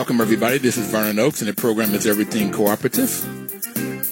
Welcome, 0.00 0.22
everybody. 0.22 0.56
This 0.56 0.78
is 0.78 0.86
Vernon 0.86 1.18
Oakes, 1.18 1.42
and 1.42 1.50
the 1.50 1.52
program 1.52 1.92
is 1.92 2.06
Everything 2.06 2.50
Cooperative. 2.50 3.12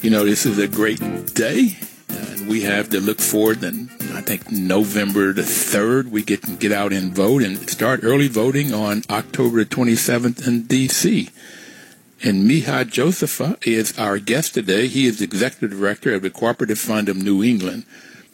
You 0.04 0.10
know, 0.10 0.22
this 0.22 0.44
is 0.44 0.58
a 0.58 0.68
great 0.68 1.00
day, 1.34 1.78
and 2.10 2.46
we 2.46 2.60
have 2.64 2.90
to 2.90 3.00
look 3.00 3.18
forward. 3.18 3.64
And 3.64 3.88
I 4.12 4.20
think 4.20 4.52
November 4.52 5.32
the 5.32 5.40
3rd, 5.40 6.10
we 6.10 6.22
get, 6.22 6.58
get 6.58 6.72
out 6.72 6.92
and 6.92 7.14
vote 7.14 7.42
and 7.42 7.70
start 7.70 8.00
early 8.02 8.28
voting 8.28 8.74
on 8.74 9.02
October 9.08 9.64
27th 9.64 10.46
in 10.46 10.64
D.C. 10.64 11.30
And 12.22 12.46
Micha 12.46 12.84
Josephy 12.84 13.56
is 13.66 13.98
our 13.98 14.18
guest 14.18 14.52
today. 14.52 14.88
He 14.88 15.06
is 15.06 15.22
Executive 15.22 15.70
Director 15.70 16.12
of 16.12 16.20
the 16.20 16.28
Cooperative 16.28 16.78
Fund 16.78 17.08
of 17.08 17.16
New 17.16 17.42
England. 17.42 17.86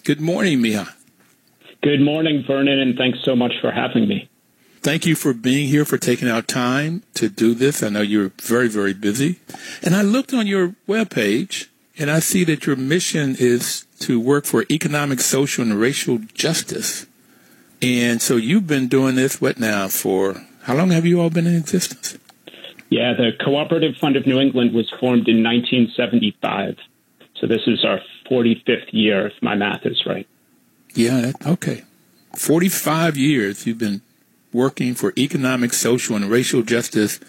Good 0.03 0.21
morning, 0.21 0.59
Micha. 0.59 0.93
Good 1.85 2.01
morning, 2.01 2.43
Vernon, 2.45 2.81
and 2.81 2.99
thanks 2.99 3.21
so 3.23 3.37
much 3.37 3.53
for 3.61 3.71
having 3.71 4.09
me 4.09 4.29
thank 4.85 5.07
you 5.07 5.17
for 5.17 5.33
being 5.33 5.67
here, 5.67 5.87
for 5.87 5.97
taking 5.97 6.29
out 6.29 6.47
time 6.47 7.03
to 7.15 7.29
do 7.31 7.55
this. 7.55 7.83
I 7.83 7.89
know 7.89 8.03
you're 8.03 8.33
very, 8.43 8.69
very 8.69 8.93
busy. 8.93 9.41
And 9.83 9.97
I 9.97 10.03
looked 10.03 10.35
on 10.35 10.47
your 10.47 10.77
webpage 10.87 11.69
and 11.99 12.11
I 12.11 12.21
see 12.21 12.45
that 12.45 12.67
your 12.67 12.77
mission 12.77 13.35
is 13.39 13.87
to 14.01 14.21
work 14.21 14.45
for 14.45 14.67
economic, 14.71 15.21
social, 15.21 15.65
and 15.65 15.81
racial 15.81 16.19
justice. 16.35 17.07
And 17.81 18.21
so 18.21 18.37
you've 18.37 18.67
been 18.67 18.89
doing 18.89 19.15
this, 19.15 19.41
what 19.41 19.59
now, 19.59 19.89
for 19.89 20.47
how 20.63 20.75
long 20.75 20.91
have 20.91 21.07
you 21.07 21.21
all 21.21 21.31
been 21.31 21.47
in 21.47 21.57
existence? 21.57 22.19
Yeah, 22.91 23.15
the 23.15 23.33
Cooperative 23.43 23.97
Fund 23.97 24.17
of 24.17 24.27
New 24.27 24.39
England 24.39 24.75
was 24.75 24.91
formed 25.01 25.29
in 25.29 25.43
1975. 25.43 26.77
So 27.41 27.47
this 27.47 27.63
is 27.67 27.85
our 27.85 28.01
45th 28.31 28.93
year, 28.93 29.29
if 29.29 29.43
my 29.43 29.55
math 29.55 29.87
is 29.87 30.05
right. 30.07 30.29
Yeah, 30.95 31.33
okay. 31.47 31.85
45 32.37 33.17
years 33.17 33.67
you've 33.67 33.79
been 33.79 34.03
working 34.55 34.95
for 34.95 35.13
economic, 35.19 35.75
social, 35.75 36.17
and 36.17 36.31
racial 36.31 36.63
justice 36.63 37.21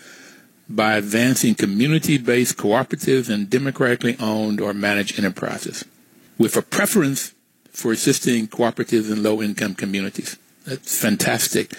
by 0.69 0.95
advancing 0.95 1.55
community-based 1.55 2.55
cooperatives 2.55 3.29
and 3.29 3.49
democratically 3.49 4.15
owned 4.19 4.61
or 4.61 4.73
managed 4.73 5.19
enterprises, 5.19 5.83
with 6.37 6.55
a 6.55 6.61
preference 6.61 7.33
for 7.71 7.91
assisting 7.91 8.47
cooperatives 8.47 9.11
in 9.11 9.21
low-income 9.21 9.75
communities. 9.75 10.37
That's 10.65 11.01
fantastic. 11.01 11.73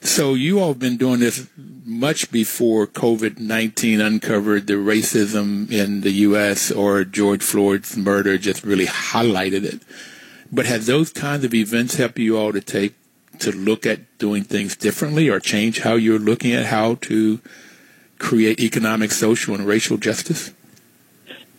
So 0.00 0.34
you 0.34 0.60
all 0.60 0.68
have 0.68 0.78
been 0.78 0.96
doing 0.96 1.20
this 1.20 1.48
much 1.84 2.30
before 2.30 2.86
COVID-19 2.86 4.04
uncovered 4.04 4.66
the 4.66 4.74
racism 4.74 5.70
in 5.70 6.02
the 6.02 6.12
U.S. 6.28 6.70
or 6.70 7.04
George 7.04 7.42
Floyd's 7.42 7.96
murder 7.96 8.38
just 8.38 8.64
really 8.64 8.86
highlighted 8.86 9.64
it. 9.64 9.82
But 10.52 10.66
has 10.66 10.86
those 10.86 11.12
kinds 11.12 11.44
of 11.44 11.52
events 11.52 11.96
helped 11.96 12.18
you 12.18 12.38
all 12.38 12.52
to 12.52 12.60
take 12.60 12.94
to 13.40 13.52
look 13.52 13.86
at 13.86 14.18
doing 14.18 14.44
things 14.44 14.76
differently 14.76 15.28
or 15.28 15.40
change 15.40 15.80
how 15.80 15.94
you're 15.94 16.18
looking 16.18 16.52
at 16.52 16.66
how 16.66 16.96
to 16.96 17.40
create 18.18 18.60
economic, 18.60 19.12
social, 19.12 19.54
and 19.54 19.66
racial 19.66 19.96
justice? 19.96 20.52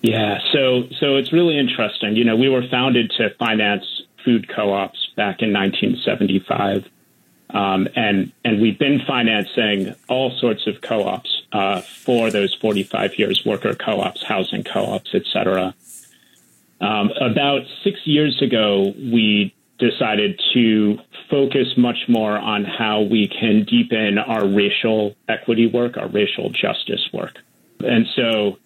Yeah, 0.01 0.39
so 0.53 0.87
so 0.99 1.17
it's 1.17 1.33
really 1.33 1.57
interesting. 1.57 2.15
You 2.15 2.23
know, 2.23 2.35
we 2.35 2.49
were 2.49 2.65
founded 2.69 3.11
to 3.17 3.31
finance 3.31 3.83
food 4.23 4.47
co-ops 4.47 5.09
back 5.15 5.41
in 5.41 5.51
1975, 5.51 6.89
um, 7.49 7.87
and 7.95 8.31
and 8.45 8.61
we've 8.61 8.79
been 8.79 9.01
financing 9.05 9.95
all 10.07 10.31
sorts 10.39 10.67
of 10.67 10.79
co-ops 10.81 11.43
uh, 11.51 11.81
for 11.81 12.31
those 12.31 12.53
45 12.55 13.19
years: 13.19 13.45
worker 13.45 13.75
co-ops, 13.75 14.23
housing 14.23 14.63
co-ops, 14.63 15.11
et 15.13 15.23
cetera. 15.33 15.73
Um, 16.79 17.11
about 17.19 17.63
six 17.83 17.99
years 18.05 18.41
ago, 18.41 18.93
we 18.95 19.53
decided 19.79 20.39
to 20.53 20.99
focus 21.29 21.77
much 21.77 22.07
more 22.07 22.37
on 22.37 22.65
how 22.65 23.01
we 23.01 23.27
can 23.27 23.63
deepen 23.63 24.17
our 24.17 24.47
racial 24.47 25.15
equity 25.27 25.67
work, 25.67 25.97
our 25.97 26.07
racial 26.07 26.49
justice 26.49 27.07
work. 27.13 27.37
And 27.79 28.07
so 28.15 28.57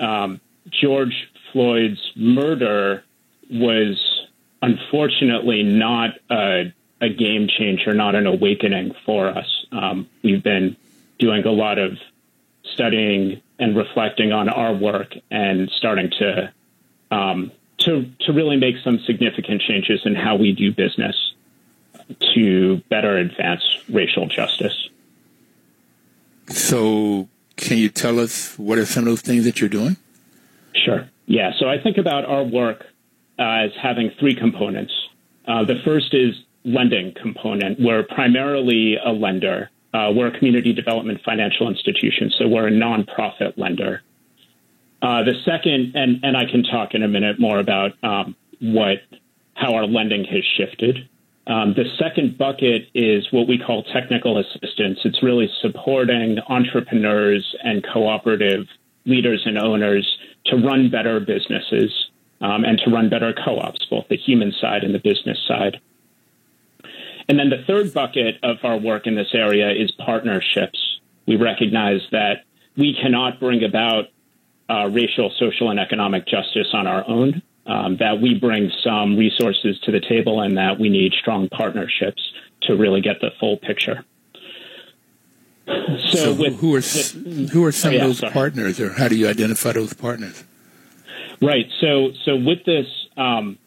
um, 0.00 0.40
George 0.70 1.30
Floyd's 1.52 2.12
murder 2.16 3.04
was 3.50 4.26
unfortunately 4.62 5.62
not 5.62 6.10
a, 6.30 6.72
a, 7.00 7.08
game 7.08 7.48
changer, 7.48 7.94
not 7.94 8.14
an 8.14 8.26
awakening 8.26 8.94
for 9.06 9.28
us. 9.28 9.66
Um, 9.70 10.08
we've 10.22 10.42
been 10.42 10.76
doing 11.18 11.44
a 11.44 11.52
lot 11.52 11.78
of 11.78 11.98
studying 12.72 13.40
and 13.58 13.76
reflecting 13.76 14.32
on 14.32 14.48
our 14.48 14.72
work 14.72 15.14
and 15.30 15.70
starting 15.76 16.10
to 16.18 16.52
um, 17.10 17.50
to 17.78 18.10
to 18.20 18.32
really 18.32 18.56
make 18.56 18.76
some 18.84 18.98
significant 19.06 19.62
changes 19.62 20.00
in 20.04 20.14
how 20.14 20.36
we 20.36 20.52
do 20.52 20.72
business 20.72 21.16
to 22.38 22.76
better 22.88 23.16
advance 23.18 23.62
racial 23.88 24.26
justice. 24.26 24.88
So, 26.48 27.28
can 27.56 27.78
you 27.78 27.88
tell 27.88 28.20
us 28.20 28.56
what 28.58 28.78
are 28.78 28.86
some 28.86 29.02
of 29.02 29.06
those 29.06 29.20
things 29.20 29.44
that 29.44 29.60
you're 29.60 29.68
doing? 29.68 29.96
Sure. 30.74 31.08
Yeah. 31.26 31.52
So 31.58 31.68
I 31.68 31.78
think 31.82 31.98
about 31.98 32.24
our 32.24 32.44
work 32.44 32.86
uh, 33.38 33.42
as 33.42 33.70
having 33.80 34.10
three 34.18 34.34
components. 34.34 34.92
Uh, 35.46 35.64
the 35.64 35.80
first 35.84 36.14
is 36.14 36.34
lending 36.64 37.14
component. 37.20 37.80
We're 37.80 38.04
primarily 38.04 38.96
a 38.96 39.10
lender. 39.10 39.70
Uh, 39.92 40.12
we're 40.14 40.28
a 40.28 40.38
community 40.38 40.72
development 40.72 41.20
financial 41.24 41.68
institution, 41.68 42.30
so 42.38 42.46
we're 42.46 42.68
a 42.68 42.70
nonprofit 42.70 43.56
lender. 43.56 44.02
Uh, 45.00 45.24
the 45.24 45.34
second, 45.44 45.92
and, 45.96 46.22
and 46.22 46.36
I 46.36 46.44
can 46.44 46.62
talk 46.62 46.94
in 46.94 47.02
a 47.02 47.08
minute 47.08 47.40
more 47.40 47.58
about 47.58 47.92
um, 48.02 48.36
what 48.60 48.98
how 49.54 49.74
our 49.74 49.86
lending 49.86 50.24
has 50.24 50.44
shifted. 50.56 51.08
Um, 51.48 51.72
the 51.72 51.86
second 51.98 52.36
bucket 52.36 52.88
is 52.94 53.26
what 53.30 53.48
we 53.48 53.58
call 53.58 53.82
technical 53.82 54.38
assistance. 54.38 54.98
It's 55.04 55.22
really 55.22 55.48
supporting 55.62 56.38
entrepreneurs 56.46 57.56
and 57.64 57.82
cooperative 57.82 58.66
leaders 59.06 59.42
and 59.46 59.58
owners 59.58 60.06
to 60.46 60.56
run 60.56 60.90
better 60.90 61.20
businesses 61.20 61.90
um, 62.42 62.64
and 62.64 62.78
to 62.84 62.90
run 62.90 63.08
better 63.08 63.32
co-ops, 63.32 63.84
both 63.86 64.06
the 64.08 64.16
human 64.18 64.52
side 64.60 64.84
and 64.84 64.94
the 64.94 64.98
business 64.98 65.38
side. 65.48 65.80
And 67.28 67.38
then 67.38 67.48
the 67.48 67.64
third 67.66 67.94
bucket 67.94 68.36
of 68.42 68.58
our 68.62 68.76
work 68.76 69.06
in 69.06 69.14
this 69.14 69.34
area 69.34 69.70
is 69.70 69.90
partnerships. 69.92 70.78
We 71.26 71.36
recognize 71.36 72.00
that 72.12 72.44
we 72.76 72.94
cannot 73.00 73.40
bring 73.40 73.64
about 73.64 74.06
uh, 74.68 74.88
racial, 74.90 75.32
social, 75.38 75.70
and 75.70 75.80
economic 75.80 76.26
justice 76.26 76.68
on 76.74 76.86
our 76.86 77.08
own. 77.08 77.42
Um, 77.68 77.98
that 77.98 78.18
we 78.22 78.32
bring 78.32 78.72
some 78.82 79.18
resources 79.18 79.78
to 79.80 79.92
the 79.92 80.00
table 80.00 80.40
and 80.40 80.56
that 80.56 80.80
we 80.80 80.88
need 80.88 81.12
strong 81.12 81.50
partnerships 81.50 82.22
to 82.62 82.74
really 82.74 83.02
get 83.02 83.20
the 83.20 83.30
full 83.38 83.58
picture. 83.58 84.06
So, 85.66 85.98
so 86.16 86.32
with, 86.32 86.60
who 86.60 86.74
are 86.74 86.80
who 86.80 87.64
are 87.66 87.72
some 87.72 87.90
oh, 87.90 87.94
yeah, 87.94 88.00
of 88.00 88.08
those 88.08 88.18
sorry. 88.20 88.32
partners, 88.32 88.80
or 88.80 88.94
how 88.94 89.08
do 89.08 89.16
you 89.16 89.28
identify 89.28 89.72
those 89.72 89.92
partners? 89.92 90.44
Right. 91.42 91.66
So 91.80 92.12
so 92.24 92.36
with 92.36 92.64
this 92.64 92.86
um, 93.18 93.58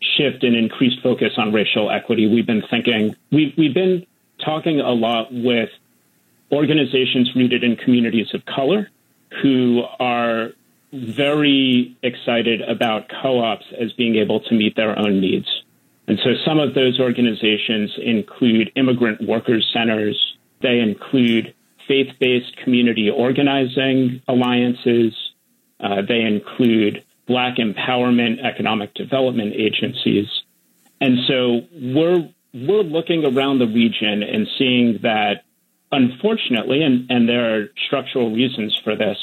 shift 0.00 0.44
and 0.44 0.54
increased 0.54 1.02
focus 1.02 1.32
on 1.36 1.52
racial 1.52 1.90
equity, 1.90 2.32
we've 2.32 2.46
been 2.46 2.62
thinking 2.70 3.16
we've 3.32 3.54
we've 3.58 3.74
been 3.74 4.06
talking 4.44 4.80
a 4.80 4.92
lot 4.92 5.32
with 5.32 5.70
organizations 6.52 7.34
rooted 7.34 7.64
in 7.64 7.76
communities 7.76 8.28
of 8.34 8.44
color 8.46 8.88
who 9.42 9.82
are 9.98 10.52
very 10.92 11.96
excited 12.02 12.62
about 12.62 13.10
co 13.22 13.40
ops 13.40 13.64
as 13.78 13.92
being 13.92 14.16
able 14.16 14.40
to 14.40 14.54
meet 14.54 14.76
their 14.76 14.98
own 14.98 15.20
needs. 15.20 15.46
And 16.06 16.18
so 16.24 16.30
some 16.46 16.58
of 16.58 16.74
those 16.74 16.98
organizations 16.98 17.92
include 18.02 18.72
immigrant 18.76 19.20
workers 19.20 19.68
centers, 19.72 20.18
they 20.62 20.78
include 20.80 21.54
faith 21.86 22.14
based 22.18 22.56
community 22.56 23.10
organizing 23.10 24.22
alliances, 24.26 25.14
uh, 25.80 26.02
they 26.06 26.20
include 26.20 27.04
Black 27.26 27.56
empowerment 27.56 28.42
economic 28.42 28.94
development 28.94 29.52
agencies. 29.54 30.26
And 31.00 31.18
so 31.28 31.60
we're 31.72 32.30
we're 32.54 32.82
looking 32.82 33.26
around 33.26 33.58
the 33.58 33.66
region 33.66 34.22
and 34.22 34.48
seeing 34.58 35.00
that 35.02 35.44
unfortunately, 35.92 36.82
and, 36.82 37.10
and 37.10 37.28
there 37.28 37.54
are 37.54 37.68
structural 37.86 38.32
reasons 38.32 38.78
for 38.82 38.96
this, 38.96 39.18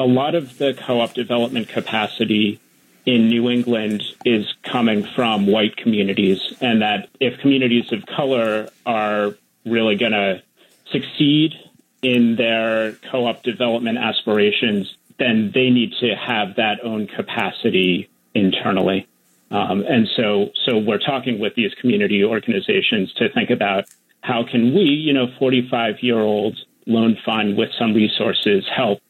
a 0.00 0.06
lot 0.06 0.34
of 0.34 0.56
the 0.56 0.72
co-op 0.72 1.12
development 1.12 1.68
capacity 1.68 2.58
in 3.04 3.28
New 3.28 3.50
England 3.50 4.02
is 4.24 4.46
coming 4.62 5.06
from 5.14 5.46
white 5.46 5.76
communities, 5.76 6.40
and 6.62 6.80
that 6.80 7.10
if 7.20 7.38
communities 7.40 7.92
of 7.92 8.06
color 8.06 8.70
are 8.86 9.34
really 9.66 9.96
going 9.96 10.12
to 10.12 10.42
succeed 10.90 11.52
in 12.00 12.36
their 12.36 12.92
co-op 13.10 13.42
development 13.42 13.98
aspirations, 13.98 14.96
then 15.18 15.50
they 15.52 15.68
need 15.68 15.92
to 16.00 16.14
have 16.16 16.56
that 16.56 16.82
own 16.82 17.06
capacity 17.06 18.08
internally. 18.34 19.06
Um, 19.50 19.84
and 19.86 20.08
so, 20.16 20.50
so 20.64 20.78
we're 20.78 20.98
talking 20.98 21.38
with 21.38 21.54
these 21.56 21.74
community 21.74 22.24
organizations 22.24 23.12
to 23.14 23.28
think 23.34 23.50
about 23.50 23.84
how 24.22 24.44
can 24.50 24.72
we, 24.72 24.84
you 24.84 25.12
know, 25.12 25.26
45 25.38 25.96
year 26.00 26.20
old 26.20 26.56
loan 26.86 27.18
fund 27.22 27.58
with 27.58 27.68
some 27.78 27.92
resources 27.92 28.64
help 28.74 29.00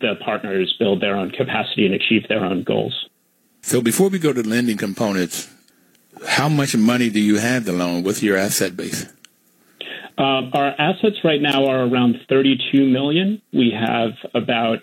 the 0.00 0.14
partners 0.24 0.74
build 0.78 1.00
their 1.00 1.16
own 1.16 1.30
capacity 1.30 1.86
and 1.86 1.94
achieve 1.94 2.28
their 2.28 2.44
own 2.44 2.62
goals. 2.62 3.08
So 3.62 3.80
before 3.80 4.08
we 4.08 4.18
go 4.18 4.32
to 4.32 4.42
lending 4.42 4.76
components, 4.76 5.48
how 6.26 6.48
much 6.48 6.76
money 6.76 7.10
do 7.10 7.20
you 7.20 7.36
have 7.38 7.64
to 7.66 7.72
loan? 7.72 8.02
with 8.02 8.22
your 8.22 8.36
asset 8.36 8.76
base? 8.76 9.06
Uh, 10.18 10.50
our 10.52 10.74
assets 10.78 11.16
right 11.24 11.40
now 11.40 11.66
are 11.66 11.86
around 11.86 12.20
32 12.28 12.86
million. 12.86 13.40
We 13.52 13.72
have 13.72 14.12
about 14.34 14.80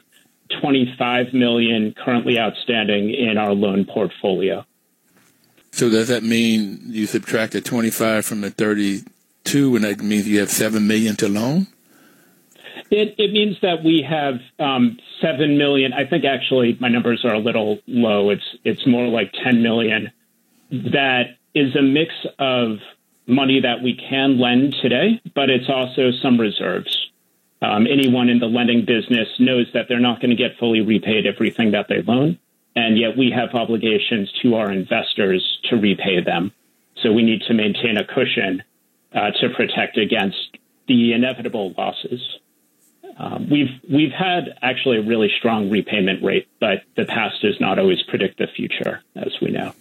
25 0.62 1.34
million 1.34 1.94
currently 1.94 2.40
outstanding 2.40 3.14
in 3.14 3.38
our 3.38 3.54
loan 3.54 3.86
portfolio. 3.86 4.66
So 5.72 5.90
does 5.90 6.08
that 6.08 6.24
mean 6.24 6.80
you 6.86 7.06
subtract 7.06 7.54
the 7.54 7.62
25 7.62 8.26
from 8.26 8.42
the 8.42 8.50
32 8.50 9.76
and 9.76 9.86
that 9.86 10.02
means 10.02 10.28
you 10.28 10.40
have 10.40 10.50
7 10.50 10.88
million 10.88 11.16
to 11.18 11.30
loan? 11.30 11.68
It, 12.90 13.16
it 13.18 13.34
means 13.34 13.58
that 13.62 13.84
we 13.84 14.06
have 14.08 14.36
um, 14.60 14.98
7 15.22 15.58
million. 15.58 15.94
I 15.94 16.06
think 16.06 16.26
actually 16.26 16.78
my 16.80 16.88
numbers 16.88 17.26
are 17.26 17.34
a 17.34 17.40
little 17.40 17.80
low. 17.88 18.30
It's, 18.30 18.56
it's 18.64 18.88
more 18.88 19.08
like 19.08 19.34
10 19.44 19.62
million. 19.62 20.12
That 20.72 21.38
is 21.54 21.76
a 21.76 21.82
mix 21.82 22.14
of 22.40 22.78
money 23.26 23.62
that 23.62 23.84
we 23.84 23.96
can 23.96 24.40
lend 24.40 24.76
today, 24.82 25.22
but 25.36 25.50
it's 25.50 25.70
also 25.70 26.12
some 26.22 26.40
reserves. 26.40 27.12
Um, 27.62 27.88
anyone 27.88 28.30
in 28.30 28.40
the 28.40 28.46
lending 28.46 28.86
business 28.86 29.28
knows 29.40 29.68
that 29.74 29.88
they're 29.90 30.00
not 30.00 30.22
going 30.22 30.30
to 30.30 30.36
get 30.36 30.58
fully 30.60 30.82
repaid 30.82 31.26
everything 31.26 31.72
that 31.72 31.88
they 31.90 32.02
loan, 32.02 32.40
and 32.76 32.98
yet 32.98 33.18
we 33.18 33.32
have 33.32 33.56
obligations 33.56 34.32
to 34.44 34.56
our 34.56 34.72
investors 34.72 35.60
to 35.70 35.76
repay 35.76 36.22
them. 36.24 36.52
So 37.02 37.12
we 37.12 37.24
need 37.24 37.42
to 37.48 37.54
maintain 37.54 37.98
a 37.98 38.06
cushion 38.06 38.64
uh, 39.14 39.32
to 39.42 39.50
protect 39.56 39.98
against 39.98 40.58
the 40.88 41.14
inevitable 41.14 41.74
losses. 41.78 42.22
Um, 43.18 43.50
we've 43.50 43.72
we've 43.90 44.12
had 44.12 44.58
actually 44.62 44.98
a 44.98 45.02
really 45.02 45.32
strong 45.38 45.70
repayment 45.70 46.24
rate, 46.24 46.48
but 46.60 46.84
the 46.96 47.06
past 47.06 47.42
does 47.42 47.60
not 47.60 47.80
always 47.80 48.02
predict 48.04 48.38
the 48.38 48.48
future, 48.48 49.02
as 49.16 49.34
we 49.42 49.52
know. 49.52 49.74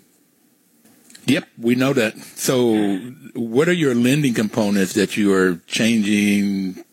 Yep, 1.27 1.49
we 1.59 1.75
know 1.75 1.93
that. 1.93 2.17
So, 2.19 2.99
what 3.35 3.69
are 3.69 3.73
your 3.73 3.95
lending 3.95 4.33
components 4.33 4.95
that 4.95 5.17
you 5.17 5.35
are 5.35 5.57
changing, 5.67 6.85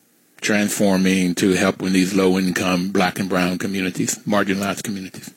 transforming 0.42 1.36
to 1.36 1.52
help 1.52 1.82
in 1.82 1.94
these 1.94 2.16
low 2.16 2.38
income 2.38 2.90
black 2.90 3.20
and 3.20 3.30
brown 3.30 3.60
communities, 3.60 4.18
marginalized 4.26 4.84
communities? 4.84 5.34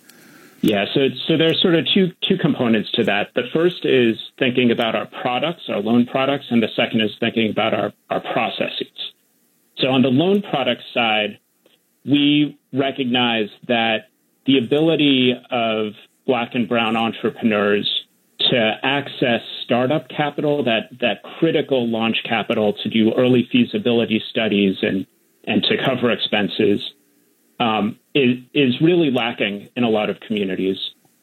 Yeah, 0.62 0.86
so 0.94 1.08
so 1.28 1.36
there's 1.36 1.60
sort 1.60 1.74
of 1.74 1.86
two 1.92 2.12
two 2.22 2.38
components 2.38 2.90
to 2.92 3.04
that. 3.04 3.34
The 3.34 3.44
first 3.52 3.84
is 3.84 4.16
thinking 4.38 4.70
about 4.70 4.94
our 4.94 5.06
products, 5.06 5.68
our 5.68 5.80
loan 5.80 6.06
products, 6.06 6.46
and 6.50 6.62
the 6.62 6.70
second 6.74 7.02
is 7.02 7.10
thinking 7.20 7.50
about 7.50 7.74
our, 7.74 7.92
our 8.08 8.20
processes. 8.20 9.12
So 9.78 9.88
on 9.88 10.02
the 10.02 10.08
loan 10.08 10.42
product 10.42 10.82
side, 10.94 11.38
we 12.04 12.58
recognize 12.72 13.48
that 13.68 14.08
the 14.46 14.58
ability 14.58 15.34
of 15.50 15.92
black 16.26 16.54
and 16.54 16.68
brown 16.68 16.96
entrepreneurs 16.96 18.06
to 18.38 18.74
access 18.82 19.40
startup 19.64 20.08
capital, 20.08 20.64
that 20.64 20.90
that 21.00 21.22
critical 21.38 21.88
launch 21.88 22.18
capital 22.24 22.74
to 22.82 22.88
do 22.88 23.12
early 23.14 23.48
feasibility 23.50 24.22
studies 24.30 24.76
and 24.82 25.06
and 25.44 25.62
to 25.62 25.76
cover 25.84 26.10
expenses, 26.10 26.80
um, 27.58 27.98
is 28.14 28.38
is 28.52 28.80
really 28.80 29.10
lacking 29.10 29.68
in 29.76 29.84
a 29.84 29.88
lot 29.88 30.10
of 30.10 30.20
communities. 30.20 30.76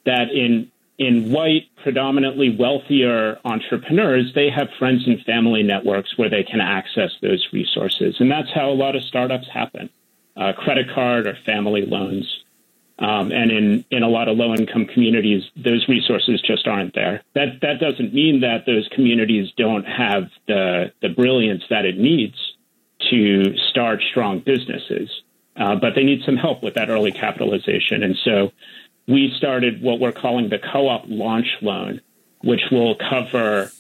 That 0.05 0.31
in 0.31 0.71
in 0.98 1.31
white, 1.31 1.63
predominantly 1.81 2.56
wealthier 2.56 3.40
entrepreneurs, 3.44 4.31
they 4.36 4.50
have 4.50 4.69
friends 4.78 5.07
and 5.07 5.22
family 5.24 5.63
networks 5.63 6.18
where 6.18 6.30
they 6.30 6.44
can 6.44 6.62
access 6.62 7.12
those 7.22 7.48
resources, 7.51 8.16
and 8.19 8.30
that's 8.31 8.51
how 8.54 8.69
a 8.69 8.74
lot 8.74 8.95
of 8.95 9.04
startups 9.04 9.48
happen: 9.51 9.90
uh, 10.38 10.54
credit 10.54 10.88
card 10.94 11.28
or 11.28 11.36
family 11.45 11.86
loans. 11.86 12.44
Um, 13.00 13.31
and 13.31 13.51
in, 13.51 13.86
in 13.90 14.04
a 14.04 14.07
lot 14.07 14.28
of 14.28 14.38
low 14.38 14.54
income 14.54 14.86
communities, 14.86 15.44
those 15.56 15.90
resources 15.90 16.42
just 16.42 16.68
aren't 16.68 16.94
there. 16.94 17.24
That 17.34 17.60
that 17.62 17.80
doesn't 17.80 18.13
mean 18.13 18.42
that 18.42 18.66
those 18.68 18.88
communities 18.89 19.51
don't 19.57 19.86
have 19.86 20.30
the 20.48 20.94
the 21.01 21.10
brilliance 21.10 21.63
that 21.72 21.86
it 21.86 21.98
needs 21.98 22.36
to 23.10 23.57
start 23.57 24.01
strong 24.12 24.39
businesses, 24.39 25.10
uh, 25.57 25.75
but 25.75 25.96
they 25.96 26.04
need 26.04 26.22
some 26.24 26.38
help 26.38 26.63
with 26.63 26.75
that 26.75 26.89
early 26.89 27.12
capitalization. 27.12 28.04
And 28.04 28.16
so, 28.24 28.51
we 29.07 29.33
started 29.38 29.81
what 29.81 30.00
we're 30.00 30.11
calling 30.11 30.50
the 30.50 30.59
co-op 30.59 31.03
launch 31.07 31.47
loan, 31.61 32.01
which 32.41 32.61
will 32.71 32.95
cover 32.95 33.71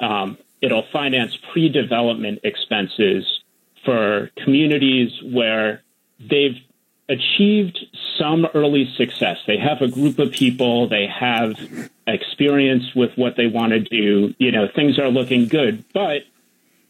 um, 0.00 0.38
it'll 0.60 0.86
finance 0.92 1.36
pre-development 1.52 2.40
expenses 2.44 3.24
for 3.84 4.30
communities 4.42 5.10
where 5.22 5.82
they've 6.18 6.56
achieved 7.08 7.78
some 8.18 8.46
early 8.54 8.92
success. 8.96 9.38
They 9.46 9.58
have 9.58 9.80
a 9.80 9.88
group 9.88 10.18
of 10.18 10.32
people, 10.32 10.88
they 10.88 11.06
have 11.06 11.54
experience 12.06 12.94
with 12.94 13.12
what 13.16 13.36
they 13.36 13.46
want 13.46 13.72
to 13.72 13.80
do. 13.80 14.34
You 14.38 14.50
know, 14.50 14.66
things 14.74 14.98
are 14.98 15.08
looking 15.08 15.46
good, 15.46 15.84
but 15.92 16.22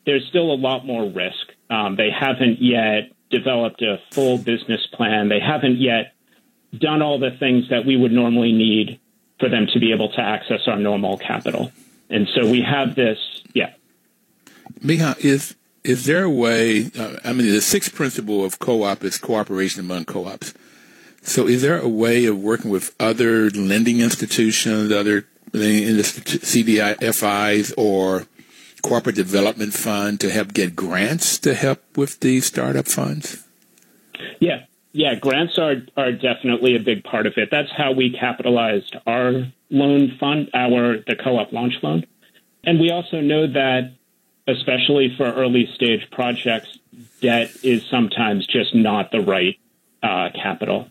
there's 0.06 0.26
still 0.28 0.52
a 0.52 0.56
lot 0.56 0.86
more 0.86 1.08
risk. 1.10 1.52
Um, 1.68 1.96
they 1.96 2.10
haven't 2.10 2.62
yet 2.62 3.12
developed 3.30 3.82
a 3.82 4.00
full 4.12 4.38
business 4.38 4.86
plan. 4.92 5.28
They 5.28 5.40
haven't 5.40 5.78
yet 5.78 6.14
done 6.78 7.02
all 7.02 7.19
the 7.19 7.31
things 7.31 7.69
that 7.70 7.84
we 7.84 7.96
would 7.96 8.12
normally 8.12 8.52
need 8.52 9.00
for 9.38 9.49
them 9.49 9.67
to 9.73 9.81
be 9.81 9.93
able 9.93 10.11
to 10.12 10.20
access 10.20 10.61
our 10.67 10.78
normal 10.78 11.19
capital. 11.19 11.73
And 12.08 12.28
so 12.34 12.49
we 12.49 12.62
have 12.62 12.94
this, 12.94 13.19
yeah. 13.52 13.75
Micha, 14.81 15.19
is 15.25 15.56
is 15.84 16.05
there 16.05 16.25
a 16.25 16.31
way? 16.31 16.90
Uh, 16.99 17.17
I 17.25 17.32
mean, 17.32 17.46
the 17.46 17.61
sixth 17.61 17.94
principle 17.94 18.44
of 18.44 18.58
co-op 18.58 19.05
is 19.05 19.19
cooperation 19.19 19.81
among 19.81 20.05
co-ops. 20.05 20.52
So, 21.22 21.46
is 21.46 21.62
there 21.62 21.79
a 21.79 21.89
way 21.89 22.24
of 22.27 22.39
working 22.39 22.70
with 22.70 22.94
other 23.00 23.50
lending 23.50 24.00
institutions, 24.00 24.93
other 24.93 25.27
CDFIs, 25.53 26.93
or 27.77 28.27
corporate 28.82 29.17
development 29.17 29.74
fund 29.74 30.20
to 30.20 30.31
help 30.31 30.53
get 30.55 30.77
grants 30.77 31.39
to 31.39 31.55
help 31.55 31.82
with 31.96 32.20
these 32.20 32.46
startup 32.46 32.86
funds? 32.86 33.44
Yeah, 34.41 34.65
yeah, 34.96 35.15
grants 35.15 35.58
are 35.58 35.76
are 35.94 36.12
definitely 36.12 36.74
a 36.74 36.81
big 36.81 37.05
part 37.05 37.26
of 37.26 37.34
it. 37.36 37.50
That's 37.50 37.70
how 37.70 37.93
we 37.93 38.17
capitalized 38.19 38.96
our 39.06 39.53
loan 39.69 40.17
fund, 40.19 40.48
our 40.55 40.96
the 41.06 41.15
co-op 41.22 41.53
launch 41.53 41.74
loan, 41.82 42.06
and 42.65 42.81
we 42.81 42.91
also 42.91 43.20
know 43.20 43.46
that 43.46 43.93
especially 44.48 45.15
for 45.15 45.31
early 45.31 45.69
stage 45.74 46.08
projects, 46.10 46.79
debt 47.20 47.50
is 47.62 47.84
sometimes 47.91 48.46
just 48.46 48.74
not 48.74 49.10
the 49.10 49.20
right 49.20 49.58
uh, 50.03 50.31
capital. 50.34 50.88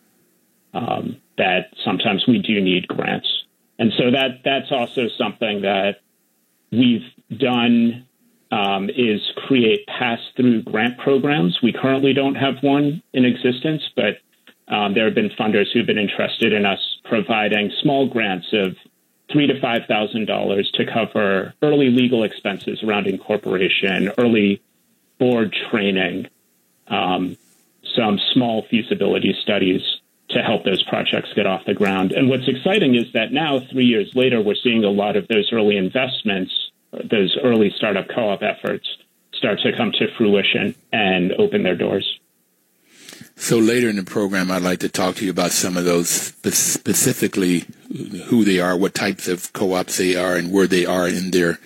Um, 0.74 1.17
that 1.38 1.74
sometimes 1.83 2.25
we 2.27 2.38
do 2.39 2.62
need 2.62 2.88
grants, 2.88 3.27
and 3.79 3.91
so 3.97 4.12
that 4.12 4.41
that's 4.45 4.71
also 4.71 5.07
something 5.17 5.62
that 5.62 6.01
we've 6.71 7.09
done 7.35 8.04
um, 8.51 8.89
is 8.89 9.21
create 9.47 9.85
pass 9.87 10.19
through 10.35 10.63
grant 10.63 10.97
programs. 10.97 11.59
We 11.61 11.73
currently 11.73 12.13
don't 12.13 12.35
have 12.35 12.55
one 12.61 13.01
in 13.13 13.25
existence, 13.25 13.83
but 13.95 14.17
um, 14.67 14.93
there 14.93 15.05
have 15.05 15.15
been 15.15 15.29
funders 15.29 15.65
who've 15.73 15.85
been 15.85 15.97
interested 15.97 16.53
in 16.53 16.65
us 16.65 16.79
providing 17.03 17.71
small 17.81 18.07
grants 18.07 18.47
of 18.53 18.75
three 19.31 19.47
to 19.47 19.59
five 19.59 19.83
thousand 19.87 20.25
dollars 20.25 20.69
to 20.75 20.85
cover 20.85 21.53
early 21.61 21.89
legal 21.89 22.23
expenses 22.23 22.83
around 22.83 23.07
incorporation, 23.07 24.11
early 24.17 24.61
board 25.19 25.55
training, 25.69 26.27
um, 26.87 27.37
some 27.95 28.19
small 28.33 28.65
feasibility 28.69 29.35
studies 29.41 29.81
to 30.29 30.41
help 30.41 30.63
those 30.65 30.83
projects 30.83 31.29
get 31.35 31.45
off 31.45 31.65
the 31.65 31.73
ground. 31.73 32.11
And 32.11 32.29
what's 32.29 32.47
exciting 32.47 32.95
is 32.95 33.11
that 33.13 33.31
now, 33.31 33.59
three 33.59 33.85
years 33.85 34.11
later, 34.15 34.41
we're 34.41 34.55
seeing 34.55 34.83
a 34.83 34.89
lot 34.89 35.15
of 35.15 35.27
those 35.27 35.49
early 35.53 35.77
investments, 35.77 36.51
those 37.03 37.37
early 37.43 37.71
startup 37.75 38.07
co-op 38.13 38.41
efforts, 38.41 38.87
start 39.33 39.59
to 39.59 39.75
come 39.75 39.91
to 39.93 40.07
fruition 40.17 40.75
and 40.91 41.33
open 41.33 41.63
their 41.63 41.75
doors. 41.75 42.19
So 43.37 43.57
later 43.57 43.89
in 43.89 43.97
the 43.97 44.03
program, 44.03 44.49
I'd 44.49 44.61
like 44.61 44.79
to 44.79 44.89
talk 44.89 45.15
to 45.15 45.25
you 45.25 45.31
about 45.31 45.51
some 45.51 45.75
of 45.75 45.83
those 45.83 46.09
specifically 46.09 47.65
who 48.25 48.45
they 48.45 48.59
are, 48.59 48.77
what 48.77 48.93
types 48.93 49.27
of 49.27 49.51
co-ops 49.53 49.97
they 49.97 50.15
are, 50.15 50.35
and 50.35 50.51
where 50.51 50.67
they 50.67 50.85
are 50.85 51.07
in 51.07 51.31
their 51.31 51.59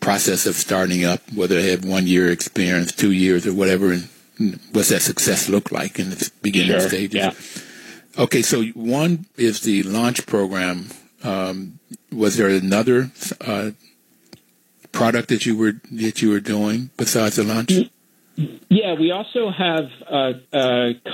process 0.00 0.46
of 0.46 0.54
starting 0.54 1.04
up, 1.04 1.20
whether 1.34 1.60
they 1.60 1.70
have 1.70 1.84
one 1.84 2.06
year 2.06 2.30
experience, 2.30 2.92
two 2.92 3.12
years, 3.12 3.46
or 3.46 3.54
whatever, 3.54 3.92
and 3.92 4.08
what's 4.72 4.90
that 4.90 5.02
success 5.02 5.48
look 5.48 5.72
like 5.72 5.98
in 5.98 6.10
the 6.10 6.30
beginning 6.42 6.78
sure, 6.78 6.88
stages. 6.88 7.14
Yeah. 7.14 8.22
Okay, 8.22 8.42
so 8.42 8.62
one 8.74 9.26
is 9.36 9.60
the 9.60 9.82
launch 9.84 10.26
program. 10.26 10.88
Um, 11.24 11.78
was 12.12 12.36
there 12.36 12.48
another 12.48 13.10
uh, 13.40 13.70
product 14.98 15.28
that 15.28 15.46
you 15.46 15.56
were 15.56 15.74
that 15.92 16.20
you 16.22 16.30
were 16.30 16.40
doing 16.40 16.90
besides 16.96 17.36
the 17.36 17.44
launch? 17.44 17.72
Yeah, 18.68 18.94
we 18.94 19.10
also 19.10 19.50
have 19.50 19.86
uh, 20.06 20.32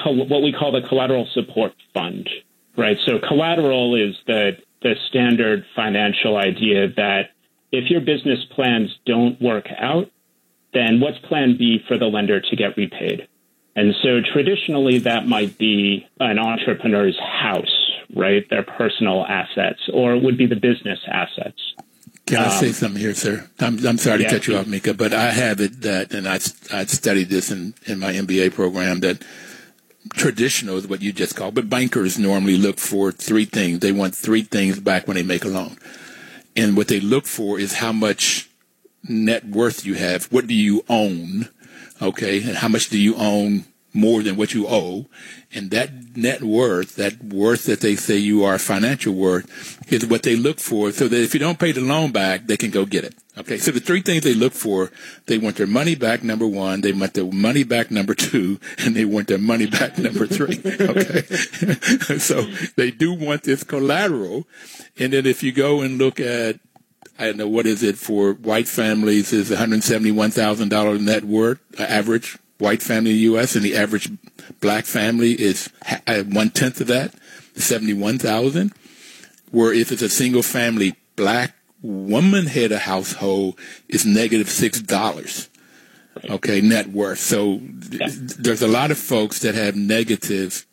what 0.07 0.43
we 0.43 0.53
call 0.53 0.73
the 0.73 0.87
collateral 0.87 1.27
support 1.33 1.73
fund, 1.93 2.29
right? 2.77 2.99
So 3.07 3.19
collateral 3.19 3.95
is 3.95 4.17
the 4.27 4.59
the 4.83 4.95
standard 5.09 5.65
financial 5.75 6.37
idea 6.37 6.89
that 6.97 7.31
if 7.73 7.91
your 7.91 8.01
business 8.01 8.41
plans 8.55 8.91
don't 9.07 9.41
work 9.41 9.67
out, 9.79 10.11
then 10.73 11.01
what's 11.01 11.19
plan 11.19 11.57
B 11.57 11.83
for 11.89 11.97
the 11.99 12.07
lender 12.07 12.41
to 12.41 12.57
get 12.57 12.77
repaid? 12.77 13.27
And 13.77 13.95
so 14.03 14.21
traditionally 14.21 14.99
that 15.01 15.27
might 15.27 15.59
be 15.59 16.07
an 16.21 16.39
entrepreneur's 16.39 17.19
house, 17.19 17.91
right? 18.15 18.49
Their 18.49 18.63
personal 18.63 19.25
assets, 19.27 19.81
or 19.93 20.15
it 20.15 20.23
would 20.23 20.39
be 20.39 20.47
the 20.47 20.57
business 20.57 21.01
assets. 21.09 21.75
Can 22.27 22.39
I 22.39 22.49
say 22.49 22.69
um, 22.69 22.73
something 22.73 23.01
here, 23.01 23.15
sir? 23.15 23.49
I'm, 23.61 23.87
I'm 23.87 23.99
sorry 23.99 24.23
yeah, 24.23 24.29
to 24.29 24.35
cut 24.35 24.47
you 24.47 24.57
off, 24.57 24.67
Micha, 24.67 24.97
but 24.97 25.13
I 25.13 25.31
have 25.31 25.61
it 25.61 25.83
that, 25.83 26.13
and 26.15 26.27
I, 26.27 26.37
I 26.73 26.87
studied 26.87 27.29
this 27.29 27.51
in, 27.51 27.75
in 27.85 27.99
my 27.99 28.13
MBA 28.13 28.55
program, 28.55 29.01
that 29.01 29.23
traditional 30.15 30.77
is 30.77 30.87
what 30.87 31.03
you 31.03 31.13
just 31.13 31.37
called, 31.37 31.55
but 31.55 31.69
bankers 31.69 32.19
normally 32.19 32.57
look 32.57 32.79
for 32.79 33.13
three 33.13 33.45
things. 33.45 33.81
They 33.81 33.93
want 33.93 34.15
three 34.15 34.43
things 34.43 34.81
back 34.81 35.07
when 35.07 35.17
they 35.17 35.23
make 35.23 35.45
a 35.45 35.49
loan. 35.49 35.77
And 36.57 36.77
what 36.77 36.89
they 36.89 37.01
look 37.01 37.27
for 37.27 37.59
is 37.59 37.75
how 37.75 37.93
much 37.93 38.49
net 39.07 39.45
worth 39.47 39.85
you 39.85 39.95
have. 39.95 40.27
What 40.27 40.47
do 40.47 40.55
you 40.55 40.85
own? 40.89 41.49
Okay. 42.01 42.43
And 42.43 42.57
how 42.57 42.69
much 42.69 42.89
do 42.89 42.99
you 42.99 43.17
own 43.17 43.65
more 43.95 44.23
than 44.23 44.37
what 44.37 44.53
you 44.53 44.67
owe? 44.69 45.07
And 45.55 45.71
that 45.71 46.17
net 46.17 46.43
worth, 46.43 46.97
that 46.97 47.23
worth 47.23 47.65
that 47.65 47.81
they 47.81 47.95
say 47.95 48.17
you 48.17 48.45
are 48.45 48.59
financial 48.59 49.15
worth 49.15 49.81
is 49.91 50.05
what 50.05 50.25
they 50.25 50.35
look 50.35 50.59
for 50.59 50.91
so 50.91 51.07
that 51.07 51.21
if 51.21 51.33
you 51.33 51.41
don't 51.41 51.59
pay 51.59 51.73
the 51.73 51.81
loan 51.81 52.11
back, 52.11 52.47
they 52.47 52.57
can 52.57 52.71
go 52.71 52.85
get 52.85 53.05
it. 53.05 53.15
Okay. 53.39 53.57
So 53.59 53.71
the 53.71 53.81
three 53.81 54.01
things 54.01 54.25
they 54.25 54.35
look 54.35 54.53
for, 54.53 54.91
they 55.27 55.39
want 55.39 55.57
their 55.57 55.67
money 55.67 55.95
back, 55.95 56.23
number 56.23 56.47
one. 56.47 56.81
They 56.81 56.93
want 56.93 57.15
their 57.15 57.31
money 57.31 57.63
back, 57.63 57.91
number 57.91 58.15
two, 58.15 58.59
and 58.79 58.95
they 58.95 59.05
want 59.05 59.29
their 59.29 59.39
money 59.39 59.67
back, 59.67 59.97
number 59.99 60.27
three. 60.27 60.61
Okay. 60.85 61.23
so 62.19 62.43
they 62.77 62.91
do 62.91 63.13
want 63.13 63.45
this 63.45 63.63
collateral. 63.65 64.47
And 64.99 65.13
then 65.13 65.25
if 65.25 65.43
you 65.43 65.53
go 65.53 65.81
and 65.81 65.99
look 65.99 66.21
at 66.21 66.59
I 67.19 67.27
don't 67.27 67.37
know 67.37 67.49
what 67.49 67.67
is 67.67 67.83
it 67.83 67.97
for 67.97 68.33
white 68.33 68.67
families 68.67 69.33
is 69.33 69.51
$171,000 69.51 71.01
net 71.01 71.25
worth 71.25 71.61
uh, 71.79 71.85
average 71.85 72.39
white 72.59 72.83
family 72.83 73.11
in 73.11 73.17
the 73.17 73.23
U.S. 73.23 73.57
and 73.57 73.65
the 73.65 73.77
average 73.77 74.11
black 74.61 74.85
family 74.85 75.33
is 75.33 75.71
uh, 76.07 76.23
one 76.25 76.51
tenth 76.51 76.81
of 76.81 76.87
that, 76.89 77.15
71,000. 77.55 78.73
Where 79.51 79.73
if 79.73 79.93
it's 79.93 80.03
a 80.03 80.09
single 80.09 80.43
family 80.43 80.97
black 81.17 81.55
woman 81.81 82.47
head 82.47 82.73
of 82.73 82.81
household, 82.81 83.59
it's 83.89 84.05
negative 84.05 84.49
six 84.51 84.81
dollars. 84.81 85.49
Okay, 86.29 86.61
net 86.61 86.89
worth. 86.89 87.19
So 87.19 87.61
yeah. 87.91 88.09
there's 88.11 88.63
a 88.63 88.69
lot 88.69 88.91
of 88.91 88.99
folks 88.99 89.41
that 89.41 89.55
have 89.55 89.77
negative 89.77 90.67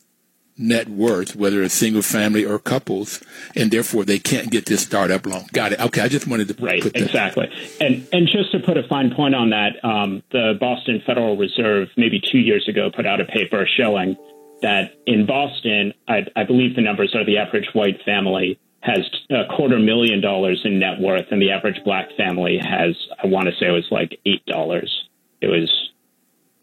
net 0.62 0.90
worth, 0.90 1.36
whether 1.36 1.64
it's 1.64 1.74
single 1.74 2.02
family 2.02 2.46
or 2.46 2.60
couples, 2.60 3.22
and 3.56 3.72
therefore 3.72 4.06
they 4.06 4.20
can't 4.20 4.52
get 4.52 4.66
this 4.66 4.84
startup 4.84 5.26
loan. 5.26 5.46
Got 5.54 5.74
it. 5.74 5.80
Okay, 5.80 6.02
I 6.02 6.08
just 6.08 6.28
wanted 6.28 6.48
to 6.50 6.64
right 6.64 6.86
exactly. 6.96 7.50
And 7.80 8.08
and 8.14 8.28
just 8.28 8.52
to 8.52 8.60
put 8.60 8.78
a 8.78 8.84
fine 8.88 9.14
point 9.14 9.36
on 9.36 9.50
that, 9.50 9.84
um, 9.84 10.24
the 10.32 10.58
Boston 10.60 11.02
Federal 11.06 11.38
Reserve 11.38 11.90
maybe 11.98 12.22
two 12.22 12.40
years 12.40 12.68
ago 12.68 12.90
put 12.94 13.06
out 13.06 13.20
a 13.20 13.26
paper 13.26 13.68
showing 13.78 14.16
that 14.62 14.94
in 15.08 15.26
Boston, 15.26 15.94
I, 16.08 16.26
I 16.36 16.44
believe 16.44 16.76
the 16.76 16.82
numbers 16.82 17.16
are 17.16 17.26
the 17.26 17.40
average 17.40 17.68
white 17.74 18.00
family 18.06 18.60
has 18.82 19.00
a 19.30 19.46
quarter 19.56 19.80
million 19.80 20.22
dollars 20.22 20.62
in 20.66 20.80
net 20.80 21.00
worth, 21.00 21.28
and 21.32 21.42
the 21.42 21.52
average 21.52 21.84
black 21.84 22.10
family 22.18 22.58
has 22.58 22.96
I 23.24 23.28
want 23.28 23.48
to 23.48 23.56
say 23.56 23.68
it 23.68 23.72
was 23.72 23.88
like 23.92 24.20
eight 24.26 24.46
dollars. 24.46 25.10
It 25.40 25.48
was 25.48 25.92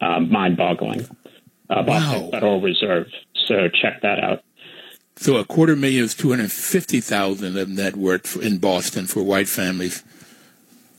um, 0.01 0.31
mind-boggling. 0.31 1.07
Uh, 1.71 1.83
Boston 1.83 2.23
wow. 2.23 2.31
Federal 2.31 2.61
Reserve 2.61 3.09
so 3.49 3.69
check 3.69 4.03
that 4.03 4.21
out. 4.21 4.45
So 5.17 5.37
a 5.37 5.45
quarter 5.45 5.75
million 5.75 6.05
is 6.05 6.15
two 6.15 6.31
hundred 6.31 6.53
fifty 6.53 7.01
thousand 7.01 7.57
of 7.57 7.69
net 7.69 7.97
worth 7.97 8.37
in 8.41 8.59
Boston 8.59 9.07
for 9.07 9.23
white 9.23 9.49
families, 9.49 10.05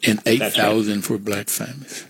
and 0.05 0.19
eight 0.25 0.51
thousand 0.51 0.95
right. 0.95 1.03
for 1.05 1.17
black 1.17 1.47
families. 1.47 2.05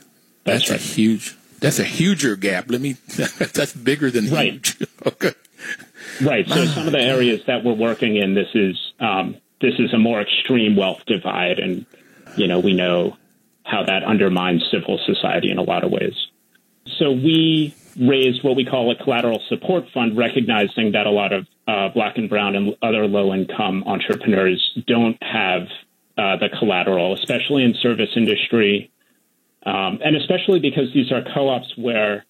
That's, 0.46 0.68
that's 0.68 0.72
right. 0.72 0.80
a 0.80 0.84
huge. 0.84 1.36
That's 1.60 1.78
a 1.78 1.84
huger 1.84 2.36
gap. 2.36 2.72
Let 2.72 2.82
me. 2.82 2.94
that's 3.54 3.74
bigger 3.74 4.10
than 4.10 4.30
right. 4.30 4.54
huge. 4.54 4.88
okay. 5.06 5.34
Right. 6.22 6.48
So 6.48 6.66
some 6.66 6.88
of 6.88 6.94
the 6.94 7.02
areas 7.02 7.42
that 7.46 7.64
we're 7.64 7.74
working 7.74 8.16
in, 8.16 8.34
this 8.34 8.50
is 8.56 8.94
um, 9.00 9.36
this 9.62 9.74
is 9.78 9.94
a 9.94 10.00
more 10.00 10.22
extreme 10.22 10.76
wealth 10.76 11.04
divide, 11.06 11.60
and 11.60 11.86
you 12.38 12.48
know 12.48 12.60
we 12.60 12.74
know 12.74 13.18
how 13.64 13.84
that 13.84 14.04
undermines 14.04 14.68
civil 14.72 15.00
society 15.06 15.52
in 15.52 15.60
a 15.60 15.64
lot 15.64 15.84
of 15.84 15.92
ways. 15.92 16.16
So 16.98 17.12
we 17.12 17.76
raised 17.98 18.44
what 18.44 18.56
we 18.56 18.66
call 18.66 18.92
a 18.92 19.04
collateral 19.04 19.42
support 19.48 19.86
fund, 19.94 20.18
recognizing 20.18 20.92
that 20.94 21.06
a 21.06 21.12
lot 21.12 21.34
of 21.34 21.48
uh, 21.68 21.90
black 21.90 22.18
and 22.18 22.30
brown 22.30 22.56
and 22.56 22.76
other 22.82 23.08
low 23.08 23.34
income 23.34 23.84
entrepreneurs 23.86 24.78
don't 24.88 25.18
have 25.22 25.64
uh, 26.18 26.36
the 26.38 26.50
collateral, 26.60 27.14
especially 27.14 27.64
in 27.64 27.74
service 27.82 28.10
industry, 28.16 28.92
um, 29.66 30.00
and 30.04 30.16
especially 30.16 30.60
because 30.60 30.94
these 30.94 31.12
are 31.12 31.22
co-ops 31.34 31.74
where 31.78 32.26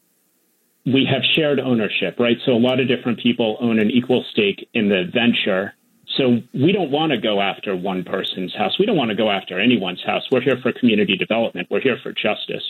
we 0.85 1.07
have 1.11 1.21
shared 1.35 1.59
ownership, 1.59 2.19
right? 2.19 2.37
So 2.45 2.53
a 2.53 2.59
lot 2.59 2.79
of 2.79 2.87
different 2.87 3.19
people 3.19 3.57
own 3.59 3.79
an 3.79 3.91
equal 3.91 4.23
stake 4.31 4.67
in 4.73 4.89
the 4.89 5.03
venture. 5.13 5.73
So 6.17 6.39
we 6.53 6.71
don't 6.71 6.91
want 6.91 7.11
to 7.11 7.19
go 7.19 7.41
after 7.41 7.75
one 7.75 8.03
person's 8.03 8.55
house. 8.55 8.77
We 8.79 8.85
don't 8.85 8.97
want 8.97 9.09
to 9.09 9.15
go 9.15 9.29
after 9.29 9.59
anyone's 9.59 10.03
house. 10.03 10.23
We're 10.31 10.41
here 10.41 10.57
for 10.61 10.71
community 10.71 11.17
development. 11.17 11.67
We're 11.69 11.81
here 11.81 11.97
for 12.01 12.11
justice. 12.11 12.63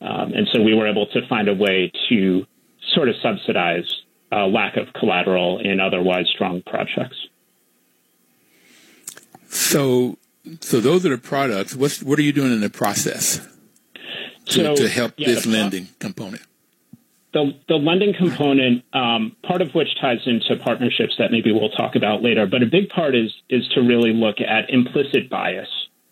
Um, 0.00 0.32
and 0.32 0.48
so 0.52 0.62
we 0.62 0.74
were 0.74 0.88
able 0.88 1.06
to 1.06 1.26
find 1.28 1.48
a 1.48 1.54
way 1.54 1.92
to 2.08 2.46
sort 2.94 3.08
of 3.08 3.16
subsidize 3.22 3.84
uh, 4.30 4.46
lack 4.46 4.76
of 4.76 4.92
collateral 4.92 5.58
in 5.58 5.80
otherwise 5.80 6.26
strong 6.32 6.62
projects. 6.62 7.16
So, 9.48 10.18
so 10.60 10.80
those 10.80 11.04
are 11.06 11.10
the 11.10 11.18
products. 11.18 11.74
What's, 11.74 12.02
what 12.02 12.18
are 12.18 12.22
you 12.22 12.32
doing 12.32 12.52
in 12.52 12.60
the 12.60 12.70
process 12.70 13.46
to, 14.46 14.52
so, 14.52 14.76
to 14.76 14.88
help 14.88 15.14
yeah, 15.16 15.28
this 15.28 15.46
lending 15.46 15.88
component? 15.98 16.42
The, 17.32 17.54
the 17.68 17.74
lending 17.74 18.14
component, 18.14 18.84
um, 18.92 19.36
part 19.42 19.60
of 19.60 19.74
which 19.74 19.88
ties 20.00 20.20
into 20.26 20.56
partnerships 20.62 21.16
that 21.18 21.30
maybe 21.30 21.52
we'll 21.52 21.70
talk 21.70 21.94
about 21.94 22.22
later, 22.22 22.46
but 22.46 22.62
a 22.62 22.66
big 22.66 22.88
part 22.88 23.14
is 23.14 23.32
is 23.50 23.68
to 23.74 23.80
really 23.80 24.14
look 24.14 24.40
at 24.40 24.70
implicit 24.70 25.28
bias, 25.28 25.68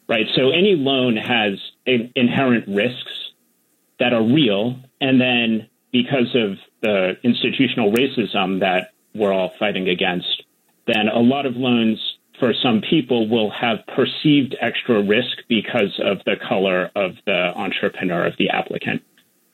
right? 0.08 0.26
So 0.34 0.50
any 0.50 0.74
loan 0.76 1.16
has 1.16 1.58
inherent 1.86 2.68
risks 2.68 3.25
that 3.98 4.12
are 4.12 4.22
real. 4.22 4.76
And 5.00 5.20
then 5.20 5.68
because 5.92 6.34
of 6.34 6.58
the 6.82 7.16
institutional 7.22 7.92
racism 7.92 8.60
that 8.60 8.92
we're 9.14 9.32
all 9.32 9.52
fighting 9.58 9.88
against, 9.88 10.44
then 10.86 11.08
a 11.08 11.20
lot 11.20 11.46
of 11.46 11.56
loans 11.56 11.98
for 12.38 12.52
some 12.62 12.82
people 12.82 13.28
will 13.28 13.50
have 13.50 13.78
perceived 13.86 14.54
extra 14.60 15.02
risk 15.02 15.38
because 15.48 15.98
of 16.04 16.18
the 16.26 16.36
color 16.48 16.90
of 16.94 17.12
the 17.24 17.52
entrepreneur, 17.56 18.26
of 18.26 18.34
the 18.38 18.50
applicant. 18.50 19.02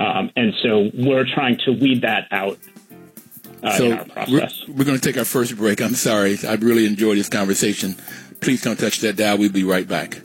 Um, 0.00 0.30
and 0.34 0.52
so 0.62 0.90
we're 0.92 1.24
trying 1.24 1.58
to 1.64 1.72
weed 1.72 2.02
that 2.02 2.26
out 2.32 2.58
uh, 3.62 3.76
so 3.76 3.88
We're, 4.28 4.48
we're 4.68 4.84
going 4.84 4.98
to 4.98 5.00
take 5.00 5.16
our 5.16 5.24
first 5.24 5.56
break. 5.56 5.80
I'm 5.80 5.94
sorry. 5.94 6.36
I 6.46 6.54
really 6.54 6.84
enjoyed 6.84 7.16
this 7.16 7.28
conversation. 7.28 7.94
Please 8.40 8.62
don't 8.62 8.78
touch 8.78 9.00
that 9.00 9.16
dial. 9.16 9.38
We'll 9.38 9.52
be 9.52 9.64
right 9.64 9.86
back. 9.86 10.20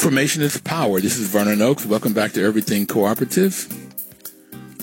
Information 0.00 0.40
is 0.40 0.56
power. 0.56 0.98
This 0.98 1.18
is 1.18 1.28
Vernon 1.28 1.60
Oakes. 1.60 1.84
Welcome 1.84 2.14
back 2.14 2.32
to 2.32 2.42
Everything 2.42 2.86
Cooperative. 2.86 3.68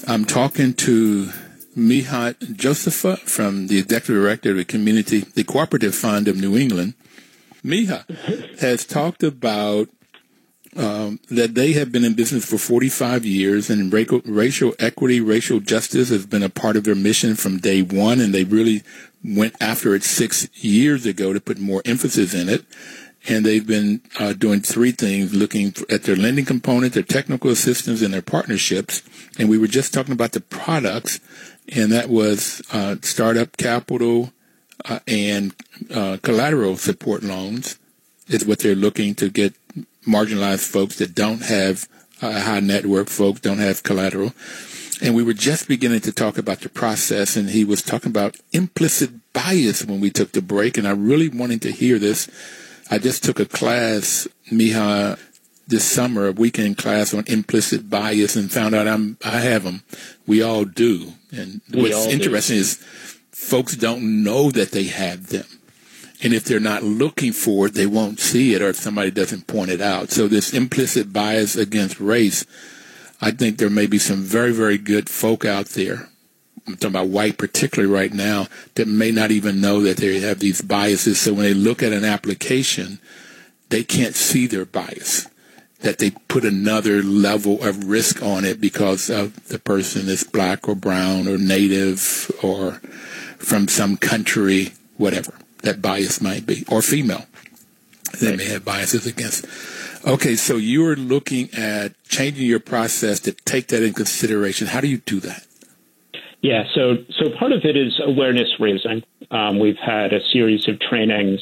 I'm 0.08 0.26
talking 0.26 0.76
to 0.76 1.32
Micha 1.76 2.36
Josephy 2.36 3.18
from 3.18 3.66
the 3.66 3.80
Executive 3.80 4.22
Director 4.22 4.52
of 4.52 4.58
the 4.58 4.64
Community, 4.64 5.22
the 5.22 5.44
Cooperative 5.44 5.96
Fund 5.96 6.28
of 6.28 6.38
New 6.38 6.56
England. 6.56 6.94
Micha 7.66 8.60
has 8.60 8.86
talked 8.86 9.24
about 9.24 9.90
um, 10.76 11.20
that 11.32 11.56
they 11.56 11.74
have 11.74 11.92
been 11.92 12.06
in 12.06 12.14
business 12.14 12.48
for 12.48 12.60
45 12.60 13.26
years 13.26 13.72
and 13.72 13.92
racial 13.92 14.76
equity, 14.78 15.20
racial 15.20 15.60
justice 15.60 16.10
has 16.10 16.28
been 16.28 16.44
a 16.44 16.50
part 16.50 16.76
of 16.76 16.84
their 16.84 16.94
mission 16.94 17.36
from 17.36 17.58
day 17.58 17.82
one, 17.82 18.22
and 18.22 18.36
they 18.36 18.44
really 18.44 18.84
went 19.26 19.56
after 19.60 19.96
it 19.96 20.04
six 20.04 20.48
years 20.64 21.08
ago 21.08 21.34
to 21.34 21.42
put 21.42 21.58
more 21.58 21.82
emphasis 21.86 22.36
in 22.36 22.50
it 22.50 22.64
and 23.28 23.46
they've 23.46 23.68
been 23.68 24.02
uh, 24.20 24.34
doing 24.34 24.62
three 24.62 24.92
things 24.92 25.34
looking 25.34 25.74
at 25.90 26.04
their 26.04 26.16
lending 26.16 26.46
component 26.46 26.94
their 26.94 27.04
technical 27.04 27.52
assistance 27.52 28.02
and 28.02 28.14
their 28.14 28.22
partnerships 28.22 29.04
and 29.38 29.50
we 29.50 29.58
were 29.58 29.68
just 29.68 29.94
talking 29.94 30.14
about 30.14 30.32
the 30.32 30.42
products 30.42 31.20
and 31.76 31.92
that 31.92 32.10
was 32.10 32.62
uh, 32.74 32.96
startup 33.02 33.58
capital 33.58 34.32
uh, 34.86 35.00
and 35.08 35.56
uh, 35.94 36.18
collateral 36.22 36.78
support 36.78 37.24
loans 37.24 37.78
is 38.28 38.46
what 38.46 38.60
they're 38.60 38.76
looking 38.76 39.16
to 39.16 39.30
get 39.30 39.54
marginalized 40.06 40.68
folks 40.68 40.98
that 40.98 41.14
don't 41.14 41.44
have 41.44 41.88
uh, 42.22 42.40
high 42.40 42.60
network 42.60 43.10
folks 43.10 43.42
don't 43.42 43.60
have 43.60 43.84
collateral. 43.84 44.34
And 45.02 45.14
we 45.14 45.24
were 45.24 45.34
just 45.34 45.68
beginning 45.68 46.00
to 46.02 46.12
talk 46.12 46.40
about 46.40 46.62
the 46.62 46.70
process, 46.70 47.36
and 47.36 47.52
he 47.52 47.64
was 47.64 47.84
talking 47.84 48.10
about 48.10 48.38
implicit 48.52 49.12
bias 49.32 49.86
when 49.86 50.00
we 50.00 50.10
took 50.10 50.32
the 50.32 50.42
break. 50.42 50.78
And 50.78 50.88
I 50.88 50.92
really 50.92 51.30
wanted 51.30 51.62
to 51.64 51.72
hear 51.72 52.00
this. 52.00 52.28
I 52.90 52.98
just 52.98 53.24
took 53.24 53.40
a 53.40 53.46
class, 53.46 54.28
Micha, 54.52 55.20
this 55.68 55.84
summer, 55.84 56.28
a 56.28 56.32
weekend 56.32 56.78
class 56.78 57.14
on 57.14 57.26
implicit 57.28 57.90
bias, 57.90 58.36
and 58.36 58.52
found 58.52 58.76
out 58.76 58.88
I'm 58.88 59.18
I 59.24 59.40
have 59.40 59.64
them. 59.64 59.84
We 60.26 60.42
all 60.42 60.66
do. 60.66 61.14
And 61.32 61.62
we 61.72 61.84
what's 61.84 62.08
interesting 62.08 62.56
do. 62.56 62.62
is 62.62 62.76
folks 63.32 63.76
don't 63.76 64.24
know 64.24 64.52
that 64.52 64.72
they 64.72 64.86
have 64.86 65.28
them. 65.28 65.46
And 66.24 66.34
if 66.34 66.46
they're 66.46 66.60
not 66.60 66.84
looking 66.84 67.32
for 67.32 67.68
it, 67.68 67.76
they 67.76 67.86
won't 67.86 68.20
see 68.20 68.56
it, 68.56 68.62
or 68.62 68.70
if 68.70 68.78
somebody 68.78 69.12
doesn't 69.12 69.46
point 69.46 69.70
it 69.70 69.82
out. 69.82 70.10
So 70.10 70.28
this 70.28 70.54
implicit 70.54 71.14
bias 71.14 71.56
against 71.56 72.00
race 72.00 72.46
I 73.22 73.32
think 73.32 73.58
there 73.58 73.70
may 73.70 73.88
be 73.88 73.98
some 73.98 74.22
very, 74.22 74.52
very 74.52 74.78
good 74.78 75.10
folk 75.10 75.44
out 75.44 75.68
there. 75.68 76.10
I'm 76.68 76.76
talking 76.76 76.96
about 76.96 77.08
white 77.08 77.38
particularly 77.38 77.94
right 77.94 78.14
now 78.14 78.48
that 78.76 78.88
may 78.88 79.12
not 79.12 79.32
even 79.32 79.62
know 79.62 79.82
that 79.82 79.98
they 79.98 80.20
have 80.20 80.40
these 80.40 80.62
biases. 80.62 81.20
So 81.20 81.34
when 81.34 81.44
they 81.44 81.54
look 81.54 81.82
at 81.82 81.94
an 81.94 82.04
application, 82.04 83.00
they 83.70 83.84
can't 83.84 84.16
see 84.16 84.48
their 84.48 84.66
bias. 84.66 85.28
That 85.82 86.00
they 86.00 86.12
put 86.28 86.44
another 86.44 87.02
level 87.04 87.64
of 87.64 87.88
risk 87.88 88.22
on 88.22 88.44
it 88.44 88.60
because 88.60 89.10
of 89.10 89.48
the 89.48 89.60
person 89.60 90.10
is 90.10 90.24
black 90.24 90.68
or 90.68 90.76
brown 90.76 91.28
or 91.28 91.38
native 91.38 92.32
or 92.44 92.82
from 93.38 93.68
some 93.68 93.96
country, 93.96 94.74
whatever 94.98 95.34
that 95.64 95.82
bias 95.82 96.20
might 96.20 96.46
be, 96.46 96.66
or 96.68 96.82
female. 96.82 97.26
They 98.20 98.36
may 98.36 98.46
have 98.46 98.66
biases 98.66 99.06
against. 99.06 99.46
Okay, 100.06 100.36
so 100.36 100.56
you 100.58 100.86
are 100.88 100.96
looking 100.96 101.54
at 101.54 101.94
changing 102.08 102.46
your 102.46 102.60
process 102.60 103.20
to 103.22 103.32
take 103.32 103.68
that 103.68 103.84
in 103.84 103.94
consideration. 103.94 104.68
How 104.68 104.82
do 104.82 104.88
you 104.88 104.98
do 104.98 105.20
that? 105.22 105.47
Yeah, 106.42 106.64
so 106.76 106.98
so 107.20 107.30
part 107.38 107.52
of 107.52 107.66
it 107.66 107.76
is 107.76 108.00
awareness 108.04 108.50
raising. 108.60 109.04
Um, 109.32 109.60
we've 109.60 109.78
had 109.78 110.14
a 110.14 110.20
series 110.32 110.68
of 110.68 110.80
trainings 110.80 111.40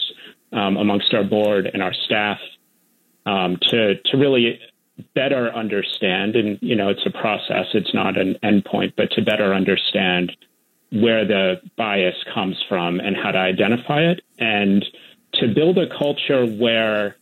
um, 0.53 0.77
amongst 0.77 1.13
our 1.13 1.23
board 1.23 1.69
and 1.71 1.83
our 1.83 1.93
staff 1.93 2.39
um, 3.25 3.57
to 3.69 3.95
to 3.95 4.17
really 4.17 4.59
better 5.13 5.53
understand, 5.53 6.35
and 6.35 6.57
you 6.61 6.75
know, 6.75 6.89
it's 6.89 7.05
a 7.05 7.09
process. 7.09 7.67
It's 7.73 7.93
not 7.93 8.17
an 8.17 8.37
endpoint, 8.41 8.93
but 8.95 9.11
to 9.11 9.21
better 9.21 9.53
understand 9.53 10.31
where 10.91 11.25
the 11.25 11.61
bias 11.75 12.15
comes 12.33 12.63
from 12.69 12.99
and 13.01 13.17
how 13.17 13.31
to 13.31 13.37
identify 13.37 14.01
it, 14.01 14.21
and 14.39 14.85
to 15.33 15.53
build 15.53 15.77
a 15.77 15.89
culture 15.97 16.45
where 16.45 17.17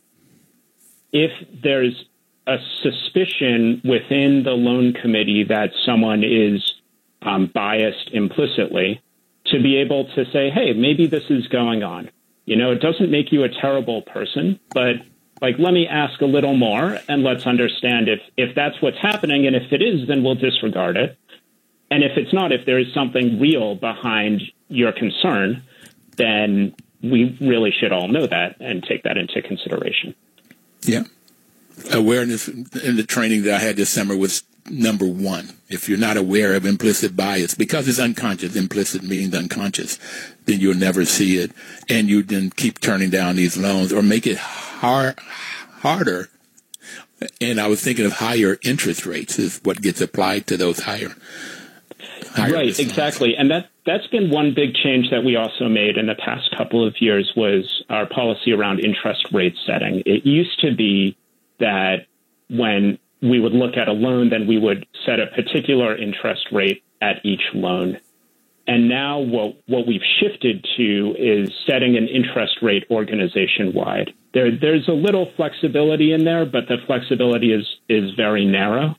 if 1.12 1.32
there's 1.63 2.06
a 2.46 2.58
suspicion 2.82 3.82
within 3.84 4.44
the 4.44 4.51
loan 4.51 4.94
committee 4.94 5.46
that 5.46 5.72
someone 5.86 6.24
is 6.24 6.62
um, 7.24 7.50
biased 7.53 8.10
implicitly, 8.12 9.01
to 9.48 9.62
be 9.62 9.77
able 9.77 10.06
to 10.15 10.25
say, 10.32 10.50
hey, 10.50 10.74
maybe 10.74 11.08
this 11.08 11.24
is 11.30 11.48
going 11.48 11.84
on. 11.84 12.10
You 12.46 12.56
know, 12.56 12.72
it 12.72 12.80
doesn't 12.80 13.10
make 13.12 13.32
you 13.32 13.44
a 13.44 13.50
terrible 13.50 14.01
person, 14.01 14.60
but 14.74 14.96
like, 15.42 15.60
let 15.60 15.74
me 15.74 15.88
ask 15.88 16.22
a 16.22 16.25
little 16.25 16.56
more 16.56 17.00
and 17.10 17.24
let's 17.24 17.46
understand 17.46 18.08
if, 18.08 18.22
if 18.38 18.56
that's 18.56 18.82
what's 18.82 18.98
happening. 19.01 19.46
And 19.46 19.56
if 19.56 19.72
it 19.72 19.82
is, 19.82 20.08
then 20.08 20.24
we'll 20.24 20.36
disregard 20.36 20.96
it. 20.96 21.18
And 21.92 22.03
if 22.03 22.18
it's 22.18 22.34
not, 22.34 22.51
if 22.51 22.65
there 22.65 22.80
is 22.80 22.94
something 22.94 23.39
real 23.39 23.75
behind 23.75 24.42
your 24.70 24.92
concern, 24.94 25.63
then 26.15 26.74
we 27.01 27.38
really 27.42 27.72
should 27.77 27.92
all 27.92 28.08
know 28.08 28.25
that 28.25 28.56
and 28.62 28.82
take 28.84 29.03
that 29.03 29.18
into 29.18 29.42
consideration. 29.42 30.15
Yeah. 30.81 31.03
Awareness 31.92 32.48
in 32.48 32.96
the 32.96 33.05
training 33.05 33.44
that 33.44 33.55
I 33.55 33.59
had 33.59 33.75
this 33.75 33.90
summer 33.90 34.16
was 34.16 34.44
number 34.69 35.05
one. 35.05 35.49
If 35.69 35.89
you're 35.89 35.97
not 35.97 36.17
aware 36.17 36.55
of 36.55 36.65
implicit 36.65 37.15
bias, 37.15 37.55
because 37.55 37.87
it's 37.87 37.99
unconscious, 37.99 38.55
implicit 38.55 39.03
means 39.03 39.33
unconscious, 39.33 39.99
then 40.45 40.59
you'll 40.59 40.75
never 40.75 41.05
see 41.05 41.37
it. 41.37 41.51
And 41.89 42.07
you 42.07 42.23
then 42.23 42.49
keep 42.51 42.79
turning 42.79 43.09
down 43.09 43.35
these 43.35 43.57
loans 43.57 43.91
or 43.91 44.01
make 44.01 44.27
it 44.27 44.37
hard, 44.37 45.19
harder. 45.79 46.29
And 47.41 47.59
I 47.59 47.67
was 47.67 47.81
thinking 47.81 48.05
of 48.05 48.13
higher 48.13 48.57
interest 48.63 49.05
rates 49.05 49.39
is 49.39 49.59
what 49.63 49.81
gets 49.81 50.01
applied 50.01 50.47
to 50.47 50.57
those 50.57 50.79
higher. 50.79 51.15
higher 52.31 52.53
right, 52.53 52.79
exactly. 52.79 53.35
And 53.37 53.49
that, 53.51 53.69
that's 53.85 54.07
been 54.07 54.29
one 54.29 54.53
big 54.53 54.75
change 54.75 55.09
that 55.11 55.23
we 55.23 55.35
also 55.35 55.69
made 55.69 55.97
in 55.97 56.07
the 56.07 56.15
past 56.15 56.53
couple 56.57 56.85
of 56.85 56.95
years 56.99 57.31
was 57.35 57.83
our 57.89 58.05
policy 58.05 58.51
around 58.51 58.79
interest 58.79 59.27
rate 59.31 59.55
setting. 59.65 60.03
It 60.05 60.25
used 60.25 60.59
to 60.61 60.75
be 60.75 61.17
that 61.59 62.07
when 62.49 62.99
we 63.24 63.40
would 63.40 63.53
look 63.53 63.77
at 63.77 63.88
a 63.88 63.94
loan, 63.94 64.29
then 64.29 64.48
we 64.48 64.57
would 64.59 64.86
set 65.05 65.20
a 65.20 65.27
particular 65.27 65.98
interest 65.98 66.48
rate 66.51 66.83
at 67.01 67.25
each 67.25 67.44
loan. 67.53 68.00
And 68.68 68.88
now 68.88 69.20
what, 69.20 69.57
what 69.68 69.88
we've 69.88 70.01
shifted 70.20 70.66
to 70.77 71.16
is 71.18 71.50
setting 71.68 71.98
an 71.98 72.07
interest 72.07 72.57
rate 72.62 72.86
organization 72.92 73.74
wide. 73.74 74.14
There, 74.33 74.51
there's 74.59 74.88
a 74.88 74.94
little 74.94 75.31
flexibility 75.36 76.12
in 76.12 76.24
there, 76.24 76.46
but 76.46 76.68
the 76.68 76.77
flexibility 76.86 77.53
is, 77.53 77.66
is 77.90 78.12
very 78.16 78.46
narrow. 78.46 78.96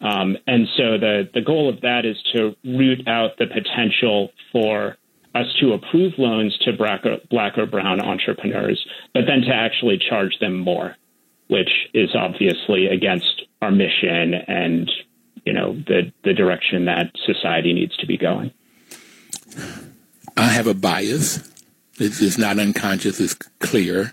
Um, 0.00 0.36
and 0.46 0.68
so 0.76 0.98
the, 0.98 1.28
the 1.34 1.40
goal 1.40 1.68
of 1.68 1.80
that 1.80 2.04
is 2.04 2.16
to 2.34 2.54
root 2.64 3.06
out 3.08 3.38
the 3.38 3.46
potential 3.46 4.30
for 4.52 4.96
us 5.34 5.46
to 5.60 5.72
approve 5.72 6.14
loans 6.18 6.56
to 6.64 6.72
black 6.72 7.04
or, 7.04 7.18
black 7.30 7.58
or 7.58 7.66
brown 7.66 8.00
entrepreneurs, 8.00 8.84
but 9.14 9.22
then 9.26 9.42
to 9.42 9.54
actually 9.54 9.98
charge 9.98 10.38
them 10.40 10.58
more, 10.58 10.96
which 11.48 11.70
is 11.92 12.10
obviously 12.14 12.86
against 12.86 13.42
our 13.60 13.70
mission 13.70 14.34
and 14.34 14.90
you 15.44 15.52
know 15.52 15.74
the 15.74 16.12
the 16.24 16.34
direction 16.34 16.84
that 16.86 17.12
society 17.26 17.72
needs 17.72 17.96
to 17.98 18.06
be 18.06 18.16
going. 18.16 18.52
I 20.36 20.48
have 20.48 20.66
a 20.66 20.74
bias. 20.74 21.38
It's, 21.98 22.22
it's 22.22 22.38
not 22.38 22.58
unconscious. 22.58 23.18
It's 23.18 23.34
clear. 23.34 24.12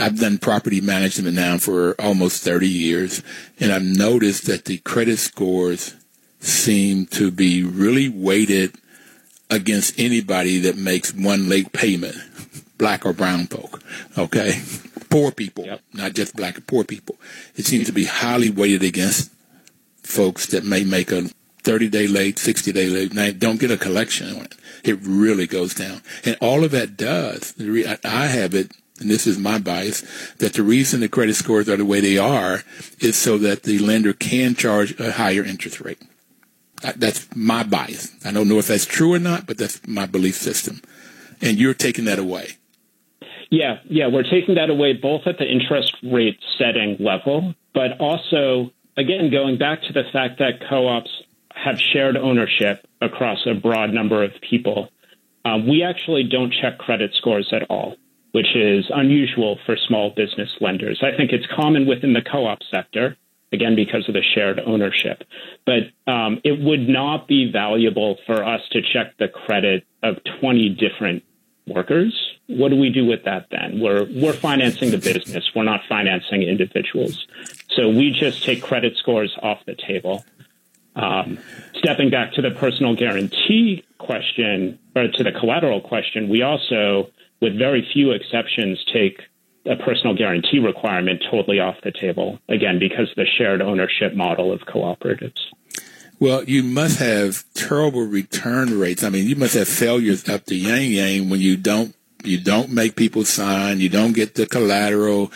I've 0.00 0.20
done 0.20 0.38
property 0.38 0.80
management 0.80 1.34
now 1.34 1.58
for 1.58 2.00
almost 2.00 2.44
30 2.44 2.68
years, 2.68 3.22
and 3.58 3.72
I've 3.72 3.82
noticed 3.82 4.46
that 4.46 4.66
the 4.66 4.78
credit 4.78 5.18
scores 5.18 5.96
seem 6.38 7.06
to 7.06 7.30
be 7.30 7.62
really 7.62 8.08
weighted 8.08 8.76
against 9.50 9.98
anybody 9.98 10.58
that 10.60 10.76
makes 10.76 11.14
one 11.14 11.48
late 11.48 11.72
payment, 11.72 12.16
black 12.78 13.06
or 13.06 13.12
brown 13.12 13.46
folk, 13.46 13.82
okay? 14.16 14.60
Poor 15.10 15.30
people, 15.30 15.64
yep. 15.64 15.80
not 15.92 16.14
just 16.14 16.36
black, 16.36 16.66
poor 16.66 16.84
people. 16.84 17.16
It 17.54 17.64
seems 17.64 17.86
to 17.86 17.92
be 17.92 18.04
highly 18.04 18.50
weighted 18.50 18.82
against 18.82 19.30
folks 20.02 20.46
that 20.46 20.64
may 20.64 20.84
make 20.84 21.10
a 21.10 21.30
30 21.62 21.88
day 21.88 22.06
late, 22.06 22.38
60 22.38 22.72
day 22.72 22.88
late, 22.88 23.12
now 23.12 23.30
don't 23.32 23.58
get 23.58 23.70
a 23.70 23.76
collection 23.76 24.36
on 24.36 24.44
it. 24.44 24.54
It 24.84 24.98
really 25.02 25.46
goes 25.46 25.74
down. 25.74 26.02
And 26.24 26.36
all 26.40 26.62
of 26.62 26.70
that 26.70 26.96
does, 26.96 27.54
I 28.04 28.26
have 28.26 28.54
it 28.54 28.72
and 29.00 29.10
this 29.10 29.26
is 29.26 29.38
my 29.38 29.58
bias, 29.58 30.02
that 30.38 30.54
the 30.54 30.62
reason 30.62 31.00
the 31.00 31.08
credit 31.08 31.34
scores 31.34 31.68
are 31.68 31.76
the 31.76 31.84
way 31.84 32.00
they 32.00 32.16
are 32.16 32.62
is 32.98 33.16
so 33.16 33.36
that 33.38 33.64
the 33.64 33.78
lender 33.78 34.12
can 34.14 34.54
charge 34.54 34.98
a 34.98 35.12
higher 35.12 35.44
interest 35.44 35.80
rate. 35.80 36.00
That's 36.96 37.28
my 37.34 37.62
bias. 37.62 38.12
I 38.24 38.32
don't 38.32 38.48
know 38.48 38.58
if 38.58 38.68
that's 38.68 38.86
true 38.86 39.12
or 39.12 39.18
not, 39.18 39.46
but 39.46 39.58
that's 39.58 39.86
my 39.86 40.06
belief 40.06 40.36
system. 40.36 40.80
And 41.42 41.58
you're 41.58 41.74
taking 41.74 42.06
that 42.06 42.18
away. 42.18 42.56
Yeah, 43.50 43.78
yeah, 43.84 44.08
we're 44.08 44.24
taking 44.24 44.56
that 44.56 44.70
away 44.70 44.92
both 44.94 45.22
at 45.26 45.38
the 45.38 45.46
interest 45.50 45.94
rate 46.02 46.38
setting 46.58 46.96
level, 46.98 47.54
but 47.74 47.98
also, 48.00 48.72
again, 48.96 49.30
going 49.30 49.56
back 49.58 49.82
to 49.82 49.92
the 49.92 50.02
fact 50.12 50.38
that 50.40 50.68
co 50.68 50.88
ops 50.88 51.10
have 51.54 51.78
shared 51.80 52.16
ownership 52.16 52.86
across 53.00 53.46
a 53.46 53.54
broad 53.54 53.90
number 53.90 54.22
of 54.22 54.32
people. 54.40 54.88
Um, 55.44 55.68
we 55.68 55.82
actually 55.84 56.24
don't 56.24 56.52
check 56.52 56.78
credit 56.78 57.14
scores 57.14 57.52
at 57.52 57.62
all 57.70 57.96
which 58.36 58.54
is 58.54 58.84
unusual 58.90 59.58
for 59.64 59.78
small 59.88 60.12
business 60.14 60.50
lenders. 60.60 61.02
I 61.02 61.16
think 61.16 61.32
it's 61.32 61.46
common 61.56 61.86
within 61.86 62.12
the 62.12 62.20
co 62.20 62.44
op 62.44 62.58
sector, 62.70 63.16
again, 63.50 63.74
because 63.74 64.06
of 64.08 64.12
the 64.12 64.20
shared 64.34 64.60
ownership. 64.60 65.22
But 65.64 65.84
um, 66.06 66.42
it 66.44 66.60
would 66.60 66.86
not 66.86 67.28
be 67.28 67.50
valuable 67.50 68.18
for 68.26 68.44
us 68.44 68.60
to 68.72 68.82
check 68.82 69.16
the 69.18 69.28
credit 69.28 69.84
of 70.02 70.16
20 70.42 70.68
different 70.78 71.22
workers. 71.66 72.14
What 72.46 72.68
do 72.68 72.76
we 72.76 72.90
do 72.90 73.04
with 73.04 73.24
that 73.24 73.48
then? 73.50 73.80
We're, 73.80 74.06
we're 74.10 74.32
financing 74.32 74.90
the 74.90 74.98
business, 74.98 75.50
we're 75.54 75.64
not 75.64 75.80
financing 75.88 76.42
individuals. 76.42 77.26
So 77.70 77.88
we 77.88 78.12
just 78.12 78.44
take 78.44 78.62
credit 78.62 78.96
scores 78.96 79.36
off 79.42 79.58
the 79.66 79.74
table. 79.74 80.24
Um, 80.94 81.38
stepping 81.74 82.08
back 82.08 82.32
to 82.34 82.42
the 82.42 82.52
personal 82.52 82.96
guarantee 82.96 83.84
question, 83.98 84.78
or 84.94 85.08
to 85.08 85.22
the 85.22 85.32
collateral 85.32 85.80
question, 85.80 86.28
we 86.28 86.42
also 86.42 87.10
with 87.40 87.58
very 87.58 87.86
few 87.92 88.12
exceptions, 88.12 88.82
take 88.92 89.20
a 89.66 89.76
personal 89.76 90.14
guarantee 90.16 90.58
requirement 90.58 91.22
totally 91.30 91.60
off 91.60 91.76
the 91.82 91.92
table, 91.92 92.38
again, 92.48 92.78
because 92.78 93.12
the 93.16 93.26
shared 93.26 93.60
ownership 93.60 94.14
model 94.14 94.52
of 94.52 94.60
cooperatives. 94.60 95.40
Well, 96.18 96.44
you 96.44 96.62
must 96.62 96.98
have 96.98 97.44
terrible 97.54 98.02
return 98.02 98.78
rates. 98.78 99.04
I 99.04 99.10
mean, 99.10 99.26
you 99.26 99.36
must 99.36 99.54
have 99.54 99.68
failures 99.68 100.28
up 100.28 100.46
the 100.46 100.56
yang 100.56 100.90
yang 100.90 101.28
when 101.28 101.40
you 101.40 101.56
don't 101.56 101.94
You 102.26 102.40
don't 102.40 102.70
make 102.70 102.96
people 102.96 103.24
sign. 103.24 103.78
You 103.78 103.88
don't 103.88 104.12
get 104.12 104.34
the 104.34 104.46
collateral, 104.46 105.30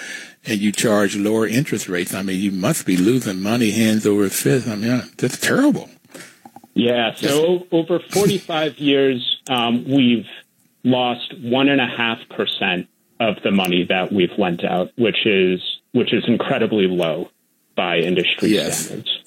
and 0.44 0.58
you 0.58 0.72
charge 0.72 1.16
lower 1.16 1.46
interest 1.46 1.88
rates. 1.88 2.12
I 2.14 2.22
mean, 2.22 2.40
you 2.40 2.50
must 2.50 2.84
be 2.84 2.96
losing 2.96 3.40
money 3.40 3.70
hands 3.70 4.06
over 4.06 4.28
fist. 4.28 4.66
I 4.66 4.74
mean, 4.74 5.02
that's 5.16 5.38
terrible. 5.38 5.88
Yeah. 6.74 7.14
So 7.14 7.66
over 7.70 8.00
45 8.00 8.78
years, 8.90 9.40
um, 9.48 9.84
we've 9.84 10.26
lost 10.82 11.32
one 11.38 11.68
and 11.68 11.80
a 11.80 11.86
half 11.86 12.18
percent 12.30 12.88
of 13.20 13.36
the 13.44 13.50
money 13.50 13.84
that 13.84 14.12
we've 14.12 14.36
lent 14.38 14.64
out, 14.64 14.90
which 14.96 15.26
is 15.26 15.60
which 15.92 16.12
is 16.12 16.24
incredibly 16.26 16.86
low 16.86 17.30
by 17.76 17.98
industry 17.98 18.50
yes. 18.50 18.86
standards. 18.86 19.20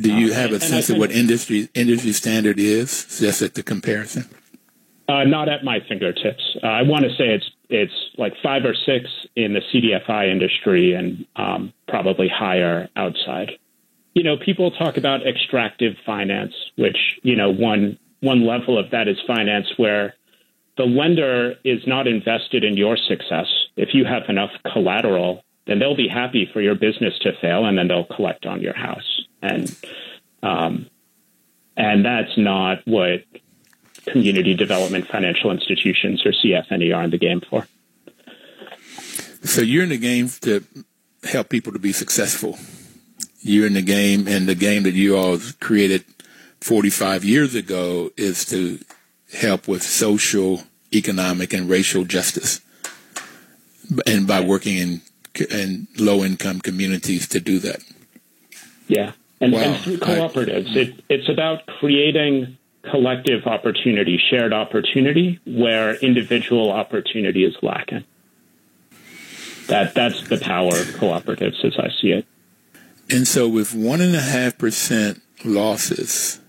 Do 0.00 0.12
you 0.12 0.32
have 0.32 0.52
a 0.52 0.60
sense 0.60 0.90
of 0.90 0.98
what 0.98 1.10
industry 1.10 1.68
industry 1.74 2.12
standard 2.12 2.58
is, 2.58 3.18
just 3.18 3.42
at 3.42 3.54
the 3.54 3.62
comparison? 3.62 4.28
Uh, 5.08 5.24
not 5.24 5.48
at 5.48 5.64
my 5.64 5.80
fingertips. 5.88 6.42
Uh, 6.62 6.66
I 6.66 6.82
want 6.82 7.04
to 7.04 7.10
say 7.10 7.28
it's 7.28 7.50
it's 7.70 7.92
like 8.16 8.34
five 8.42 8.64
or 8.64 8.74
six 8.74 9.06
in 9.34 9.54
the 9.54 9.60
CDFI 9.72 10.30
industry, 10.30 10.94
and 10.94 11.26
um, 11.36 11.72
probably 11.88 12.28
higher 12.28 12.88
outside. 12.94 13.52
You 14.14 14.22
know, 14.22 14.36
people 14.36 14.70
talk 14.70 14.96
about 14.96 15.26
extractive 15.26 15.94
finance, 16.04 16.54
which 16.76 16.96
you 17.22 17.36
know 17.36 17.50
one 17.50 17.98
one 18.20 18.46
level 18.46 18.78
of 18.78 18.90
that 18.90 19.08
is 19.08 19.16
finance 19.26 19.66
where 19.76 20.14
the 20.76 20.84
lender 20.84 21.54
is 21.64 21.80
not 21.86 22.06
invested 22.06 22.62
in 22.62 22.76
your 22.76 22.96
success. 22.96 23.46
If 23.76 23.90
you 23.94 24.04
have 24.04 24.22
enough 24.28 24.50
collateral, 24.72 25.42
then 25.66 25.78
they'll 25.78 25.96
be 25.96 26.08
happy 26.08 26.48
for 26.52 26.60
your 26.60 26.74
business 26.74 27.18
to 27.22 27.32
fail, 27.40 27.66
and 27.66 27.76
then 27.76 27.88
they'll 27.88 28.04
collect 28.04 28.46
on 28.46 28.60
your 28.60 28.74
house. 28.74 29.17
And 29.42 29.74
um, 30.42 30.90
and 31.76 32.04
that's 32.04 32.36
not 32.36 32.86
what 32.86 33.24
community 34.06 34.54
development 34.54 35.06
financial 35.06 35.50
institutions 35.50 36.24
or 36.24 36.32
CFNE 36.32 36.94
are 36.94 37.04
in 37.04 37.10
the 37.10 37.18
game 37.18 37.40
for. 37.40 37.66
So 39.44 39.60
you're 39.60 39.84
in 39.84 39.90
the 39.90 39.98
game 39.98 40.28
to 40.40 40.64
help 41.24 41.48
people 41.48 41.72
to 41.72 41.78
be 41.78 41.92
successful. 41.92 42.58
You're 43.40 43.66
in 43.66 43.74
the 43.74 43.82
game, 43.82 44.26
and 44.26 44.48
the 44.48 44.54
game 44.54 44.82
that 44.82 44.94
you 44.94 45.16
all 45.16 45.38
created 45.60 46.04
45 46.60 47.24
years 47.24 47.54
ago 47.54 48.10
is 48.16 48.44
to 48.46 48.80
help 49.32 49.68
with 49.68 49.82
social, 49.82 50.62
economic, 50.92 51.52
and 51.52 51.68
racial 51.68 52.04
justice, 52.04 52.60
and 54.06 54.26
by 54.26 54.40
working 54.40 54.76
in 54.76 55.02
in 55.50 55.86
low 55.96 56.24
income 56.24 56.60
communities 56.60 57.28
to 57.28 57.38
do 57.38 57.60
that. 57.60 57.80
Yeah, 58.88 59.12
and, 59.40 59.52
wow. 59.52 59.60
and 59.60 59.76
through 59.82 59.98
cooperatives, 59.98 60.76
I, 60.76 60.80
it, 60.80 61.04
it's 61.08 61.28
about 61.28 61.66
creating 61.66 62.56
collective 62.82 63.46
opportunity, 63.46 64.20
shared 64.30 64.52
opportunity, 64.52 65.40
where 65.46 65.94
individual 65.96 66.70
opportunity 66.70 67.44
is 67.44 67.56
lacking. 67.62 68.04
That 69.68 69.94
that's 69.94 70.28
the 70.28 70.38
power 70.38 70.68
of 70.68 70.86
cooperatives, 70.96 71.64
as 71.64 71.76
I 71.78 71.90
see 72.00 72.12
it. 72.12 72.26
And 73.10 73.28
so, 73.28 73.48
with 73.48 73.74
one 73.74 74.00
and 74.00 74.14
a 74.14 74.20
half 74.20 74.56
percent 74.58 75.22
losses, 75.44 76.40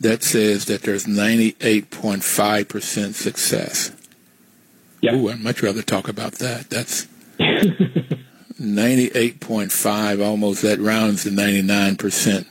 that 0.00 0.22
says 0.22 0.66
that 0.66 0.82
there's 0.82 1.06
98.5 1.06 2.68
percent 2.68 3.14
success. 3.14 3.92
Yeah. 5.00 5.14
Ooh, 5.14 5.28
I'd 5.28 5.40
much 5.40 5.62
rather 5.62 5.82
talk 5.82 6.08
about 6.08 6.34
that. 6.34 6.70
That's 6.70 7.06
98.5, 8.64 10.24
almost 10.24 10.62
that 10.62 10.78
rounds 10.78 11.24
to 11.24 11.30
99%. 11.30 12.46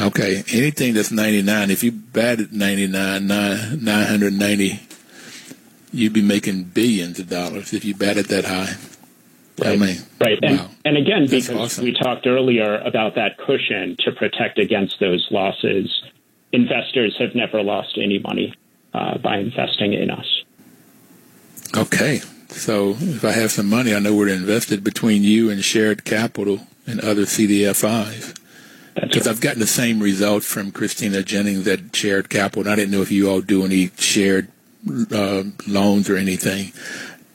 Okay, 0.00 0.44
anything 0.52 0.94
that's 0.94 1.10
99, 1.10 1.70
if 1.70 1.82
you 1.82 1.90
batted 1.90 2.52
99, 2.52 3.26
990, 3.26 4.80
you'd 5.92 6.12
be 6.12 6.22
making 6.22 6.64
billions 6.64 7.18
of 7.18 7.28
dollars 7.28 7.72
if 7.72 7.84
you 7.84 7.94
batted 7.94 8.26
that 8.26 8.44
high. 8.44 8.76
Right. 9.58 9.72
I 9.72 9.76
mean, 9.76 9.96
right. 10.20 10.38
And, 10.40 10.58
wow. 10.58 10.70
and 10.84 10.96
again, 10.96 11.26
that's 11.26 11.48
because 11.48 11.72
awesome. 11.72 11.84
we 11.84 11.92
talked 11.92 12.28
earlier 12.28 12.78
about 12.78 13.16
that 13.16 13.38
cushion 13.38 13.96
to 14.00 14.12
protect 14.12 14.58
against 14.58 15.00
those 15.00 15.26
losses, 15.32 16.02
investors 16.52 17.16
have 17.18 17.34
never 17.34 17.62
lost 17.62 17.98
any 18.00 18.20
money 18.20 18.54
uh, 18.94 19.18
by 19.18 19.38
investing 19.38 19.94
in 19.94 20.10
us. 20.10 20.44
Okay. 21.76 22.20
So 22.48 22.96
if 22.98 23.24
I 23.24 23.32
have 23.32 23.50
some 23.50 23.68
money, 23.68 23.94
I 23.94 23.98
know 23.98 24.14
where 24.14 24.26
to 24.26 24.32
invest 24.32 24.72
it 24.72 24.82
between 24.82 25.22
you 25.22 25.50
and 25.50 25.62
Shared 25.62 26.04
Capital 26.04 26.66
and 26.86 27.00
other 27.00 27.22
CDFIs. 27.22 28.34
Because 28.94 29.26
right. 29.26 29.32
I've 29.32 29.40
gotten 29.40 29.60
the 29.60 29.66
same 29.66 30.00
result 30.00 30.42
from 30.42 30.72
Christina 30.72 31.22
Jennings 31.22 31.68
at 31.68 31.94
Shared 31.94 32.30
Capital. 32.30 32.62
And 32.62 32.70
I 32.70 32.76
didn't 32.76 32.90
know 32.90 33.02
if 33.02 33.12
you 33.12 33.30
all 33.30 33.40
do 33.40 33.64
any 33.64 33.90
shared 33.96 34.48
uh, 35.12 35.44
loans 35.66 36.08
or 36.08 36.16
anything, 36.16 36.72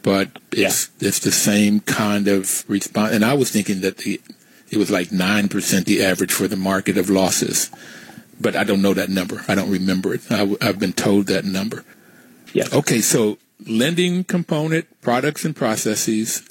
but 0.01 0.29
it's 0.51 0.91
yeah. 0.99 1.07
it's 1.07 1.19
the 1.19 1.31
same 1.31 1.79
kind 1.81 2.27
of 2.27 2.67
response. 2.67 3.13
And 3.13 3.23
I 3.23 3.33
was 3.33 3.51
thinking 3.51 3.81
that 3.81 3.97
the 3.97 4.21
it 4.69 4.77
was 4.77 4.91
like 4.91 5.11
nine 5.11 5.49
percent 5.49 5.85
the 5.85 6.03
average 6.03 6.31
for 6.31 6.47
the 6.47 6.57
market 6.57 6.97
of 6.97 7.09
losses, 7.09 7.69
but 8.39 8.55
I 8.55 8.63
don't 8.63 8.81
know 8.81 8.93
that 8.93 9.09
number. 9.09 9.43
I 9.47 9.55
don't 9.55 9.69
remember 9.69 10.13
it. 10.13 10.21
I, 10.31 10.55
I've 10.61 10.79
been 10.79 10.93
told 10.93 11.27
that 11.27 11.45
number. 11.45 11.83
Yeah. 12.53 12.65
Okay, 12.71 13.01
so 13.01 13.37
lending 13.65 14.23
component, 14.23 15.01
products 15.01 15.45
and 15.45 15.55
processes, 15.55 16.47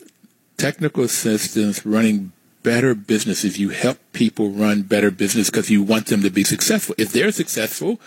technical 0.57 1.05
assistance, 1.05 1.85
running 1.85 2.33
better 2.63 2.95
businesses. 2.95 3.59
You 3.59 3.71
help 3.71 3.99
people 4.13 4.51
run 4.51 4.83
better 4.83 5.11
business 5.11 5.51
because 5.51 5.71
you 5.71 5.83
want 5.83 6.07
them 6.07 6.23
to 6.23 6.31
be 6.31 6.45
successful. 6.45 6.95
If 6.99 7.13
they're 7.13 7.33
successful, 7.33 8.01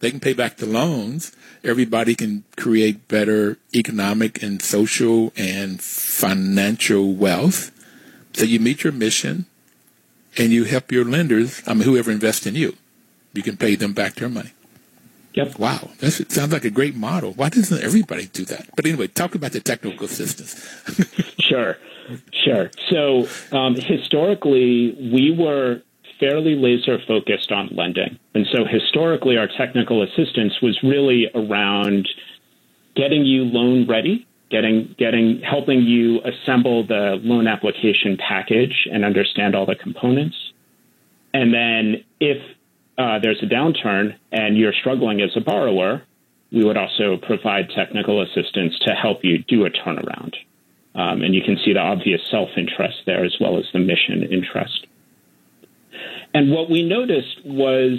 they 0.00 0.10
can 0.10 0.20
pay 0.20 0.32
back 0.32 0.56
the 0.56 0.66
loans. 0.66 1.32
Everybody 1.64 2.14
can 2.14 2.44
create 2.56 3.08
better 3.08 3.58
economic 3.74 4.42
and 4.42 4.60
social 4.60 5.32
and 5.36 5.80
financial 5.80 7.14
wealth. 7.14 7.70
So 8.34 8.44
you 8.44 8.58
meet 8.60 8.84
your 8.84 8.92
mission 8.92 9.46
and 10.36 10.50
you 10.50 10.64
help 10.64 10.90
your 10.90 11.04
lenders, 11.04 11.62
I 11.66 11.74
mean, 11.74 11.82
whoever 11.82 12.10
invests 12.10 12.46
in 12.46 12.54
you, 12.54 12.76
you 13.34 13.42
can 13.42 13.56
pay 13.56 13.74
them 13.74 13.92
back 13.92 14.14
their 14.14 14.28
money. 14.28 14.52
Yep. 15.34 15.58
Wow, 15.58 15.90
that 15.98 16.10
sounds 16.10 16.52
like 16.52 16.64
a 16.64 16.70
great 16.70 16.94
model. 16.94 17.32
Why 17.32 17.48
doesn't 17.48 17.82
everybody 17.82 18.26
do 18.26 18.44
that? 18.46 18.68
But 18.76 18.84
anyway, 18.84 19.06
talk 19.06 19.34
about 19.34 19.52
the 19.52 19.60
technical 19.60 20.04
assistance. 20.04 20.62
sure, 21.40 21.78
sure. 22.44 22.70
So 22.90 23.28
um, 23.56 23.74
historically, 23.74 24.92
we 25.12 25.34
were 25.36 25.80
fairly 26.20 26.54
laser 26.54 26.98
focused 27.08 27.50
on 27.50 27.68
lending, 27.72 28.18
and 28.34 28.46
so 28.52 28.64
historically, 28.66 29.38
our 29.38 29.48
technical 29.48 30.02
assistance 30.02 30.60
was 30.60 30.78
really 30.82 31.28
around 31.34 32.08
getting 32.94 33.24
you 33.24 33.44
loan 33.44 33.86
ready, 33.86 34.26
getting 34.50 34.94
getting 34.98 35.40
helping 35.40 35.80
you 35.80 36.20
assemble 36.24 36.86
the 36.86 37.18
loan 37.22 37.46
application 37.46 38.18
package 38.18 38.86
and 38.92 39.02
understand 39.02 39.54
all 39.54 39.64
the 39.64 39.76
components, 39.76 40.36
and 41.32 41.54
then 41.54 42.04
if 42.20 42.36
uh, 43.02 43.18
there's 43.18 43.42
a 43.42 43.46
downturn 43.46 44.16
and 44.30 44.56
you're 44.56 44.72
struggling 44.72 45.20
as 45.20 45.30
a 45.36 45.40
borrower, 45.40 46.02
we 46.52 46.64
would 46.64 46.76
also 46.76 47.16
provide 47.16 47.70
technical 47.70 48.22
assistance 48.22 48.78
to 48.80 48.92
help 48.94 49.24
you 49.24 49.38
do 49.38 49.64
a 49.66 49.70
turnaround. 49.70 50.34
Um, 50.94 51.22
and 51.22 51.34
you 51.34 51.42
can 51.42 51.56
see 51.64 51.72
the 51.72 51.80
obvious 51.80 52.20
self 52.30 52.50
interest 52.56 52.98
there 53.06 53.24
as 53.24 53.34
well 53.40 53.58
as 53.58 53.64
the 53.72 53.80
mission 53.80 54.22
interest. 54.22 54.86
And 56.32 56.50
what 56.50 56.70
we 56.70 56.82
noticed 56.82 57.44
was 57.44 57.98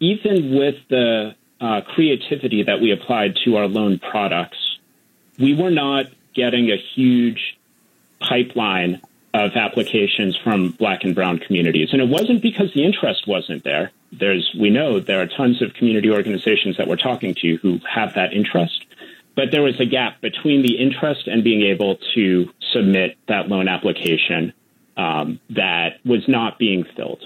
even 0.00 0.54
with 0.54 0.76
the 0.88 1.34
uh, 1.60 1.80
creativity 1.94 2.64
that 2.64 2.80
we 2.80 2.92
applied 2.92 3.36
to 3.44 3.56
our 3.56 3.66
loan 3.66 3.98
products, 3.98 4.58
we 5.38 5.54
were 5.54 5.70
not 5.70 6.06
getting 6.34 6.70
a 6.70 6.76
huge 6.76 7.56
pipeline 8.20 9.00
of 9.32 9.52
applications 9.54 10.36
from 10.36 10.70
black 10.70 11.04
and 11.04 11.14
brown 11.14 11.38
communities. 11.38 11.90
And 11.92 12.02
it 12.02 12.08
wasn't 12.08 12.42
because 12.42 12.72
the 12.74 12.84
interest 12.84 13.26
wasn't 13.26 13.64
there 13.64 13.92
there's 14.12 14.54
we 14.58 14.70
know 14.70 15.00
there 15.00 15.20
are 15.20 15.26
tons 15.26 15.62
of 15.62 15.74
community 15.74 16.10
organizations 16.10 16.76
that 16.76 16.88
we're 16.88 16.96
talking 16.96 17.34
to 17.42 17.56
who 17.56 17.80
have 17.88 18.14
that 18.14 18.32
interest, 18.32 18.86
but 19.34 19.50
there 19.50 19.62
was 19.62 19.78
a 19.80 19.86
gap 19.86 20.20
between 20.20 20.62
the 20.62 20.78
interest 20.78 21.26
and 21.26 21.44
being 21.44 21.62
able 21.62 21.98
to 22.14 22.50
submit 22.72 23.16
that 23.28 23.48
loan 23.48 23.68
application 23.68 24.52
um, 24.96 25.40
that 25.50 25.98
was 26.04 26.26
not 26.28 26.58
being 26.58 26.84
filled. 26.96 27.22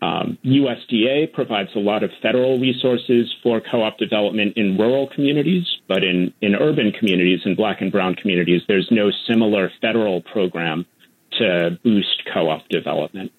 Um, 0.00 0.38
USDA 0.44 1.32
provides 1.32 1.70
a 1.74 1.80
lot 1.80 2.04
of 2.04 2.10
federal 2.22 2.58
resources 2.58 3.34
for 3.42 3.60
co-op 3.60 3.98
development 3.98 4.56
in 4.56 4.78
rural 4.78 5.08
communities, 5.08 5.64
but 5.88 6.04
in, 6.04 6.32
in 6.40 6.54
urban 6.54 6.92
communities 6.92 7.40
and 7.44 7.56
black 7.56 7.80
and 7.80 7.90
brown 7.90 8.14
communities, 8.14 8.62
there's 8.68 8.88
no 8.92 9.10
similar 9.26 9.72
federal 9.80 10.20
program 10.20 10.86
to 11.38 11.78
boost 11.82 12.22
co-op 12.32 12.68
development. 12.68 13.32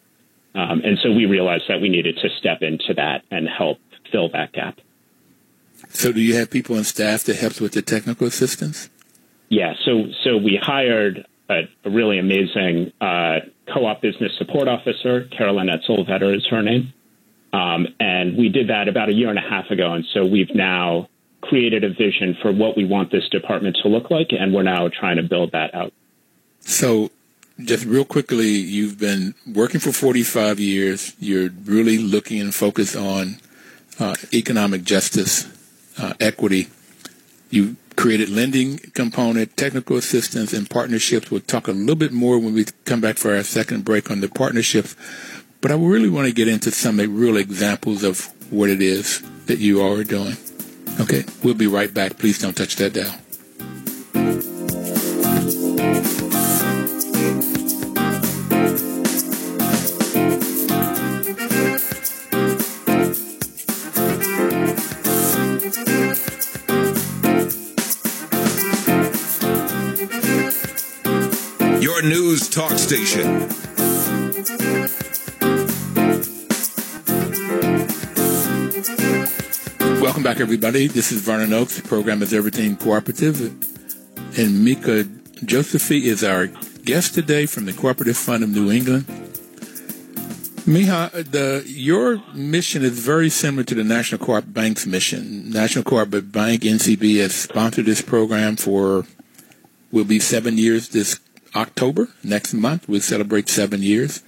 Um, 0.56 0.82
and 0.84 0.98
so 1.02 1.12
we 1.12 1.26
realized 1.26 1.66
that 1.70 1.80
we 1.82 1.90
needed 1.90 2.18
to 2.22 2.30
step 2.40 2.62
into 2.62 2.94
that 2.96 3.24
and 3.30 3.48
help 3.48 3.80
fill 4.12 4.30
that 4.30 4.52
gap. 4.52 4.80
So, 5.90 6.12
do 6.12 6.20
you 6.20 6.36
have 6.36 6.50
people 6.50 6.76
on 6.76 6.84
staff 6.84 7.24
that 7.24 7.38
helps 7.38 7.62
with 7.62 7.72
the 7.72 7.82
technical 7.82 8.28
assistance? 8.28 8.90
Yeah, 9.48 9.74
so 9.86 10.06
so 10.24 10.38
we 10.38 10.60
hired 10.62 11.26
a, 11.50 11.62
a 11.84 11.90
really 11.90 12.20
amazing 12.20 12.92
uh, 13.02 13.40
co-op 13.74 14.02
business 14.02 14.32
support 14.38 14.68
officer, 14.68 15.26
Carolyn 15.36 15.68
Edsell-Vetter 15.68 16.36
is 16.36 16.46
her 16.50 16.62
name, 16.62 16.94
um, 17.54 17.88
and 18.00 18.38
we 18.38 18.50
did 18.50 18.70
that 18.70 18.88
about 18.88 19.10
a 19.10 19.14
year 19.14 19.30
and 19.30 19.40
a 19.40 19.50
half 19.50 19.70
ago. 19.72 19.94
And 19.94 20.06
so 20.14 20.26
we've 20.26 20.54
now 20.54 21.08
created 21.42 21.84
a 21.84 21.90
vision 21.90 22.38
for 22.42 22.52
what 22.52 22.76
we 22.76 22.86
want 22.86 23.12
this 23.12 23.28
department 23.30 23.78
to 23.84 23.90
look 23.90 24.12
like, 24.12 24.28
and 24.32 24.54
we're 24.54 24.64
now 24.64 24.90
trying 24.90 25.18
to 25.18 25.24
build 25.24 25.52
that 25.54 25.74
out. 25.74 25.94
So, 26.60 27.10
just 27.64 27.86
real 27.86 28.06
quickly, 28.06 28.48
you've 28.48 29.00
been 29.00 29.36
working 29.46 29.80
for 29.80 29.92
45 29.92 30.60
years. 30.60 31.14
You're 31.20 31.50
really 31.66 31.98
looking 31.98 32.40
and 32.40 32.54
focused 32.54 32.96
on 32.96 33.38
uh, 34.00 34.16
economic 34.34 34.84
justice, 34.84 35.48
uh, 35.98 36.14
equity. 36.20 36.68
You 37.50 37.76
created 37.96 38.30
lending 38.30 38.78
component, 38.94 39.58
technical 39.58 39.98
assistance, 39.98 40.54
and 40.54 40.70
partnerships. 40.70 41.30
We'll 41.30 41.42
talk 41.42 41.68
a 41.68 41.72
little 41.72 41.96
bit 41.96 42.14
more 42.14 42.40
when 42.40 42.54
we 42.54 42.66
come 42.86 43.02
back 43.02 43.18
for 43.18 43.36
our 43.36 43.44
second 43.44 43.84
break 43.84 44.10
on 44.10 44.22
the 44.22 44.30
partnerships. 44.30 44.96
But 45.62 45.72
I 45.72 45.76
really 45.76 46.10
want 46.10 46.28
to 46.28 46.34
get 46.34 46.48
into 46.48 46.72
some 46.72 46.98
real 46.98 47.36
examples 47.36 48.04
of 48.04 48.32
what 48.52 48.70
it 48.70 48.82
is 48.82 49.22
that 49.48 49.60
you 49.60 49.82
are 49.82 50.04
doing. 50.06 50.38
Okay, 51.02 51.26
we'll 51.44 51.54
be 51.56 51.68
right 51.68 51.94
back. 51.94 52.18
Please 52.18 52.40
don't 52.40 52.56
touch 52.56 52.78
that 52.78 52.94
dial. 52.94 53.14
Station. 72.90 73.48
Welcome 80.02 80.24
back, 80.24 80.40
everybody. 80.40 80.88
This 80.88 81.12
is 81.12 81.22
Vernon 81.22 81.54
Oakes. 81.54 81.80
The 81.80 81.88
program 81.88 82.24
is 82.24 82.34
Everything 82.34 82.76
Cooperative. 82.78 83.42
And 84.40 84.66
Micha 84.66 85.04
Josephy 85.46 86.02
is 86.02 86.24
our 86.24 86.48
guest 86.84 87.14
today 87.14 87.46
from 87.46 87.66
the 87.66 87.74
Cooperative 87.74 88.18
Fund 88.18 88.44
of 88.44 88.50
New 88.50 88.72
England. 88.72 89.06
Micha, 90.66 91.12
the, 91.30 91.64
your 91.68 92.24
mission 92.34 92.84
is 92.84 92.98
very 92.98 93.30
similar 93.30 93.64
to 93.66 93.76
the 93.76 93.84
National 93.84 94.26
Co-op 94.26 94.52
Bank's 94.52 94.88
mission. 94.88 95.52
National 95.52 95.84
Co-op 95.84 96.10
Bank, 96.10 96.64
NCB, 96.64 97.20
has 97.20 97.36
sponsored 97.36 97.86
this 97.86 98.02
program 98.02 98.56
for, 98.56 99.06
will 99.92 100.06
be 100.06 100.20
seven 100.20 100.58
years 100.58 100.90
this 100.90 101.20
October. 101.56 102.10
Next 102.24 102.54
month, 102.54 102.88
we'll 102.88 103.02
celebrate 103.02 103.50
seven 103.50 103.82
years. 103.82 104.24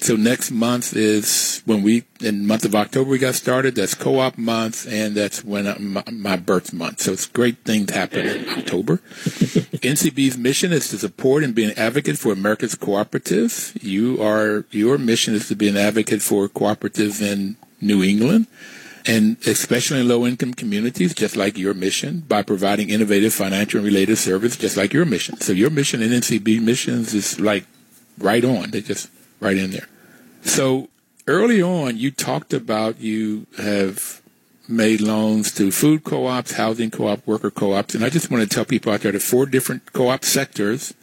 So 0.00 0.16
next 0.16 0.50
month 0.50 0.94
is 0.96 1.62
when 1.64 1.82
we 1.82 2.04
in 2.20 2.46
month 2.46 2.64
of 2.64 2.74
October 2.74 3.10
we 3.10 3.18
got 3.18 3.34
started. 3.36 3.76
That's 3.76 3.94
co-op 3.94 4.36
month, 4.36 4.86
and 4.90 5.14
that's 5.14 5.44
when 5.44 5.66
I, 5.66 5.78
my, 5.78 6.02
my, 6.10 6.36
birth 6.36 6.72
month. 6.72 7.00
So 7.00 7.12
it's 7.12 7.26
great 7.26 7.64
things 7.64 7.90
happen 7.90 8.26
in 8.26 8.48
October. 8.48 8.96
NCB's 9.84 10.36
mission 10.36 10.72
is 10.72 10.88
to 10.88 10.98
support 10.98 11.44
and 11.44 11.54
be 11.54 11.64
an 11.64 11.78
advocate 11.78 12.18
for 12.18 12.32
America's 12.32 12.74
cooperatives. 12.74 13.82
You 13.82 14.20
are 14.22 14.64
your 14.70 14.98
mission 14.98 15.34
is 15.34 15.48
to 15.48 15.56
be 15.56 15.68
an 15.68 15.76
advocate 15.76 16.22
for 16.22 16.48
cooperatives 16.48 17.22
in 17.22 17.56
New 17.80 18.02
England. 18.02 18.46
And 19.06 19.36
especially 19.46 20.00
in 20.00 20.08
low-income 20.08 20.54
communities, 20.54 21.14
just 21.14 21.36
like 21.36 21.58
your 21.58 21.74
mission, 21.74 22.20
by 22.20 22.42
providing 22.42 22.88
innovative 22.88 23.34
financial 23.34 23.78
and 23.78 23.86
related 23.86 24.16
service, 24.16 24.56
just 24.56 24.78
like 24.78 24.94
your 24.94 25.04
mission. 25.04 25.36
So 25.40 25.52
your 25.52 25.68
mission 25.68 26.00
and 26.00 26.10
NCB 26.10 26.62
missions 26.62 27.12
is 27.12 27.38
like 27.38 27.66
right 28.18 28.44
on. 28.44 28.70
They're 28.70 28.80
just 28.80 29.10
right 29.40 29.58
in 29.58 29.72
there. 29.72 29.88
So 30.42 30.88
early 31.26 31.62
on, 31.62 31.98
you 31.98 32.10
talked 32.10 32.54
about 32.54 33.00
you 33.00 33.46
have 33.58 34.22
made 34.68 35.00
loans 35.00 35.52
to 35.52 35.70
food 35.70 36.04
co-ops, 36.04 36.52
housing 36.52 36.90
co-op, 36.90 37.26
worker 37.26 37.50
co-ops, 37.50 37.94
and 37.94 38.04
I 38.04 38.08
just 38.08 38.30
want 38.30 38.42
to 38.42 38.48
tell 38.48 38.64
people 38.64 38.92
out 38.92 39.00
there 39.00 39.12
the 39.12 39.20
four 39.20 39.44
different 39.46 39.92
co-op 39.92 40.24
sectors. 40.24 40.94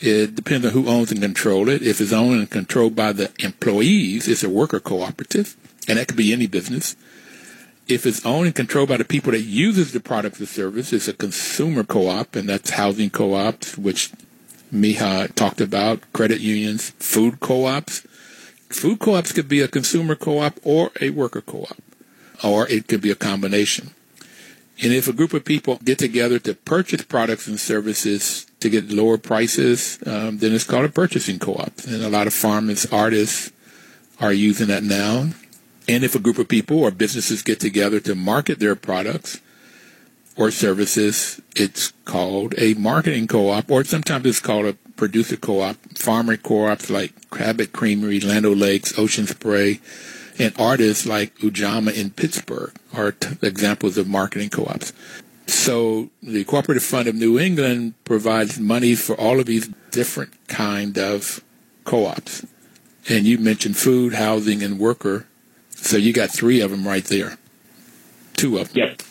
It 0.00 0.34
depends 0.34 0.66
on 0.66 0.72
who 0.72 0.86
owns 0.86 1.10
and 1.10 1.20
control 1.20 1.68
it. 1.68 1.82
If 1.82 2.00
it's 2.00 2.12
owned 2.12 2.38
and 2.38 2.50
controlled 2.50 2.94
by 2.94 3.12
the 3.12 3.32
employees, 3.38 4.28
it's 4.28 4.44
a 4.44 4.50
worker 4.50 4.80
cooperative, 4.80 5.56
and 5.88 5.98
that 5.98 6.08
could 6.08 6.16
be 6.16 6.32
any 6.32 6.46
business. 6.46 6.94
If 7.88 8.04
it's 8.04 8.24
owned 8.26 8.46
and 8.46 8.54
controlled 8.54 8.90
by 8.90 8.98
the 8.98 9.04
people 9.04 9.32
that 9.32 9.40
uses 9.40 9.92
the 9.92 10.00
product 10.00 10.40
or 10.40 10.46
service, 10.46 10.92
it's 10.92 11.08
a 11.08 11.14
consumer 11.14 11.84
co-op, 11.84 12.36
and 12.36 12.48
that's 12.48 12.70
housing 12.70 13.08
co-ops, 13.08 13.78
which 13.78 14.12
Micha 14.72 15.34
talked 15.34 15.62
about, 15.62 16.00
credit 16.12 16.40
unions, 16.40 16.90
food 16.98 17.40
co-ops. 17.40 18.06
Food 18.68 18.98
co-ops 18.98 19.32
could 19.32 19.48
be 19.48 19.62
a 19.62 19.68
consumer 19.68 20.14
co-op 20.14 20.58
or 20.62 20.90
a 21.00 21.08
worker 21.08 21.40
co-op, 21.40 21.78
or 22.44 22.68
it 22.68 22.88
could 22.88 23.00
be 23.00 23.10
a 23.10 23.14
combination. 23.14 23.94
And 24.82 24.92
if 24.92 25.08
a 25.08 25.14
group 25.14 25.32
of 25.32 25.46
people 25.46 25.80
get 25.82 25.98
together 25.98 26.38
to 26.40 26.54
purchase 26.54 27.02
products 27.02 27.48
and 27.48 27.58
services 27.58 28.46
to 28.60 28.68
get 28.68 28.90
lower 28.90 29.16
prices, 29.16 29.98
um, 30.06 30.38
then 30.38 30.52
it's 30.52 30.64
called 30.64 30.84
a 30.84 30.90
purchasing 30.90 31.38
co-op. 31.38 31.72
And 31.86 32.04
a 32.04 32.10
lot 32.10 32.26
of 32.26 32.34
farmers, 32.34 32.86
artists 32.92 33.50
are 34.20 34.32
using 34.32 34.68
that 34.68 34.82
now. 34.82 35.30
And 35.88 36.04
if 36.04 36.14
a 36.14 36.18
group 36.18 36.38
of 36.38 36.48
people 36.48 36.80
or 36.80 36.90
businesses 36.90 37.42
get 37.42 37.58
together 37.60 37.98
to 38.00 38.14
market 38.14 38.58
their 38.58 38.76
products 38.76 39.40
or 40.36 40.50
services, 40.50 41.40
it's 41.56 41.92
called 42.04 42.54
a 42.58 42.74
marketing 42.74 43.26
co-op, 43.26 43.70
or 43.70 43.82
sometimes 43.84 44.26
it's 44.26 44.38
called 44.38 44.66
a 44.66 44.74
producer 44.96 45.36
co-op. 45.36 45.76
Farmer 45.96 46.36
co-ops 46.36 46.90
like 46.90 47.12
Cabot 47.30 47.72
Creamery, 47.72 48.20
Land 48.20 48.46
Lakes, 48.46 48.98
Ocean 48.98 49.26
Spray, 49.26 49.80
and 50.38 50.54
artists 50.58 51.06
like 51.06 51.34
Ujamaa 51.38 51.94
in 51.94 52.10
Pittsburgh 52.10 52.72
are 52.94 53.12
t- 53.12 53.36
examples 53.42 53.96
of 53.96 54.06
marketing 54.06 54.50
co-ops. 54.50 54.92
So 55.46 56.10
the 56.22 56.44
Cooperative 56.44 56.84
Fund 56.84 57.08
of 57.08 57.14
New 57.14 57.38
England 57.38 57.94
provides 58.04 58.60
money 58.60 58.94
for 58.94 59.18
all 59.18 59.40
of 59.40 59.46
these 59.46 59.68
different 59.90 60.34
kind 60.48 60.98
of 60.98 61.42
co-ops. 61.84 62.44
And 63.08 63.24
you 63.24 63.38
mentioned 63.38 63.78
food, 63.78 64.12
housing, 64.12 64.62
and 64.62 64.78
worker. 64.78 65.26
So 65.80 65.96
you 65.96 66.12
got 66.12 66.30
three 66.30 66.60
of 66.60 66.70
them 66.70 66.86
right 66.86 67.04
there. 67.04 67.38
Two 68.36 68.58
of 68.58 68.72
them. 68.72 68.88
Yep. 68.88 69.02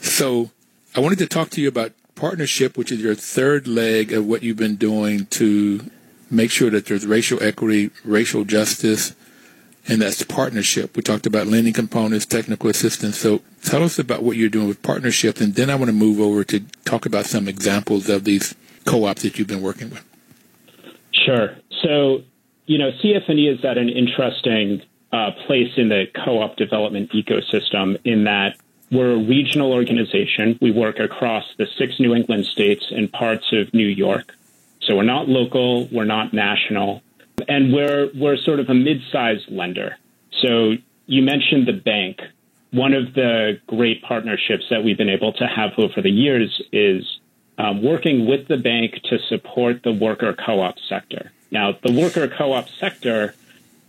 So 0.00 0.50
I 0.94 1.00
wanted 1.00 1.18
to 1.18 1.26
talk 1.26 1.50
to 1.50 1.60
you 1.60 1.68
about 1.68 1.92
partnership, 2.14 2.76
which 2.76 2.92
is 2.92 3.00
your 3.00 3.14
third 3.14 3.66
leg 3.66 4.12
of 4.12 4.26
what 4.26 4.42
you've 4.42 4.56
been 4.56 4.76
doing 4.76 5.26
to 5.26 5.90
make 6.30 6.50
sure 6.50 6.70
that 6.70 6.86
there's 6.86 7.06
racial 7.06 7.42
equity, 7.42 7.90
racial 8.04 8.44
justice, 8.44 9.14
and 9.86 10.02
that's 10.02 10.22
partnership. 10.24 10.96
We 10.96 11.02
talked 11.02 11.26
about 11.26 11.46
lending 11.46 11.72
components, 11.72 12.26
technical 12.26 12.68
assistance. 12.68 13.16
So 13.16 13.40
tell 13.64 13.82
us 13.82 13.98
about 13.98 14.22
what 14.22 14.36
you're 14.36 14.50
doing 14.50 14.68
with 14.68 14.82
partnerships, 14.82 15.40
and 15.40 15.54
then 15.54 15.70
I 15.70 15.76
want 15.76 15.86
to 15.86 15.94
move 15.94 16.20
over 16.20 16.44
to 16.44 16.60
talk 16.84 17.06
about 17.06 17.24
some 17.24 17.48
examples 17.48 18.08
of 18.08 18.24
these 18.24 18.54
co-ops 18.84 19.22
that 19.22 19.38
you've 19.38 19.48
been 19.48 19.62
working 19.62 19.90
with. 19.90 20.04
Sure. 21.12 21.56
So, 21.82 22.22
you 22.66 22.78
know, 22.78 22.90
CFNE 23.02 23.58
is 23.58 23.64
at 23.64 23.78
an 23.78 23.88
interesting 23.88 24.82
uh, 25.12 25.30
place 25.46 25.72
in 25.76 25.88
the 25.88 26.06
co-op 26.14 26.56
development 26.56 27.10
ecosystem 27.12 27.98
in 28.04 28.24
that 28.24 28.56
we're 28.90 29.12
a 29.12 29.18
regional 29.18 29.72
organization. 29.72 30.58
We 30.60 30.70
work 30.70 30.98
across 30.98 31.44
the 31.58 31.66
six 31.78 32.00
New 32.00 32.14
England 32.14 32.46
states 32.46 32.86
and 32.90 33.12
parts 33.12 33.52
of 33.52 33.72
New 33.74 33.86
York. 33.86 34.34
So 34.80 34.96
we're 34.96 35.02
not 35.02 35.28
local, 35.28 35.86
we're 35.88 36.04
not 36.04 36.32
national, 36.32 37.02
and 37.46 37.72
we're 37.72 38.10
we're 38.14 38.36
sort 38.36 38.60
of 38.60 38.70
a 38.70 38.74
mid-sized 38.74 39.50
lender. 39.50 39.96
So 40.40 40.72
you 41.06 41.22
mentioned 41.22 41.66
the 41.66 41.72
bank. 41.72 42.20
One 42.70 42.92
of 42.94 43.14
the 43.14 43.60
great 43.66 44.02
partnerships 44.02 44.64
that 44.70 44.84
we've 44.84 44.96
been 44.98 45.08
able 45.08 45.32
to 45.34 45.46
have 45.46 45.72
over 45.78 46.02
the 46.02 46.10
years 46.10 46.62
is 46.72 47.18
um, 47.58 47.82
working 47.82 48.26
with 48.26 48.46
the 48.46 48.56
bank 48.56 49.00
to 49.04 49.18
support 49.28 49.82
the 49.82 49.92
worker 49.92 50.34
co-op 50.34 50.78
sector. 50.88 51.32
Now, 51.50 51.72
the 51.72 51.92
worker 51.92 52.28
co-op 52.28 52.68
sector 52.68 53.34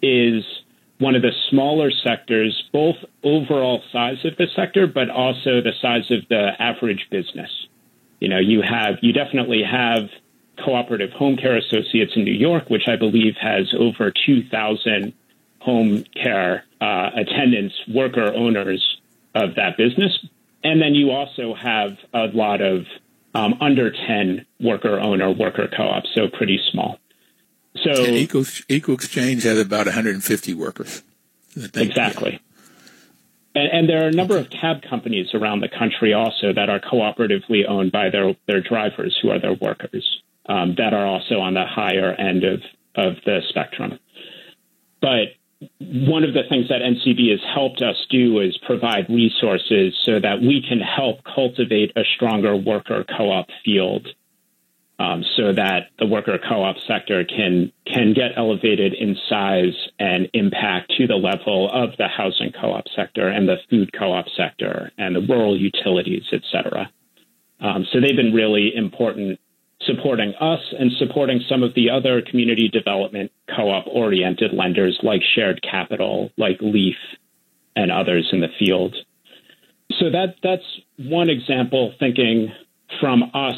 is 0.01 0.45
one 0.99 1.15
of 1.15 1.21
the 1.21 1.31
smaller 1.49 1.91
sectors, 1.91 2.63
both 2.71 2.97
overall 3.23 3.81
size 3.91 4.23
of 4.25 4.35
the 4.37 4.47
sector, 4.55 4.85
but 4.85 5.09
also 5.09 5.61
the 5.61 5.73
size 5.81 6.11
of 6.11 6.27
the 6.29 6.51
average 6.59 7.07
business. 7.09 7.49
You 8.19 8.27
know, 8.27 8.39
you 8.39 8.61
have, 8.61 8.95
you 9.01 9.13
definitely 9.13 9.63
have 9.63 10.09
cooperative 10.63 11.11
home 11.11 11.37
care 11.37 11.57
associates 11.57 12.13
in 12.15 12.25
New 12.25 12.33
York, 12.33 12.69
which 12.69 12.87
I 12.87 12.97
believe 12.97 13.35
has 13.39 13.73
over 13.77 14.11
2,000 14.25 15.13
home 15.59 16.03
care 16.21 16.65
uh, 16.81 17.11
attendants, 17.15 17.75
worker 17.87 18.33
owners 18.33 18.99
of 19.33 19.55
that 19.55 19.77
business. 19.77 20.17
And 20.63 20.81
then 20.81 20.95
you 20.95 21.11
also 21.11 21.53
have 21.53 21.97
a 22.13 22.25
lot 22.27 22.61
of 22.61 22.85
um, 23.33 23.55
under 23.61 23.91
10 23.91 24.45
worker 24.59 24.99
owner 24.99 25.31
worker 25.31 25.69
co-ops, 25.75 26.09
so 26.13 26.27
pretty 26.27 26.59
small. 26.71 26.99
So 27.83 28.03
and 28.03 28.15
Equal, 28.15 28.45
Equal 28.67 28.95
Exchange 28.95 29.43
has 29.43 29.59
about 29.59 29.85
150 29.85 30.53
workers. 30.53 31.03
Exactly. 31.55 32.39
And, 33.55 33.71
and, 33.71 33.89
there 33.89 34.03
are 34.03 34.07
a 34.07 34.11
number 34.11 34.37
of 34.37 34.49
cab 34.49 34.83
companies 34.87 35.33
around 35.33 35.61
the 35.61 35.69
country 35.69 36.13
also 36.13 36.53
that 36.53 36.69
are 36.69 36.79
cooperatively 36.79 37.67
owned 37.67 37.91
by 37.91 38.09
their, 38.09 38.35
their 38.47 38.61
drivers 38.61 39.17
who 39.21 39.29
are 39.29 39.39
their 39.39 39.55
workers 39.55 40.21
um, 40.47 40.75
that 40.77 40.93
are 40.93 41.05
also 41.05 41.39
on 41.39 41.55
the 41.55 41.65
higher 41.65 42.13
end 42.13 42.43
of, 42.43 42.61
of 42.95 43.15
the 43.25 43.39
spectrum. 43.49 43.99
But 45.01 45.35
one 45.79 46.23
of 46.23 46.33
the 46.33 46.43
things 46.47 46.69
that 46.69 46.81
NCB 46.81 47.31
has 47.31 47.41
helped 47.53 47.81
us 47.81 47.95
do 48.09 48.39
is 48.39 48.57
provide 48.65 49.09
resources 49.09 49.93
so 50.05 50.19
that 50.19 50.39
we 50.41 50.63
can 50.67 50.79
help 50.79 51.23
cultivate 51.23 51.91
a 51.97 52.03
stronger 52.15 52.55
worker 52.55 53.03
co-op 53.17 53.47
field 53.65 54.07
um, 54.99 55.23
so 55.37 55.53
that 55.53 55.87
the 55.97 56.05
worker 56.05 56.37
co-op 56.37 56.75
sector 56.85 57.23
can 57.23 57.71
can 57.87 58.13
get 58.13 58.31
elevated 58.35 58.93
in 58.93 59.15
size 59.29 59.73
and 59.97 60.27
impact 60.33 60.91
to 60.97 61.07
the 61.07 61.15
level 61.15 61.69
of 61.71 61.95
the 61.97 62.07
housing 62.07 62.51
co-op 62.51 62.83
sector 62.95 63.29
and 63.29 63.47
the 63.47 63.55
food 63.69 63.91
co-op 63.97 64.25
sector 64.35 64.91
and 64.97 65.15
the 65.15 65.21
rural 65.21 65.57
utilities, 65.57 66.23
et 66.33 66.41
cetera. 66.51 66.91
Um, 67.61 67.85
so 67.91 67.99
they've 68.01 68.15
been 68.15 68.33
really 68.33 68.75
important 68.75 69.39
supporting 69.83 70.33
us 70.35 70.59
and 70.77 70.91
supporting 70.99 71.39
some 71.47 71.63
of 71.63 71.73
the 71.73 71.89
other 71.89 72.21
community 72.21 72.67
development 72.67 73.31
co-op 73.55 73.87
oriented 73.87 74.53
lenders 74.53 74.99
like 75.01 75.21
Shared 75.33 75.61
Capital, 75.61 76.29
like 76.37 76.57
Leaf, 76.59 76.97
and 77.75 77.89
others 77.89 78.27
in 78.33 78.41
the 78.41 78.49
field. 78.59 78.95
So 79.97 80.11
that 80.11 80.35
that's 80.43 80.63
one 80.97 81.29
example 81.29 81.93
thinking 81.97 82.51
from 82.99 83.23
us 83.33 83.55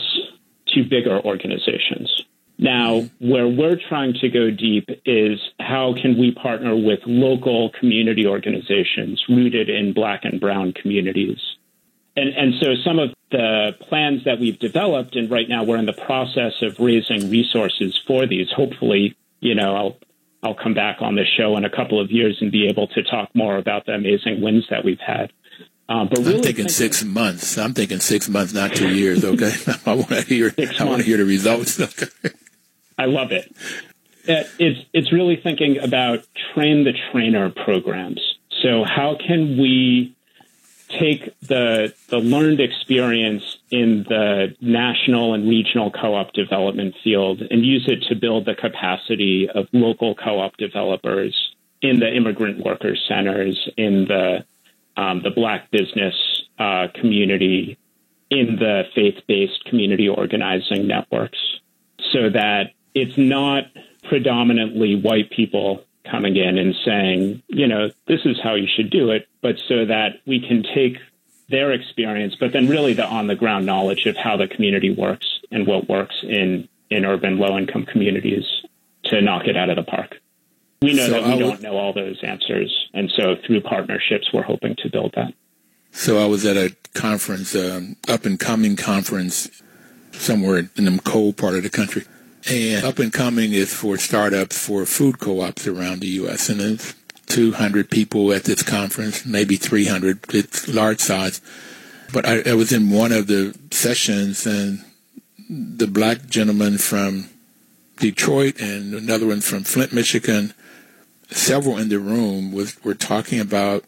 to 0.74 0.84
bigger 0.84 1.20
organizations. 1.20 2.24
Now, 2.58 3.10
where 3.20 3.48
we're 3.48 3.80
trying 3.90 4.14
to 4.22 4.30
go 4.30 4.52
deep 4.52 4.88
is 5.04 5.40
how 5.60 5.96
can 6.00 6.18
we 6.18 6.32
partner 6.32 6.76
with 6.76 7.00
local 7.08 7.72
community 7.80 8.28
organizations 8.28 9.24
rooted 9.28 9.68
in 9.68 9.94
black 9.94 10.26
and 10.26 10.40
brown 10.40 10.74
communities? 10.74 11.40
And, 12.16 12.30
and 12.30 12.54
so 12.62 12.76
some 12.86 13.00
of 13.00 13.14
the 13.32 13.76
plans 13.90 14.26
that 14.26 14.40
we've 14.40 14.60
developed, 14.60 15.16
and 15.16 15.32
right 15.32 15.50
now 15.50 15.64
we're 15.64 15.78
in 15.78 15.88
the 15.88 15.94
process 15.94 16.54
of 16.62 16.80
raising 16.80 17.32
resources 17.32 18.00
for 18.06 18.28
these. 18.28 18.52
Hopefully, 18.56 19.18
you 19.40 19.56
know, 19.56 19.76
I'll 19.76 19.98
I'll 20.44 20.56
come 20.56 20.74
back 20.74 20.98
on 21.02 21.16
the 21.16 21.26
show 21.26 21.56
in 21.58 21.66
a 21.66 21.70
couple 21.70 22.00
of 22.00 22.12
years 22.12 22.38
and 22.42 22.52
be 22.52 22.68
able 22.68 22.88
to 22.88 23.04
talk 23.04 23.30
more 23.36 23.58
about 23.58 23.86
the 23.86 23.94
amazing 23.94 24.42
wins 24.42 24.66
that 24.70 24.84
we've 24.84 25.00
had. 25.00 25.32
Um, 25.92 26.08
but 26.08 26.20
really 26.20 26.36
I'm 26.36 26.44
thinking, 26.44 26.44
thinking, 26.44 26.70
six 26.70 27.04
months. 27.04 27.58
I'm 27.58 27.74
thinking 27.74 28.00
six 28.00 28.30
months, 28.30 28.54
not 28.54 28.74
two 28.74 28.96
years. 28.96 29.26
Okay, 29.26 29.52
I 29.86 29.94
want 29.94 30.10
to 30.10 30.22
hear. 30.22 30.54
I 30.80 30.86
want 30.86 31.00
to 31.00 31.04
hear 31.04 31.18
the 31.18 31.26
results. 31.26 31.80
Okay. 31.82 32.08
I 32.98 33.06
love 33.06 33.32
it. 33.32 33.54
It's 34.24 34.80
it's 34.94 35.12
really 35.12 35.36
thinking 35.36 35.80
about 35.80 36.24
train 36.54 36.86
the 36.86 36.94
trainer 37.12 37.50
programs. 37.50 38.22
So 38.62 38.86
how 38.86 39.18
can 39.18 39.58
we 39.58 40.16
take 40.88 41.38
the 41.42 41.94
the 42.08 42.20
learned 42.20 42.62
experience 42.62 43.58
in 43.70 44.04
the 44.08 44.56
national 44.62 45.34
and 45.34 45.50
regional 45.50 45.92
co-op 45.92 46.32
development 46.32 46.96
field 47.04 47.42
and 47.42 47.66
use 47.66 47.86
it 47.88 48.04
to 48.08 48.16
build 48.16 48.46
the 48.46 48.56
capacity 48.56 49.50
of 49.50 49.68
local 49.74 50.16
co-op 50.16 50.56
developers 50.56 51.36
in 51.82 52.00
the 52.00 52.16
immigrant 52.16 52.64
worker 52.64 52.96
centers, 53.08 53.68
in 53.76 54.06
the 54.06 54.46
um, 54.98 55.22
the 55.24 55.32
black 55.32 55.72
business 55.72 56.16
uh, 56.60 56.88
community 56.96 57.78
in 58.30 58.58
the 58.58 58.84
faith 58.96 59.22
based 59.28 59.64
community 59.66 60.08
organizing 60.08 60.88
networks 60.88 61.40
so 62.12 62.30
that 62.30 62.72
it's 62.94 63.18
not 63.18 63.66
predominantly 64.04 64.96
white 64.96 65.30
people 65.32 65.84
coming 66.10 66.36
in 66.36 66.58
and 66.58 66.76
saying, 66.84 67.44
you 67.48 67.68
know, 67.68 67.90
this 68.08 68.22
is 68.26 68.40
how 68.42 68.56
you 68.56 68.68
should 68.68 68.90
do 68.90 69.12
it, 69.12 69.28
but 69.42 69.58
so 69.68 69.86
that 69.86 70.20
we 70.26 70.40
can 70.40 70.64
take 70.64 70.98
their 71.50 71.72
experience, 71.72 72.36
but 72.40 72.54
then 72.54 72.68
really 72.68 72.94
the 72.94 73.06
on 73.06 73.28
the 73.28 73.36
ground 73.36 73.66
knowledge 73.66 74.06
of 74.06 74.16
how 74.16 74.38
the 74.38 74.48
community 74.48 74.90
works 74.90 75.28
and 75.52 75.68
what 75.68 75.90
works 75.90 76.16
in, 76.24 76.68
in 76.90 77.06
urban 77.06 77.38
low 77.38 77.58
income 77.58 77.86
communities 77.86 78.46
to 79.04 79.22
knock 79.22 79.46
it 79.48 79.58
out 79.58 79.70
of 79.70 79.76
the 79.76 79.84
park. 79.84 80.21
We 80.82 80.94
know 80.94 81.06
so 81.06 81.12
that 81.12 81.28
we 81.28 81.40
don't 81.40 81.62
know 81.62 81.78
all 81.78 81.94
those 81.94 82.20
answers. 82.24 82.90
And 82.94 83.12
so 83.16 83.36
through 83.46 83.62
partnerships, 83.62 84.30
we're 84.34 84.42
hoping 84.42 84.76
to 84.78 84.90
build 84.90 85.14
that. 85.16 85.34
So 85.92 86.18
I 86.18 86.26
was 86.26 86.46
at 86.46 86.58
a 86.58 86.76
conference, 86.94 87.56
um, 87.56 87.98
up 88.08 88.26
and 88.26 88.40
coming 88.40 88.76
conference 88.76 89.62
somewhere 90.12 90.70
in 90.76 90.86
the 90.86 91.02
cold 91.04 91.38
part 91.38 91.56
of 91.56 91.64
the 91.64 91.70
country. 91.70 92.06
And 92.50 92.84
up 92.84 92.98
and 92.98 93.14
coming 93.14 93.54
is 93.54 93.72
for 93.74 93.98
startups 93.98 94.58
for 94.58 94.86
food 94.88 95.20
co-ops 95.20 95.68
around 95.68 96.00
the 96.00 96.08
U.S. 96.08 96.50
And 96.50 96.60
there's 96.60 96.96
200 97.28 97.92
people 97.92 98.34
at 98.34 98.46
this 98.46 98.64
conference, 98.64 99.26
maybe 99.26 99.58
300. 99.58 100.34
It's 100.34 100.68
large 100.68 101.00
size. 101.00 101.42
But 102.12 102.28
I, 102.28 102.42
I 102.50 102.54
was 102.56 102.72
in 102.72 102.90
one 102.90 103.12
of 103.12 103.28
the 103.28 103.56
sessions 103.70 104.48
and 104.48 104.84
the 105.48 105.88
black 105.88 106.26
gentleman 106.26 106.80
from 106.80 107.30
Detroit 107.98 108.60
and 108.60 108.96
another 108.96 109.28
one 109.28 109.42
from 109.42 109.64
Flint, 109.64 109.94
Michigan, 109.94 110.54
several 111.32 111.78
in 111.78 111.90
the 111.90 112.00
room 112.00 112.52
was 112.52 112.82
were 112.84 112.94
talking 112.94 113.40
about 113.40 113.86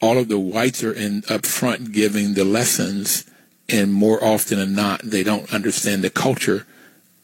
all 0.00 0.18
of 0.18 0.28
the 0.28 0.38
whites 0.38 0.82
are 0.84 0.92
in 0.92 1.22
up 1.28 1.46
front 1.46 1.92
giving 1.92 2.34
the 2.34 2.44
lessons 2.44 3.24
and 3.68 3.92
more 3.92 4.22
often 4.22 4.58
than 4.58 4.74
not 4.74 5.00
they 5.02 5.22
don't 5.22 5.52
understand 5.52 6.02
the 6.02 6.10
culture 6.10 6.66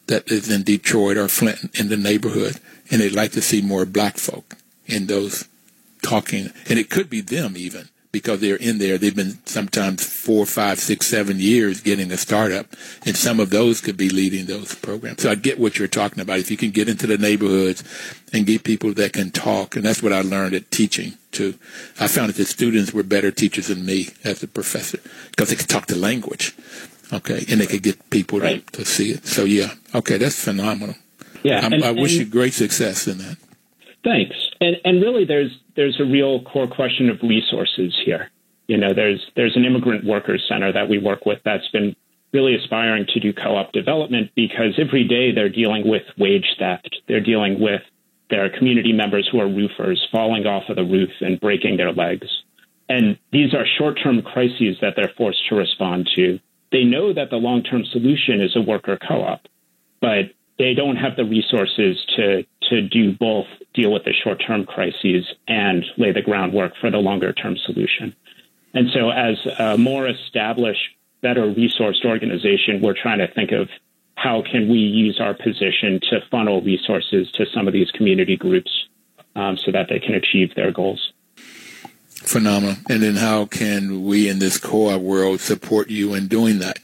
that 0.07 0.29
is 0.31 0.49
in 0.49 0.63
Detroit 0.63 1.17
or 1.17 1.27
Flint 1.27 1.79
in 1.79 1.89
the 1.89 1.97
neighborhood 1.97 2.59
and 2.89 3.01
they'd 3.01 3.13
like 3.13 3.31
to 3.33 3.41
see 3.41 3.61
more 3.61 3.85
black 3.85 4.17
folk 4.17 4.57
in 4.85 5.07
those 5.07 5.47
talking. 6.01 6.51
And 6.67 6.79
it 6.79 6.89
could 6.89 7.09
be 7.09 7.21
them 7.21 7.55
even 7.55 7.89
because 8.11 8.41
they're 8.41 8.57
in 8.57 8.77
there. 8.77 8.97
They've 8.97 9.15
been 9.15 9.39
sometimes 9.45 10.05
four, 10.05 10.45
five, 10.45 10.79
six, 10.79 11.07
seven 11.07 11.39
years 11.39 11.81
getting 11.81 12.11
a 12.11 12.17
startup, 12.17 12.67
and 13.05 13.15
some 13.15 13.39
of 13.39 13.49
those 13.49 13.81
could 13.81 13.97
be 13.97 14.09
leading 14.09 14.45
those 14.45 14.75
programs. 14.75 15.21
So 15.21 15.31
I 15.31 15.35
get 15.35 15.59
what 15.59 15.79
you're 15.79 15.87
talking 15.87 16.21
about. 16.21 16.39
If 16.39 16.51
you 16.51 16.57
can 16.57 16.71
get 16.71 16.89
into 16.89 17.07
the 17.07 17.17
neighborhoods 17.17 17.83
and 18.33 18.45
get 18.45 18.63
people 18.63 18.93
that 18.93 19.13
can 19.13 19.31
talk, 19.31 19.75
and 19.75 19.85
that's 19.85 20.03
what 20.03 20.13
I 20.13 20.21
learned 20.21 20.55
at 20.55 20.71
teaching 20.71 21.13
too. 21.31 21.55
I 21.99 22.07
found 22.07 22.29
that 22.29 22.35
the 22.35 22.45
students 22.45 22.93
were 22.93 23.03
better 23.03 23.31
teachers 23.31 23.67
than 23.67 23.85
me 23.85 24.09
as 24.23 24.43
a 24.43 24.47
professor 24.47 24.99
because 25.31 25.49
they 25.49 25.55
could 25.55 25.69
talk 25.69 25.87
the 25.87 25.95
language. 25.95 26.55
Okay, 27.13 27.45
and 27.49 27.59
they 27.59 27.67
could 27.67 27.83
get 27.83 28.09
people 28.09 28.39
right. 28.39 28.65
to, 28.67 28.79
to 28.79 28.85
see 28.85 29.11
it. 29.11 29.25
So 29.27 29.43
yeah, 29.43 29.73
okay, 29.93 30.17
that's 30.17 30.41
phenomenal. 30.41 30.95
Yeah, 31.43 31.65
and, 31.65 31.83
I 31.83 31.91
wish 31.91 32.11
and, 32.11 32.21
you 32.21 32.25
great 32.25 32.53
success 32.53 33.07
in 33.07 33.17
that. 33.17 33.37
Thanks. 34.03 34.35
And 34.59 34.77
and 34.83 35.01
really, 35.01 35.25
there's 35.25 35.51
there's 35.75 35.99
a 35.99 36.05
real 36.05 36.41
core 36.43 36.67
question 36.67 37.09
of 37.09 37.21
resources 37.21 37.95
here. 38.03 38.31
You 38.67 38.77
know, 38.77 38.93
there's 38.93 39.21
there's 39.35 39.55
an 39.55 39.65
immigrant 39.65 40.05
workers 40.05 40.45
center 40.47 40.71
that 40.73 40.89
we 40.89 40.97
work 40.97 41.25
with 41.25 41.39
that's 41.43 41.67
been 41.69 41.95
really 42.33 42.55
aspiring 42.55 43.05
to 43.13 43.19
do 43.19 43.33
co-op 43.33 43.73
development 43.73 44.31
because 44.35 44.79
every 44.79 45.03
day 45.03 45.33
they're 45.33 45.49
dealing 45.49 45.87
with 45.87 46.03
wage 46.17 46.55
theft. 46.57 47.01
They're 47.07 47.19
dealing 47.19 47.59
with 47.59 47.81
their 48.29 48.49
community 48.49 48.93
members 48.93 49.27
who 49.29 49.41
are 49.41 49.47
roofers 49.47 50.07
falling 50.11 50.45
off 50.45 50.69
of 50.69 50.77
the 50.77 50.83
roof 50.83 51.09
and 51.19 51.39
breaking 51.39 51.75
their 51.77 51.91
legs. 51.91 52.27
And 52.87 53.17
these 53.31 53.53
are 53.53 53.65
short-term 53.77 54.21
crises 54.21 54.77
that 54.81 54.93
they're 54.95 55.11
forced 55.17 55.47
to 55.49 55.55
respond 55.55 56.09
to. 56.15 56.39
They 56.71 56.85
know 56.85 57.13
that 57.13 57.29
the 57.29 57.35
long-term 57.35 57.83
solution 57.91 58.41
is 58.41 58.55
a 58.55 58.61
worker 58.61 58.97
co-op, 58.97 59.41
but 59.99 60.31
they 60.61 60.75
don't 60.75 60.95
have 60.95 61.15
the 61.15 61.25
resources 61.25 61.97
to 62.15 62.45
to 62.69 62.81
do 62.83 63.13
both 63.13 63.47
deal 63.73 63.91
with 63.91 64.03
the 64.03 64.13
short 64.13 64.41
term 64.45 64.63
crises 64.63 65.25
and 65.47 65.83
lay 65.97 66.11
the 66.11 66.21
groundwork 66.21 66.73
for 66.79 66.91
the 66.91 66.99
longer 66.99 67.33
term 67.33 67.57
solution. 67.57 68.15
And 68.73 68.89
so, 68.93 69.09
as 69.09 69.37
a 69.57 69.77
more 69.77 70.07
established, 70.07 70.95
better 71.21 71.41
resourced 71.41 72.05
organization, 72.05 72.79
we're 72.81 72.93
trying 72.93 73.17
to 73.17 73.27
think 73.27 73.51
of 73.51 73.69
how 74.15 74.43
can 74.43 74.69
we 74.69 74.77
use 74.77 75.19
our 75.19 75.33
position 75.33 75.99
to 76.11 76.21
funnel 76.29 76.61
resources 76.61 77.31
to 77.31 77.45
some 77.47 77.67
of 77.67 77.73
these 77.73 77.89
community 77.91 78.37
groups 78.37 78.71
um, 79.35 79.57
so 79.57 79.71
that 79.71 79.87
they 79.89 79.99
can 79.99 80.13
achieve 80.13 80.53
their 80.53 80.71
goals. 80.71 81.11
Phenomenal. 82.07 82.75
And 82.87 83.01
then, 83.01 83.15
how 83.15 83.45
can 83.45 84.03
we 84.03 84.29
in 84.29 84.37
this 84.37 84.59
co-op 84.59 85.01
world 85.01 85.39
support 85.39 85.89
you 85.89 86.13
in 86.13 86.27
doing 86.27 86.59
that? 86.59 86.77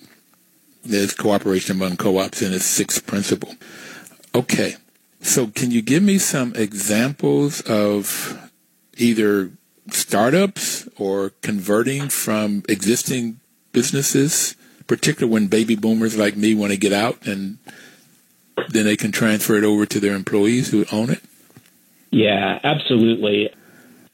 There's 0.87 1.13
cooperation 1.13 1.75
among 1.75 1.97
co-ops 1.97 2.41
in 2.41 2.53
its 2.53 2.65
sixth 2.65 3.05
principle. 3.05 3.55
Okay. 4.33 4.75
So 5.21 5.47
can 5.47 5.71
you 5.71 5.81
give 5.81 6.03
me 6.03 6.17
some 6.17 6.53
examples 6.55 7.61
of 7.61 8.49
either 8.97 9.51
startups 9.89 10.87
or 10.97 11.31
converting 11.41 12.09
from 12.09 12.63
existing 12.69 13.39
businesses, 13.71 14.55
particularly 14.85 15.33
when 15.33 15.47
baby 15.47 15.75
boomers 15.75 16.17
like 16.17 16.35
me 16.35 16.53
want 16.53 16.71
to 16.71 16.77
get 16.77 16.93
out 16.93 17.25
and 17.25 17.57
then 18.69 18.85
they 18.85 18.97
can 18.97 19.11
transfer 19.11 19.55
it 19.55 19.63
over 19.63 19.85
to 19.85 19.99
their 19.99 20.15
employees 20.15 20.71
who 20.71 20.85
own 20.91 21.09
it? 21.09 21.21
Yeah, 22.09 22.59
absolutely. 22.63 23.49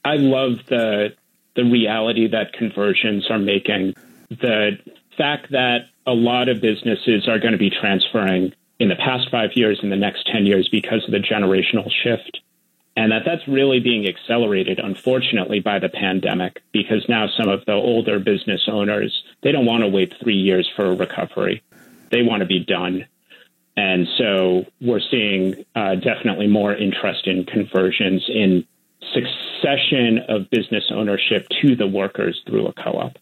I 0.04 0.16
love 0.16 0.58
the 0.68 1.14
the 1.54 1.64
reality 1.64 2.26
that 2.28 2.52
conversions 2.52 3.30
are 3.30 3.38
making. 3.38 3.94
The 4.28 4.78
fact 5.16 5.52
that 5.52 5.86
a 6.06 6.12
lot 6.12 6.48
of 6.48 6.60
businesses 6.60 7.28
are 7.28 7.38
going 7.38 7.52
to 7.52 7.58
be 7.58 7.70
transferring 7.70 8.52
in 8.78 8.88
the 8.88 8.96
past 8.96 9.30
five 9.30 9.50
years 9.54 9.80
in 9.82 9.90
the 9.90 9.96
next 9.96 10.26
10 10.32 10.46
years 10.46 10.68
because 10.68 11.04
of 11.04 11.12
the 11.12 11.18
generational 11.18 11.90
shift. 11.90 12.40
And 12.96 13.10
that 13.10 13.22
that's 13.24 13.46
really 13.48 13.80
being 13.80 14.06
accelerated, 14.06 14.78
unfortunately, 14.78 15.60
by 15.60 15.80
the 15.80 15.88
pandemic, 15.88 16.62
because 16.72 17.04
now 17.08 17.26
some 17.36 17.48
of 17.48 17.64
the 17.64 17.72
older 17.72 18.20
business 18.20 18.68
owners, 18.68 19.24
they 19.42 19.50
don't 19.50 19.66
want 19.66 19.82
to 19.82 19.88
wait 19.88 20.14
three 20.22 20.36
years 20.36 20.70
for 20.76 20.86
a 20.86 20.94
recovery. 20.94 21.62
They 22.10 22.22
want 22.22 22.40
to 22.40 22.46
be 22.46 22.60
done. 22.60 23.06
And 23.76 24.06
so 24.16 24.66
we're 24.80 25.00
seeing 25.10 25.64
uh, 25.74 25.96
definitely 25.96 26.46
more 26.46 26.72
interest 26.72 27.26
in 27.26 27.44
conversions 27.44 28.24
in 28.28 28.64
succession 29.12 30.20
of 30.28 30.48
business 30.50 30.84
ownership 30.92 31.48
to 31.62 31.74
the 31.74 31.86
workers 31.86 32.40
through 32.46 32.68
a 32.68 32.72
co-op. 32.72 33.18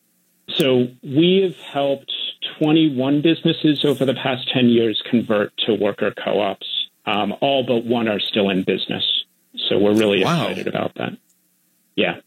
So 0.56 0.88
we 1.02 1.40
have 1.42 1.56
helped 1.56 2.12
21 2.58 3.22
businesses 3.22 3.84
over 3.84 4.04
the 4.04 4.14
past 4.14 4.48
10 4.52 4.68
years 4.68 5.02
convert 5.08 5.56
to 5.58 5.74
worker 5.74 6.12
co-ops. 6.12 6.66
Um, 7.04 7.34
all 7.40 7.64
but 7.64 7.84
one 7.84 8.08
are 8.08 8.20
still 8.20 8.50
in 8.50 8.62
business. 8.62 9.04
So 9.68 9.78
we're 9.78 9.94
really 9.94 10.24
wow. 10.24 10.48
excited 10.48 10.68
about 10.68 10.94
that. 10.96 11.12
Yeah. 11.96 12.20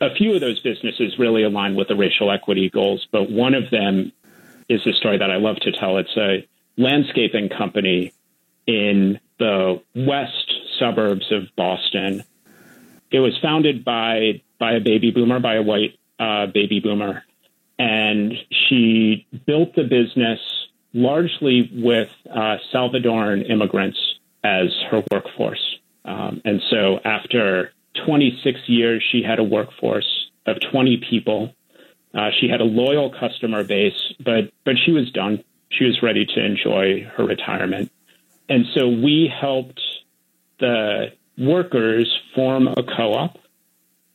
A 0.00 0.14
few 0.14 0.34
of 0.34 0.40
those 0.40 0.60
businesses 0.60 1.18
really 1.18 1.42
align 1.44 1.76
with 1.76 1.88
the 1.88 1.96
racial 1.96 2.30
equity 2.30 2.70
goals, 2.70 3.06
but 3.12 3.30
one 3.30 3.54
of 3.54 3.70
them 3.70 4.12
is 4.68 4.86
a 4.86 4.92
story 4.92 5.18
that 5.18 5.30
I 5.30 5.36
love 5.36 5.56
to 5.60 5.72
tell. 5.72 5.98
It's 5.98 6.16
a 6.16 6.46
landscaping 6.76 7.48
company 7.48 8.12
in 8.66 9.20
the 9.38 9.82
west 9.94 10.52
suburbs 10.78 11.30
of 11.30 11.44
Boston. 11.56 12.24
It 13.10 13.20
was 13.20 13.36
founded 13.42 13.84
by 13.84 14.42
by 14.58 14.72
a 14.72 14.80
baby 14.80 15.10
boomer, 15.10 15.40
by 15.40 15.56
a 15.56 15.62
white 15.62 15.98
uh, 16.18 16.46
baby 16.46 16.80
boomer, 16.80 17.24
and 17.78 18.32
she 18.50 19.26
built 19.46 19.74
the 19.74 19.84
business 19.84 20.38
largely 20.92 21.70
with 21.74 22.10
uh, 22.30 22.56
Salvadoran 22.72 23.48
immigrants 23.50 23.98
as 24.44 24.68
her 24.90 25.02
workforce. 25.10 25.78
Um, 26.04 26.42
and 26.44 26.60
so 26.70 26.98
after 27.04 27.72
26 28.06 28.60
years, 28.66 29.02
she 29.10 29.22
had 29.22 29.38
a 29.38 29.44
workforce 29.44 30.30
of 30.46 30.56
20 30.70 31.02
people. 31.08 31.54
Uh, 32.14 32.30
she 32.40 32.48
had 32.48 32.60
a 32.60 32.64
loyal 32.64 33.10
customer 33.10 33.64
base, 33.64 34.12
but 34.22 34.52
but 34.64 34.74
she 34.84 34.92
was 34.92 35.10
done. 35.12 35.42
She 35.70 35.84
was 35.84 36.02
ready 36.02 36.26
to 36.26 36.44
enjoy 36.44 37.04
her 37.16 37.24
retirement, 37.24 37.90
and 38.48 38.66
so 38.74 38.88
we 38.88 39.32
helped 39.40 39.80
the 40.60 41.12
workers 41.38 42.14
form 42.34 42.68
a 42.68 42.82
co-op, 42.82 43.38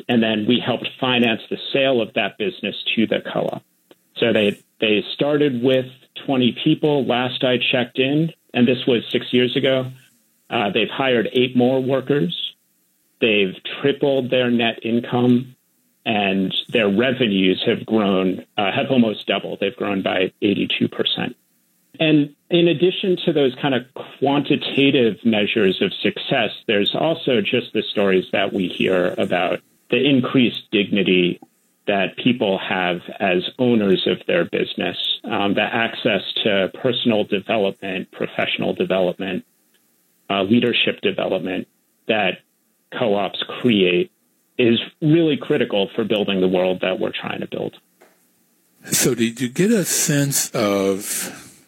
and 0.07 0.21
then 0.21 0.45
we 0.47 0.61
helped 0.63 0.89
finance 0.99 1.41
the 1.49 1.57
sale 1.73 2.01
of 2.01 2.13
that 2.13 2.37
business 2.37 2.75
to 2.95 3.07
the 3.07 3.19
co-op. 3.21 3.63
So 4.17 4.33
they 4.33 4.61
they 4.79 5.03
started 5.13 5.61
with 5.61 5.85
20 6.25 6.57
people. 6.63 7.05
Last 7.05 7.43
I 7.43 7.57
checked 7.57 7.99
in, 7.99 8.31
and 8.53 8.67
this 8.67 8.85
was 8.87 9.03
six 9.11 9.31
years 9.31 9.55
ago. 9.55 9.91
Uh, 10.49 10.71
they've 10.71 10.89
hired 10.89 11.29
eight 11.33 11.55
more 11.55 11.81
workers. 11.81 12.53
They've 13.19 13.55
tripled 13.81 14.29
their 14.29 14.49
net 14.49 14.79
income, 14.83 15.55
and 16.05 16.55
their 16.69 16.87
revenues 16.87 17.63
have 17.65 17.85
grown, 17.85 18.45
uh, 18.57 18.71
have 18.71 18.91
almost 18.91 19.27
doubled. 19.27 19.59
They've 19.59 19.75
grown 19.75 20.03
by 20.03 20.31
82%. 20.41 21.35
And 21.99 22.35
in 22.49 22.67
addition 22.67 23.17
to 23.25 23.33
those 23.33 23.55
kind 23.59 23.73
of 23.73 23.85
quantitative 24.19 25.17
measures 25.25 25.81
of 25.81 25.91
success, 25.93 26.51
there's 26.67 26.93
also 26.95 27.41
just 27.41 27.73
the 27.73 27.81
stories 27.81 28.25
that 28.31 28.53
we 28.53 28.67
hear 28.67 29.15
about 29.17 29.61
the 29.89 29.97
increased 29.97 30.69
dignity 30.71 31.39
that 31.87 32.17
people 32.17 32.59
have 32.59 32.97
as 33.19 33.43
owners 33.57 34.05
of 34.07 34.17
their 34.27 34.43
business, 34.45 34.97
um, 35.23 35.53
the 35.53 35.61
access 35.61 36.21
to 36.43 36.69
personal 36.81 37.23
development, 37.23 38.11
professional 38.11 38.73
development, 38.73 39.45
uh, 40.29 40.43
leadership 40.43 40.99
development 41.01 41.67
that 42.07 42.39
co 42.97 43.15
ops 43.15 43.41
create 43.61 44.11
is 44.57 44.79
really 45.01 45.37
critical 45.37 45.89
for 45.95 46.03
building 46.03 46.41
the 46.41 46.47
world 46.47 46.81
that 46.81 46.99
we're 46.99 47.11
trying 47.11 47.39
to 47.39 47.47
build. 47.47 47.75
So, 48.91 49.15
did 49.15 49.39
you 49.39 49.49
get 49.49 49.71
a 49.71 49.85
sense 49.85 50.49
of 50.51 51.63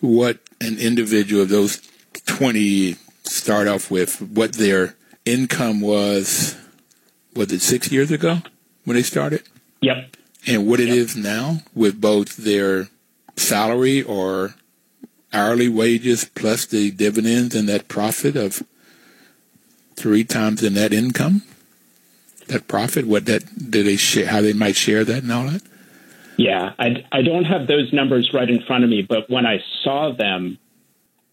what 0.00 0.38
an 0.60 0.78
individual 0.78 1.42
of 1.42 1.48
those 1.48 1.80
20 2.26 2.96
start 3.24 3.68
off 3.68 3.90
with, 3.90 4.20
what 4.20 4.54
their 4.54 4.96
income 5.24 5.80
was? 5.80 6.56
Was 7.34 7.52
it 7.52 7.62
six 7.62 7.90
years 7.90 8.10
ago 8.10 8.38
when 8.84 8.96
they 8.96 9.02
started? 9.02 9.42
Yep. 9.80 10.16
And 10.46 10.66
what 10.66 10.80
it 10.80 10.88
yep. 10.88 10.96
is 10.96 11.16
now 11.16 11.58
with 11.74 12.00
both 12.00 12.36
their 12.36 12.88
salary 13.36 14.02
or 14.02 14.54
hourly 15.32 15.68
wages 15.68 16.24
plus 16.24 16.66
the 16.66 16.90
dividends 16.90 17.54
and 17.54 17.68
that 17.68 17.88
profit 17.88 18.36
of 18.36 18.62
three 19.94 20.24
times 20.24 20.60
the 20.60 20.70
net 20.70 20.92
income? 20.92 21.42
That 22.48 22.68
profit, 22.68 23.06
what 23.06 23.26
that 23.26 23.70
do 23.70 23.82
they 23.82 23.96
share? 23.96 24.26
How 24.26 24.40
they 24.40 24.52
might 24.52 24.76
share 24.76 25.04
that 25.04 25.22
and 25.22 25.32
all 25.32 25.46
that? 25.46 25.62
Yeah, 26.36 26.72
I, 26.78 27.04
I 27.12 27.22
don't 27.22 27.44
have 27.44 27.66
those 27.66 27.92
numbers 27.92 28.32
right 28.34 28.48
in 28.48 28.62
front 28.62 28.84
of 28.84 28.90
me, 28.90 29.02
but 29.02 29.30
when 29.30 29.46
I 29.46 29.62
saw 29.84 30.12
them, 30.12 30.58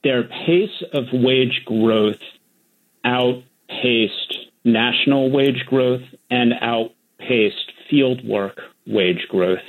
their 0.04 0.24
pace 0.24 0.84
of 0.94 1.06
wage 1.12 1.64
growth 1.66 2.22
outpaced 3.04 4.39
national 4.64 5.32
wage 5.32 5.66
growth 5.66 6.04
and 6.30 6.54
outpaced 6.62 7.72
field 7.90 8.28
work 8.28 8.60
wage 8.86 9.28
growth 9.30 9.60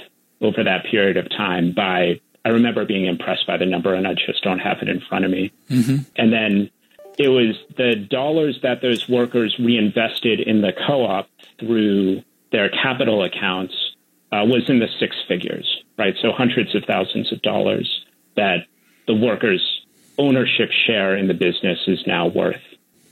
over 0.41 0.65
that 0.65 0.85
period 0.91 1.17
of 1.17 1.29
time 1.31 1.73
by 1.73 2.21
I 2.45 2.51
remember 2.51 2.85
being 2.87 3.07
impressed 3.07 3.47
by 3.47 3.59
the 3.59 3.67
number, 3.67 3.95
and 3.95 4.07
I 4.07 4.15
just 4.15 4.43
don't 4.43 4.61
have 4.61 4.79
it 4.81 4.89
in 4.89 5.01
front 5.01 5.25
of 5.27 5.31
me. 5.31 5.53
Mm-hmm. 5.69 6.03
And 6.17 6.33
then 6.33 6.71
it 7.19 7.29
was 7.29 7.57
the 7.77 7.97
dollars 7.97 8.59
that 8.63 8.81
those 8.81 9.09
workers 9.09 9.55
reinvested 9.59 10.41
in 10.41 10.63
the 10.63 10.73
co-op 10.73 11.29
through 11.59 12.23
their 12.51 12.71
capital 12.71 13.23
accounts 13.23 13.75
uh, 14.33 14.45
was 14.45 14.69
in 14.71 14.79
the 14.79 14.89
six 14.99 15.17
figures, 15.29 15.83
right? 15.99 16.15
So 16.23 16.33
hundreds 16.33 16.75
of 16.75 16.85
thousands 16.85 17.31
of 17.33 17.43
dollars 17.43 18.07
that 18.37 18.67
the 19.07 19.15
workers' 19.15 19.85
ownership 20.19 20.71
share 20.87 21.17
in 21.17 21.29
the 21.29 21.35
business 21.35 21.79
is 21.87 22.07
now 22.07 22.29
worth. 22.29 22.63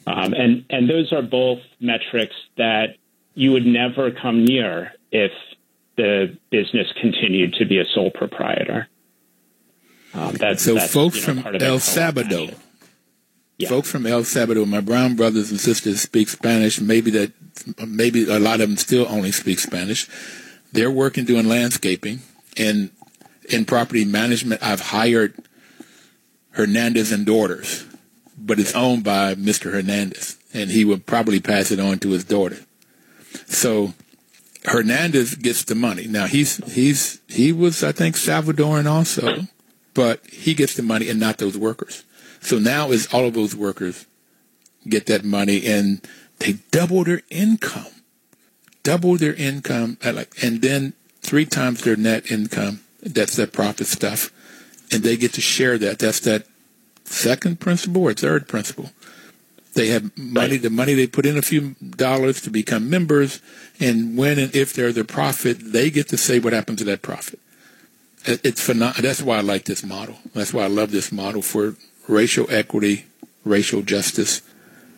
Um, 0.08 0.32
and 0.32 0.64
and 0.70 0.88
those 0.88 1.12
are 1.12 1.22
both 1.22 1.58
metrics 1.80 2.34
that 2.56 2.96
you 3.34 3.52
would 3.52 3.66
never 3.66 4.10
come 4.10 4.44
near 4.44 4.92
if 5.12 5.32
the 5.96 6.38
business 6.50 6.86
continued 6.98 7.54
to 7.54 7.66
be 7.66 7.78
a 7.78 7.84
sole 7.84 8.10
proprietor. 8.10 8.88
Um, 10.14 10.34
that's, 10.34 10.62
so 10.62 10.74
that's, 10.74 10.90
folks 10.90 11.26
you 11.26 11.34
know, 11.34 11.42
from 11.42 11.56
El 11.56 11.78
Salvador, 11.78 12.48
yeah. 13.58 13.68
folks 13.68 13.90
from 13.90 14.06
El 14.06 14.24
Salvador, 14.24 14.66
my 14.66 14.80
brown 14.80 15.14
brothers 15.14 15.50
and 15.50 15.60
sisters 15.60 16.00
speak 16.00 16.30
Spanish. 16.30 16.80
Maybe 16.80 17.10
that, 17.10 17.32
maybe 17.86 18.28
a 18.30 18.38
lot 18.38 18.60
of 18.60 18.68
them 18.68 18.76
still 18.78 19.06
only 19.10 19.32
speak 19.32 19.58
Spanish. 19.58 20.08
They're 20.72 20.90
working 20.90 21.26
doing 21.26 21.46
landscaping 21.48 22.20
and 22.56 22.90
in 23.50 23.66
property 23.66 24.04
management. 24.04 24.62
I've 24.62 24.80
hired 24.80 25.34
Hernandez 26.52 27.12
and 27.12 27.26
daughters, 27.26 27.84
but 28.48 28.58
it's 28.58 28.74
owned 28.74 29.04
by 29.04 29.36
Mr. 29.36 29.72
Hernandez, 29.72 30.36
and 30.52 30.70
he 30.70 30.84
would 30.84 31.06
probably 31.06 31.38
pass 31.40 31.70
it 31.70 31.78
on 31.78 32.00
to 32.00 32.10
his 32.10 32.24
daughter. 32.24 32.58
So 33.46 33.94
Hernandez 34.64 35.36
gets 35.36 35.62
the 35.62 35.76
money. 35.76 36.08
Now 36.08 36.26
he's 36.26 36.56
he's 36.72 37.20
he 37.28 37.52
was 37.52 37.84
I 37.84 37.92
think 37.92 38.16
Salvadoran 38.16 38.86
also 38.86 39.46
but 39.98 40.24
he 40.26 40.54
gets 40.54 40.74
the 40.74 40.82
money 40.84 41.08
and 41.08 41.18
not 41.18 41.38
those 41.38 41.58
workers. 41.58 42.04
So 42.40 42.60
now 42.60 42.92
is 42.92 43.12
all 43.12 43.26
of 43.26 43.34
those 43.34 43.56
workers 43.56 44.06
get 44.88 45.06
that 45.06 45.24
money 45.24 45.66
and 45.66 46.06
they 46.38 46.52
double 46.70 47.02
their 47.02 47.22
income, 47.30 48.04
double 48.84 49.16
their 49.16 49.34
income, 49.34 49.98
like, 50.04 50.32
and 50.40 50.62
then 50.62 50.92
three 51.20 51.46
times 51.46 51.82
their 51.82 51.96
net 51.96 52.30
income. 52.30 52.78
That's 53.02 53.34
that 53.36 53.52
profit 53.52 53.88
stuff, 53.88 54.30
and 54.92 55.02
they 55.02 55.16
get 55.16 55.32
to 55.32 55.40
share 55.40 55.78
that. 55.78 55.98
That's 55.98 56.20
that 56.20 56.46
second 57.08 57.60
principle 57.60 58.02
or 58.02 58.14
third 58.14 58.48
principle. 58.48 58.90
They 59.74 59.88
have 59.88 60.16
money, 60.16 60.52
right. 60.52 60.62
the 60.62 60.70
money 60.70 60.94
they 60.94 61.06
put 61.06 61.26
in 61.26 61.36
a 61.36 61.42
few 61.42 61.76
dollars 61.80 62.40
to 62.42 62.50
become 62.50 62.90
members, 62.90 63.40
and 63.78 64.16
when 64.16 64.38
and 64.38 64.54
if 64.54 64.72
they're 64.72 64.92
the 64.92 65.04
profit, 65.04 65.72
they 65.72 65.90
get 65.90 66.08
to 66.08 66.16
say 66.16 66.40
what 66.40 66.52
happens 66.52 66.78
to 66.78 66.84
that 66.84 67.02
profit 67.02 67.38
it's 68.28 68.60
phenomenal. 68.60 69.02
That's 69.02 69.22
why 69.22 69.38
I 69.38 69.40
like 69.40 69.64
this 69.64 69.84
model. 69.84 70.16
That's 70.34 70.52
why 70.52 70.64
I 70.64 70.68
love 70.68 70.90
this 70.90 71.12
model 71.12 71.42
for 71.42 71.76
racial 72.06 72.46
equity, 72.50 73.06
racial 73.44 73.82
justice. 73.82 74.42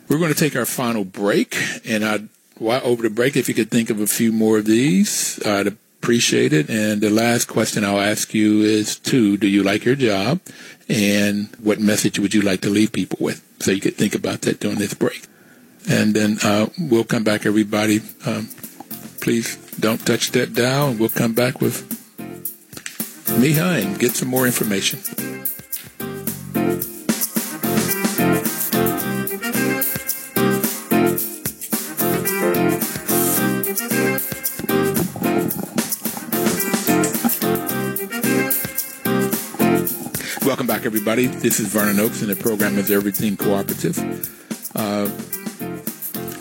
We're 0.09 0.19
going 0.19 0.33
to 0.33 0.39
take 0.39 0.57
our 0.57 0.67
final 0.67 1.05
break, 1.05 1.57
and 1.85 2.05
I, 2.05 2.21
while 2.59 2.81
over 2.83 3.03
the 3.03 3.11
break, 3.11 3.37
if 3.37 3.49
you 3.49 3.55
could 3.55 3.71
think 3.71 3.91
of 3.91 4.01
a 4.01 4.07
few 4.07 4.33
more 4.33 4.59
of 4.59 4.65
these, 4.65 5.41
I'd 5.47 5.69
appreciate 5.69 6.53
it. 6.53 6.69
And 6.69 7.01
the 7.01 7.11
last 7.11 7.47
question 7.47 7.85
I'll 7.85 8.01
ask 8.01 8.35
you 8.35 8.63
is: 8.63 8.99
two, 8.99 9.37
do 9.37 9.47
you 9.47 9.63
like 9.63 9.85
your 9.85 9.97
job, 9.97 10.41
and 10.91 11.49
what 11.63 11.79
message 11.79 12.19
would 12.19 12.35
you 12.35 12.43
like 12.43 12.61
to 12.63 12.69
leave 12.69 12.93
people 12.93 13.19
with? 13.21 13.47
So 13.61 13.71
you 13.71 13.81
could 13.81 13.95
think 13.95 14.15
about 14.15 14.43
that 14.43 14.59
during 14.61 14.79
this 14.79 14.95
break, 14.95 15.27
and 15.89 16.15
then 16.15 16.39
uh, 16.43 16.67
we'll 16.79 17.05
come 17.05 17.25
back, 17.25 17.47
everybody. 17.47 18.01
Um, 18.27 18.49
please 19.21 19.57
don't 19.79 20.05
touch 20.05 20.33
that 20.33 20.53
dial, 20.55 20.89
and 20.89 20.99
we'll 20.99 21.09
come 21.09 21.33
back 21.33 21.61
with 21.61 21.87
Micha 23.39 23.83
and 23.83 23.99
get 23.99 24.13
some 24.13 24.29
more 24.29 24.47
information. 24.47 24.99
Back, 40.81 40.87
everybody. 40.87 41.27
This 41.27 41.61
is 41.61 41.69
Vernon 41.69 42.01
Oakes, 42.01 42.23
and 42.23 42.31
the 42.31 42.37
program 42.37 42.79
is 42.79 42.91
Everything 42.91 43.37
Cooperative. 43.37 43.99
Uh, 44.75 45.11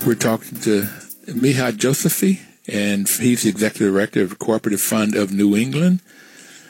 We're 0.08 0.16
talking 0.16 0.58
to 0.62 0.84
Micha 1.26 1.74
Josephy, 1.74 2.40
and 2.66 3.06
he's 3.06 3.44
the 3.44 3.50
executive 3.50 3.94
director 3.94 4.22
of 4.22 4.30
the 4.30 4.36
Cooperative 4.38 4.80
Fund 4.80 5.14
of 5.14 5.34
New 5.34 5.58
England. 5.58 6.00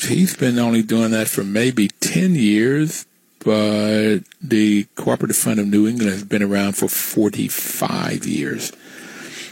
He's 0.01 0.35
been 0.35 0.57
only 0.57 0.81
doing 0.81 1.11
that 1.11 1.27
for 1.27 1.43
maybe 1.43 1.89
10 1.89 2.33
years, 2.33 3.05
but 3.45 4.21
the 4.41 4.85
Cooperative 4.95 5.37
Fund 5.37 5.59
of 5.59 5.67
New 5.67 5.87
England 5.87 6.11
has 6.11 6.23
been 6.23 6.41
around 6.41 6.73
for 6.73 6.87
45 6.87 8.25
years. 8.25 8.71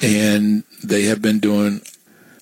And 0.01 0.63
they 0.83 1.03
have 1.03 1.21
been 1.21 1.37
doing 1.37 1.81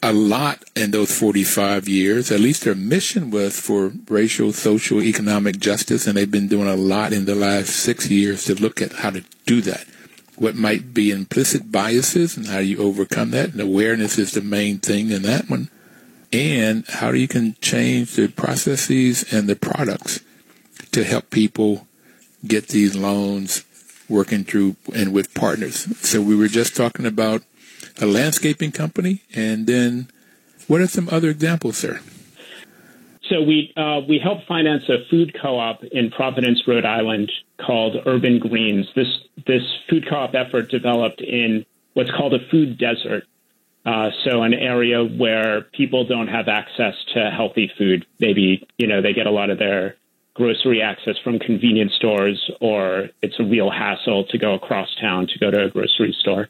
a 0.06 0.14
lot 0.14 0.64
in 0.76 0.91
those 0.91 1.18
45 1.18 1.88
years. 1.88 2.32
At 2.32 2.39
least 2.39 2.64
their 2.64 2.76
mission 2.76 3.32
was 3.32 3.60
for 3.60 3.91
racial, 4.08 4.53
social, 4.53 5.01
economic 5.01 5.60
justice, 5.60 6.08
and 6.08 6.16
they've 6.16 6.30
been 6.30 6.47
doing 6.47 6.68
a 6.68 6.76
lot 6.76 7.12
in 7.12 7.26
the 7.26 7.36
last 7.36 7.70
six 7.70 8.10
years 8.10 8.45
to 8.45 8.56
look 8.56 8.82
at 8.82 8.93
how 8.93 9.10
to 9.10 9.24
do 9.45 9.62
that 9.62 9.86
what 10.38 10.56
might 10.56 10.93
be 10.93 11.12
implicit 11.12 11.72
biases 11.72 12.38
and 12.38 12.47
how 12.47 12.60
you 12.60 12.78
overcome 12.80 13.32
that. 13.32 13.51
And 13.51 13.62
awareness 13.62 14.18
is 14.18 14.32
the 14.32 14.41
main 14.41 14.80
thing 14.80 15.12
in 15.12 15.24
that 15.24 15.49
one. 15.49 15.70
And 16.34 16.86
how 16.88 17.12
you 17.12 17.28
can 17.28 17.56
change 17.62 18.16
the 18.16 18.28
processes 18.28 19.32
and 19.32 19.47
the 19.47 19.56
products 19.56 20.20
to 20.91 21.03
help 21.03 21.30
people 21.30 21.88
get 22.45 22.70
these 22.70 22.95
loans 22.95 23.64
working 24.10 24.43
through 24.43 24.76
and 24.93 25.14
with 25.14 25.34
partners. 25.34 25.88
So 26.06 26.22
we 26.22 26.36
were 26.36 26.47
just 26.47 26.76
talking 26.76 27.06
about 27.06 27.43
a 28.02 28.06
landscaping 28.06 28.72
company, 28.72 29.22
and 29.34 29.68
then 29.68 30.10
what 30.68 30.82
are 30.82 30.88
some 30.88 31.10
other 31.10 31.30
examples, 31.30 31.78
sir? 31.78 32.00
So 33.30 33.41
we 33.41 33.74
uh, 33.76 34.02
we 34.08 34.20
helped 34.20 34.48
finance 34.48 34.84
a 34.88 35.06
food 35.10 35.36
co-op 35.41 35.84
in 35.84 36.12
Providence, 36.12 36.62
Rhode 36.68 36.86
Island, 36.86 37.32
called 37.58 37.96
Urban 38.06 38.39
Greens. 38.39 38.88
This 38.96 39.08
this 39.48 39.64
food 39.89 40.08
co-op 40.08 40.36
effort 40.36 40.70
developed 40.70 41.22
in 41.22 41.66
what's 41.93 42.12
called 42.12 42.34
a 42.34 42.48
food 42.52 42.78
desert. 42.78 43.24
Uh, 43.86 44.10
so 44.24 44.41
an 44.41 44.54
area 44.54 45.04
where 45.04 45.62
people 45.62 46.06
don't 46.06 46.28
have 46.28 46.48
access 46.48 46.96
to 47.14 47.30
healthy 47.30 47.72
food. 47.78 48.06
Maybe 48.20 48.68
you 48.78 48.88
know 48.88 49.02
they 49.02 49.14
get 49.14 49.28
a 49.28 49.32
lot 49.32 49.50
of 49.50 49.58
their 49.58 49.96
grocery 50.36 50.82
access 50.82 51.16
from 51.24 51.39
convenience 51.39 51.93
stores, 51.96 52.52
or 52.60 53.10
it's 53.22 53.39
a 53.39 53.43
real 53.43 53.72
hassle 53.72 54.26
to 54.26 54.38
go 54.38 54.54
across 54.54 54.89
town 55.00 55.28
to 55.28 55.39
go 55.39 55.50
to 55.50 55.66
a 55.66 55.70
grocery 55.70 56.16
store. 56.20 56.50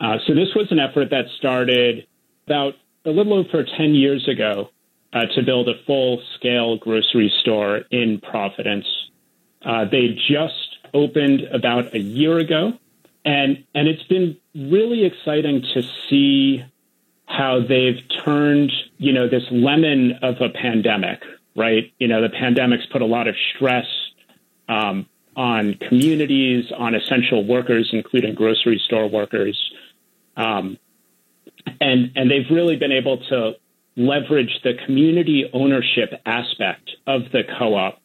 Uh, 0.00 0.18
so 0.26 0.34
this 0.34 0.54
was 0.54 0.70
an 0.70 0.78
effort 0.78 1.10
that 1.10 1.26
started 1.36 2.06
about 2.46 2.74
a 3.04 3.10
little 3.10 3.34
over 3.34 3.64
10 3.64 3.94
years 3.94 4.28
ago 4.28 4.70
uh, 5.12 5.26
to 5.34 5.42
build 5.42 5.68
a 5.68 5.74
full 5.86 6.22
scale 6.36 6.76
grocery 6.76 7.32
store 7.40 7.82
in 7.90 8.20
Providence. 8.20 8.86
Uh, 9.62 9.84
they 9.90 10.08
just 10.28 10.76
opened 10.94 11.42
about 11.52 11.94
a 11.94 11.98
year 11.98 12.38
ago, 12.38 12.72
and 13.24 13.64
and 13.74 13.88
it's 13.88 14.02
been 14.04 14.36
really 14.54 15.04
exciting 15.04 15.62
to 15.74 15.82
see 16.08 16.64
how 17.26 17.60
they've 17.60 18.00
turned 18.24 18.72
you 18.98 19.12
know 19.12 19.28
this 19.28 19.44
lemon 19.50 20.18
of 20.22 20.40
a 20.40 20.48
pandemic, 20.48 21.22
right? 21.56 21.92
You 21.98 22.08
know, 22.08 22.22
the 22.22 22.28
pandemic's 22.28 22.86
put 22.86 23.02
a 23.02 23.06
lot 23.06 23.26
of 23.26 23.34
stress 23.54 23.86
um, 24.68 25.06
on 25.36 25.74
communities, 25.74 26.70
on 26.76 26.94
essential 26.94 27.44
workers, 27.44 27.90
including 27.92 28.34
grocery 28.34 28.80
store 28.84 29.08
workers, 29.08 29.58
um, 30.38 30.78
and 31.80 32.12
and 32.14 32.30
they've 32.30 32.50
really 32.50 32.76
been 32.76 32.92
able 32.92 33.18
to 33.18 33.52
leverage 33.96 34.60
the 34.62 34.74
community 34.86 35.50
ownership 35.52 36.12
aspect 36.24 36.90
of 37.06 37.22
the 37.32 37.42
co-op 37.58 38.00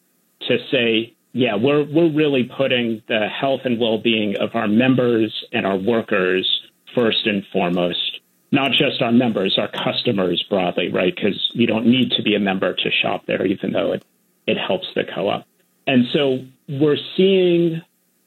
to 0.48 0.58
say, 0.70 1.14
yeah, 1.32 1.54
we're 1.54 1.84
we're 1.84 2.12
really 2.12 2.44
putting 2.44 3.02
the 3.08 3.28
health 3.28 3.60
and 3.64 3.80
well-being 3.80 4.36
of 4.36 4.50
our 4.54 4.68
members 4.68 5.32
and 5.52 5.64
our 5.64 5.76
workers 5.76 6.46
first 6.94 7.26
and 7.26 7.44
foremost. 7.52 8.20
Not 8.50 8.72
just 8.72 9.02
our 9.02 9.12
members, 9.12 9.58
our 9.58 9.68
customers 9.68 10.44
broadly, 10.48 10.88
right? 10.88 11.14
Because 11.14 11.50
you 11.54 11.66
don't 11.66 11.86
need 11.86 12.12
to 12.12 12.22
be 12.22 12.34
a 12.36 12.40
member 12.40 12.74
to 12.74 12.90
shop 13.02 13.26
there, 13.26 13.46
even 13.46 13.72
though 13.72 13.92
it 13.92 14.04
it 14.46 14.58
helps 14.58 14.88
the 14.94 15.04
co-op. 15.04 15.46
And 15.86 16.06
so 16.12 16.44
we're 16.68 16.98
seeing 17.16 17.82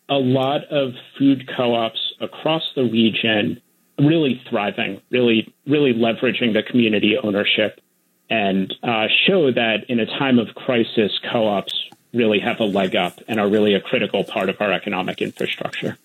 a 0.10 0.16
lot 0.16 0.66
of 0.66 0.94
food 1.18 1.50
co-ops 1.56 2.00
across 2.22 2.64
the 2.76 2.84
region 2.84 3.62
really 4.00 4.42
thriving, 4.50 5.02
really, 5.10 5.54
really 5.66 5.94
leveraging 5.94 6.54
the 6.54 6.64
community 6.64 7.18
ownership 7.18 7.82
and 8.30 8.74
uh, 8.84 9.08
show 9.26 9.52
that 9.52 9.86
in 9.88 10.00
a 10.00 10.06
time 10.06 10.40
of 10.40 10.54
crisis, 10.56 11.18
co 11.32 11.48
ops 11.48 11.74
really 12.14 12.40
have 12.40 12.60
a 12.60 12.66
leg 12.66 12.96
up 12.96 13.20
and 13.28 13.40
are 13.40 13.48
really 13.48 13.74
a 13.74 13.82
critical 13.82 14.24
part 14.24 14.50
of 14.50 14.60
our 14.60 14.72
economic 14.72 15.22
infrastructure. 15.22 15.98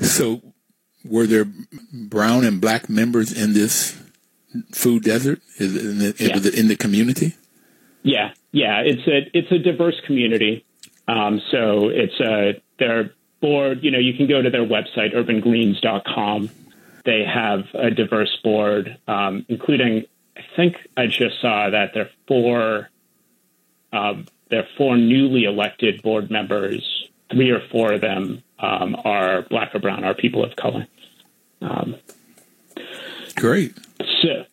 So, 0.00 0.40
were 1.04 1.26
there 1.26 1.46
brown 1.92 2.44
and 2.44 2.60
black 2.60 2.88
members 2.88 3.32
in 3.32 3.52
this 3.52 4.00
food 4.72 5.04
desert 5.04 5.40
in 5.58 5.98
the, 5.98 6.14
yeah. 6.18 6.60
in 6.60 6.68
the 6.68 6.76
community? 6.76 7.34
Yeah, 8.02 8.32
yeah, 8.52 8.80
it's 8.80 9.06
a 9.06 9.30
it's 9.36 9.52
a 9.52 9.58
diverse 9.58 10.00
community. 10.06 10.64
Um, 11.06 11.40
so 11.50 11.88
it's 11.88 12.18
a 12.20 12.60
their 12.78 13.12
board. 13.40 13.82
You 13.82 13.90
know, 13.90 13.98
you 13.98 14.14
can 14.14 14.26
go 14.26 14.40
to 14.40 14.50
their 14.50 14.64
website 14.64 15.14
urbangreens.com 15.14 16.50
they 17.04 17.24
have 17.24 17.64
a 17.74 17.90
diverse 17.90 18.36
board, 18.42 18.98
um, 19.08 19.44
including 19.48 20.04
I 20.36 20.42
think 20.56 20.76
I 20.96 21.06
just 21.06 21.40
saw 21.40 21.70
that 21.70 21.92
there 21.94 22.04
are 22.04 22.10
four 22.26 22.90
um, 23.92 24.26
there 24.50 24.60
are 24.60 24.68
four 24.76 24.96
newly 24.96 25.44
elected 25.44 26.02
board 26.02 26.30
members. 26.30 27.08
Three 27.30 27.50
or 27.50 27.60
four 27.70 27.92
of 27.92 28.00
them 28.00 28.42
um, 28.58 28.96
are 29.04 29.42
black 29.42 29.74
or 29.74 29.78
brown, 29.78 30.02
are 30.02 30.14
people 30.14 30.44
of 30.44 30.56
color. 30.56 30.86
Um, 31.62 31.94
Great. 33.36 33.74
So, 34.22 34.44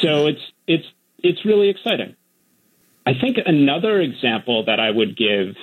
so 0.00 0.26
it's 0.26 0.40
it's 0.66 0.86
it's 1.22 1.44
really 1.44 1.68
exciting. 1.68 2.16
I 3.04 3.12
think 3.14 3.38
another 3.44 4.00
example 4.00 4.64
that 4.64 4.80
I 4.80 4.90
would 4.90 5.16
give 5.16 5.56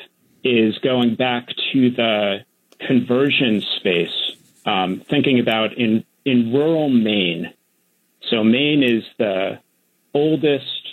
is 0.43 0.77
going 0.79 1.15
back 1.15 1.47
to 1.73 1.89
the 1.91 2.45
conversion 2.79 3.61
space, 3.77 4.31
um, 4.65 5.01
thinking 5.09 5.39
about 5.39 5.73
in 5.77 6.05
in 6.29 6.53
rural 6.53 6.89
Maine. 6.89 7.51
So 8.29 8.43
Maine 8.43 8.83
is 8.83 9.03
the 9.17 9.59
oldest 10.13 10.87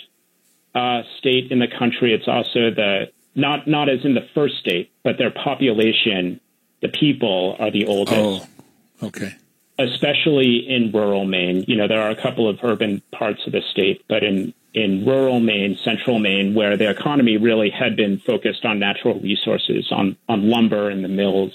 uh, 0.73 1.03
state 1.19 1.51
in 1.51 1.59
the 1.59 1.67
country. 1.67 2.13
It's 2.13 2.27
also 2.27 2.71
the 2.71 3.11
not 3.35 3.67
not 3.67 3.87
as 3.87 4.03
in 4.03 4.15
the 4.15 4.27
first 4.33 4.57
state, 4.57 4.91
but 5.03 5.19
their 5.19 5.29
population, 5.29 6.39
the 6.81 6.87
people 6.87 7.55
are 7.59 7.69
the 7.69 7.85
oldest. 7.85 8.17
Oh, 8.17 9.07
okay. 9.07 9.35
Especially 9.77 10.67
in 10.67 10.91
rural 10.91 11.25
Maine. 11.25 11.63
You 11.67 11.75
know, 11.75 11.87
there 11.87 12.01
are 12.01 12.09
a 12.09 12.19
couple 12.19 12.49
of 12.49 12.57
urban 12.63 13.03
parts 13.11 13.45
of 13.45 13.51
the 13.51 13.61
state, 13.71 14.03
but 14.09 14.23
in 14.23 14.55
in 14.73 15.05
rural 15.05 15.39
Maine, 15.39 15.77
central 15.83 16.17
Maine, 16.17 16.55
where 16.55 16.77
the 16.77 16.89
economy 16.89 17.37
really 17.37 17.69
had 17.69 17.95
been 17.95 18.17
focused 18.17 18.65
on 18.65 18.79
natural 18.79 19.19
resources, 19.19 19.91
on 19.91 20.17
on 20.27 20.49
lumber 20.49 20.89
and 20.89 21.03
the 21.03 21.09
mills, 21.09 21.53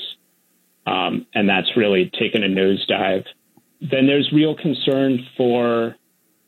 um, 0.87 1.27
and 1.35 1.49
that's 1.49 1.77
really 1.77 2.11
taken 2.11 2.45
a 2.45 2.49
nosedive 2.49 3.27
then 3.83 4.07
there's 4.07 4.31
real 4.33 4.55
concern 4.55 5.27
for 5.37 5.97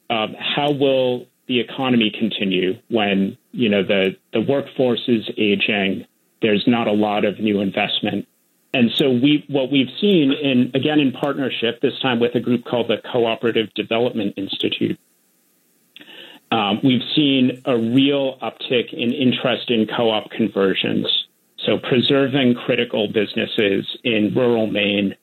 um, 0.08 0.36
how 0.38 0.70
will 0.70 1.26
the 1.46 1.60
economy 1.60 2.12
continue 2.16 2.74
when 2.88 3.36
you 3.52 3.68
know 3.68 3.82
the 3.82 4.16
the 4.32 4.40
workforce 4.40 5.02
is 5.08 5.28
aging. 5.36 6.06
There's 6.40 6.64
not 6.66 6.86
a 6.86 6.92
lot 6.92 7.24
of 7.24 7.40
new 7.40 7.60
investment, 7.60 8.28
and 8.72 8.90
so 8.94 9.10
we 9.10 9.44
what 9.48 9.70
we've 9.70 9.90
seen 10.00 10.32
in 10.32 10.70
again 10.74 11.00
in 11.00 11.12
partnership 11.12 11.80
this 11.80 11.98
time 12.00 12.20
with 12.20 12.34
a 12.34 12.40
group 12.40 12.64
called 12.64 12.88
the 12.88 12.98
Cooperative 13.10 13.72
Development 13.74 14.32
Institute. 14.36 14.98
Um, 16.52 16.80
we've 16.84 17.02
seen 17.16 17.62
a 17.64 17.76
real 17.76 18.38
uptick 18.38 18.92
in 18.92 19.12
interest 19.12 19.70
in 19.70 19.86
co-op 19.86 20.30
conversions. 20.30 21.06
So 21.66 21.78
preserving 21.78 22.54
critical 22.54 23.08
businesses 23.08 23.96
in 24.04 24.34
rural 24.36 24.66
Maine 24.68 25.16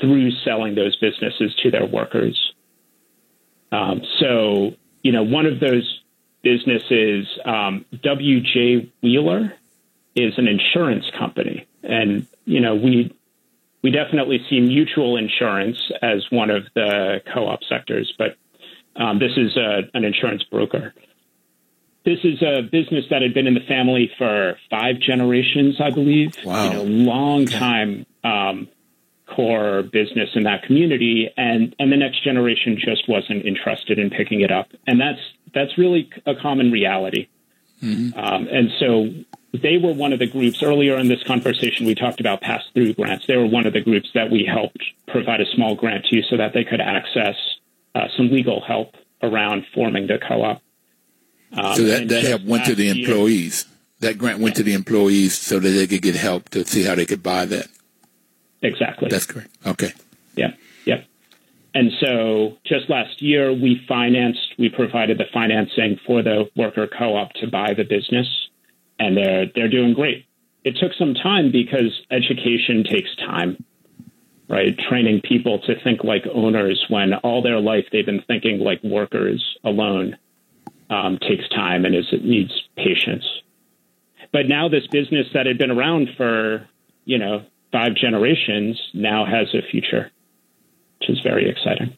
through 0.00 0.30
selling 0.44 0.74
those 0.74 0.96
businesses 0.96 1.54
to 1.62 1.70
their 1.70 1.86
workers. 1.86 2.52
Um, 3.72 4.02
so, 4.18 4.74
you 5.02 5.12
know, 5.12 5.22
one 5.22 5.46
of 5.46 5.60
those 5.60 6.00
businesses, 6.42 7.26
um, 7.44 7.84
WJ 7.92 8.90
Wheeler, 9.02 9.52
is 10.14 10.34
an 10.38 10.48
insurance 10.48 11.10
company, 11.16 11.66
and 11.82 12.26
you 12.44 12.60
know 12.60 12.74
we 12.74 13.14
we 13.82 13.90
definitely 13.90 14.44
see 14.50 14.60
mutual 14.60 15.16
insurance 15.16 15.78
as 16.02 16.26
one 16.30 16.50
of 16.50 16.64
the 16.74 17.22
co-op 17.32 17.62
sectors, 17.64 18.12
but 18.18 18.36
um, 18.96 19.18
this 19.18 19.32
is 19.36 19.56
a, 19.56 19.82
an 19.94 20.04
insurance 20.04 20.42
broker. 20.44 20.92
This 22.04 22.18
is 22.24 22.42
a 22.42 22.62
business 22.62 23.04
that 23.10 23.22
had 23.22 23.34
been 23.34 23.46
in 23.46 23.54
the 23.54 23.66
family 23.68 24.10
for 24.18 24.58
five 24.70 24.98
generations, 24.98 25.80
I 25.80 25.90
believe. 25.90 26.34
Wow, 26.44 26.64
you 26.64 26.70
know, 26.72 26.82
long 26.82 27.46
time 27.46 28.06
um, 28.24 28.68
core 29.38 29.84
business 29.84 30.30
in 30.34 30.42
that 30.42 30.64
community, 30.64 31.30
and 31.36 31.74
and 31.78 31.92
the 31.92 31.96
next 31.96 32.24
generation 32.24 32.76
just 32.76 33.08
wasn't 33.08 33.44
interested 33.46 33.96
in 33.98 34.10
picking 34.10 34.40
it 34.40 34.50
up, 34.50 34.68
and 34.86 35.00
that's 35.00 35.20
that's 35.54 35.78
really 35.78 36.10
a 36.26 36.34
common 36.34 36.72
reality. 36.72 37.28
Mm-hmm. 37.80 38.18
Um, 38.18 38.48
and 38.48 38.70
so 38.80 39.08
they 39.52 39.76
were 39.76 39.92
one 39.92 40.12
of 40.12 40.18
the 40.18 40.26
groups 40.26 40.60
earlier 40.60 40.98
in 40.98 41.06
this 41.06 41.22
conversation. 41.22 41.86
We 41.86 41.94
talked 41.94 42.18
about 42.18 42.40
pass 42.40 42.64
through 42.74 42.94
grants. 42.94 43.28
They 43.28 43.36
were 43.36 43.46
one 43.46 43.64
of 43.64 43.72
the 43.72 43.80
groups 43.80 44.10
that 44.14 44.28
we 44.28 44.44
helped 44.44 44.82
provide 45.06 45.40
a 45.40 45.46
small 45.54 45.76
grant 45.76 46.06
to 46.06 46.22
so 46.22 46.36
that 46.36 46.52
they 46.52 46.64
could 46.64 46.80
access 46.80 47.36
uh, 47.94 48.08
some 48.16 48.30
legal 48.32 48.60
help 48.60 48.96
around 49.22 49.64
forming 49.72 50.08
the 50.08 50.18
co 50.18 50.42
op. 50.42 50.62
Um, 51.52 51.76
so 51.76 51.84
that, 51.84 52.08
that 52.08 52.24
help 52.24 52.42
went 52.42 52.64
to 52.64 52.74
the 52.74 52.88
employees. 52.88 53.66
Year, 53.68 54.10
that 54.10 54.18
grant 54.18 54.40
went 54.40 54.54
yeah. 54.54 54.58
to 54.58 54.62
the 54.64 54.74
employees 54.74 55.38
so 55.38 55.60
that 55.60 55.68
they 55.68 55.86
could 55.86 56.02
get 56.02 56.16
help 56.16 56.48
to 56.50 56.64
see 56.64 56.82
how 56.82 56.96
they 56.96 57.06
could 57.06 57.22
buy 57.22 57.44
that. 57.44 57.68
Exactly. 58.62 59.08
That's 59.08 59.26
correct. 59.26 59.50
Okay. 59.66 59.92
Yeah. 60.36 60.52
Yeah. 60.84 61.02
And 61.74 61.92
so 62.00 62.56
just 62.64 62.88
last 62.88 63.20
year, 63.22 63.52
we 63.52 63.84
financed, 63.86 64.54
we 64.58 64.68
provided 64.68 65.18
the 65.18 65.26
financing 65.32 66.00
for 66.06 66.22
the 66.22 66.50
worker 66.56 66.86
co 66.86 67.16
op 67.16 67.32
to 67.34 67.46
buy 67.46 67.74
the 67.74 67.84
business, 67.84 68.26
and 68.98 69.16
they're, 69.16 69.46
they're 69.54 69.68
doing 69.68 69.94
great. 69.94 70.26
It 70.64 70.76
took 70.80 70.92
some 70.98 71.14
time 71.14 71.52
because 71.52 72.02
education 72.10 72.84
takes 72.84 73.14
time, 73.16 73.62
right? 74.48 74.76
Training 74.76 75.20
people 75.22 75.60
to 75.60 75.80
think 75.82 76.02
like 76.04 76.24
owners 76.32 76.84
when 76.88 77.14
all 77.14 77.42
their 77.42 77.60
life 77.60 77.86
they've 77.92 78.04
been 78.04 78.22
thinking 78.22 78.58
like 78.58 78.82
workers 78.82 79.56
alone 79.62 80.16
um, 80.90 81.18
takes 81.18 81.48
time 81.50 81.84
and 81.84 81.94
is, 81.94 82.06
it 82.12 82.24
needs 82.24 82.50
patience. 82.76 83.24
But 84.32 84.48
now 84.48 84.68
this 84.68 84.86
business 84.86 85.26
that 85.32 85.46
had 85.46 85.58
been 85.58 85.70
around 85.70 86.08
for, 86.16 86.66
you 87.04 87.18
know, 87.18 87.44
five 87.72 87.94
generations 87.94 88.80
now 88.94 89.24
has 89.24 89.54
a 89.54 89.62
future, 89.70 90.10
which 91.00 91.10
is 91.10 91.20
very 91.20 91.48
exciting. 91.48 91.96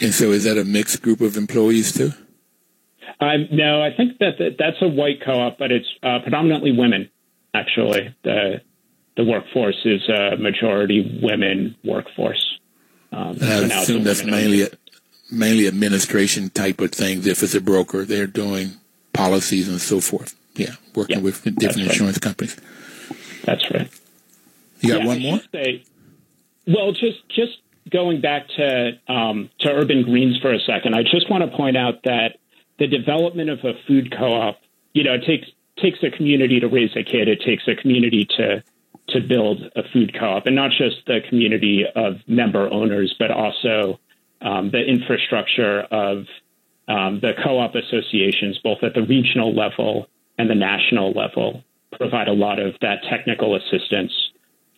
And 0.00 0.14
so 0.14 0.32
is 0.32 0.44
that 0.44 0.58
a 0.58 0.64
mixed 0.64 1.02
group 1.02 1.20
of 1.20 1.36
employees 1.36 1.92
too? 1.92 2.12
Um, 3.20 3.48
no, 3.52 3.80
I 3.80 3.94
think 3.96 4.18
that, 4.18 4.38
that 4.38 4.56
that's 4.58 4.76
a 4.80 4.88
white 4.88 5.22
co-op, 5.24 5.58
but 5.58 5.70
it's 5.70 5.86
uh, 6.02 6.18
predominantly 6.20 6.72
women. 6.72 7.10
Actually, 7.54 8.14
the 8.24 8.60
the 9.16 9.24
workforce 9.24 9.80
is 9.84 10.08
a 10.08 10.36
majority 10.36 11.20
women 11.22 11.76
workforce. 11.84 12.58
Um, 13.12 13.38
I 13.40 13.46
so 13.46 13.64
assume 13.64 14.02
that's 14.02 14.24
mainly 14.24 14.62
a, 14.62 14.68
mainly 15.30 15.68
administration 15.68 16.50
type 16.50 16.80
of 16.80 16.90
things. 16.90 17.26
If 17.26 17.42
it's 17.44 17.54
a 17.54 17.60
broker, 17.60 18.04
they're 18.04 18.26
doing 18.26 18.72
policies 19.12 19.68
and 19.68 19.80
so 19.80 20.00
forth. 20.00 20.34
Yeah, 20.56 20.74
working 20.94 21.18
yeah, 21.18 21.22
with 21.22 21.44
different 21.56 21.88
insurance 21.88 22.16
right. 22.16 22.22
companies. 22.22 22.56
That's 23.44 23.70
right. 23.70 23.90
You 24.84 24.92
got 24.92 25.00
yeah, 25.00 25.06
one 25.06 25.22
more? 25.22 25.40
Say, 25.52 25.84
well, 26.66 26.92
just 26.92 27.26
just 27.28 27.58
going 27.90 28.20
back 28.20 28.48
to 28.56 28.92
um, 29.08 29.50
to 29.60 29.70
urban 29.70 30.02
greens 30.02 30.38
for 30.42 30.52
a 30.52 30.60
second, 30.60 30.94
I 30.94 31.02
just 31.02 31.30
want 31.30 31.50
to 31.50 31.56
point 31.56 31.76
out 31.76 32.02
that 32.04 32.38
the 32.78 32.86
development 32.86 33.48
of 33.50 33.60
a 33.60 33.72
food 33.86 34.12
co-op, 34.16 34.58
you 34.92 35.04
know, 35.04 35.14
it 35.14 35.24
takes 35.26 35.46
takes 35.80 35.98
a 36.02 36.14
community 36.14 36.60
to 36.60 36.68
raise 36.68 36.90
a 36.96 37.02
kid. 37.02 37.28
It 37.28 37.40
takes 37.44 37.64
a 37.66 37.74
community 37.74 38.26
to 38.36 38.62
to 39.08 39.20
build 39.20 39.62
a 39.74 39.82
food 39.92 40.14
co-op, 40.18 40.46
and 40.46 40.54
not 40.54 40.70
just 40.70 40.96
the 41.06 41.20
community 41.28 41.84
of 41.94 42.16
member 42.26 42.70
owners, 42.70 43.14
but 43.18 43.30
also 43.30 43.98
um, 44.42 44.70
the 44.70 44.82
infrastructure 44.84 45.80
of 45.80 46.26
um, 46.88 47.20
the 47.20 47.32
co-op 47.42 47.74
associations, 47.74 48.58
both 48.62 48.82
at 48.82 48.92
the 48.92 49.02
regional 49.02 49.54
level 49.54 50.08
and 50.36 50.50
the 50.50 50.54
national 50.54 51.12
level 51.12 51.64
provide 51.92 52.28
a 52.28 52.32
lot 52.32 52.58
of 52.58 52.74
that 52.80 53.02
technical 53.08 53.56
assistance 53.56 54.12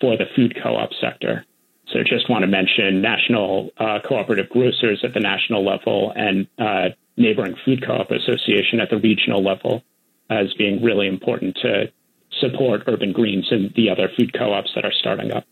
for 0.00 0.16
the 0.16 0.26
food 0.34 0.56
co-op 0.62 0.90
sector. 1.00 1.44
So 1.88 2.00
just 2.02 2.28
want 2.28 2.42
to 2.42 2.48
mention 2.48 3.00
National 3.00 3.70
uh, 3.78 4.00
Cooperative 4.04 4.48
Grocers 4.50 5.04
at 5.04 5.14
the 5.14 5.20
national 5.20 5.64
level 5.64 6.12
and 6.14 6.48
uh, 6.58 6.88
Neighboring 7.16 7.56
Food 7.64 7.84
Co-op 7.84 8.10
Association 8.10 8.80
at 8.80 8.90
the 8.90 8.98
regional 8.98 9.42
level 9.42 9.82
as 10.28 10.52
being 10.54 10.82
really 10.82 11.06
important 11.06 11.56
to 11.62 11.92
support 12.40 12.82
urban 12.86 13.12
greens 13.12 13.46
and 13.50 13.72
the 13.74 13.88
other 13.88 14.10
food 14.16 14.36
co-ops 14.36 14.72
that 14.74 14.84
are 14.84 14.92
starting 14.92 15.32
up. 15.32 15.44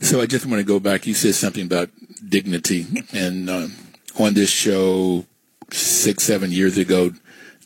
So 0.00 0.20
I 0.20 0.26
just 0.26 0.44
want 0.44 0.58
to 0.58 0.64
go 0.64 0.78
back. 0.78 1.06
You 1.06 1.14
said 1.14 1.34
something 1.34 1.64
about 1.64 1.88
dignity, 2.28 2.86
and 3.12 3.48
um, 3.48 3.72
on 4.18 4.34
this 4.34 4.50
show 4.50 5.24
six, 5.70 6.22
seven 6.22 6.52
years 6.52 6.76
ago, 6.76 7.12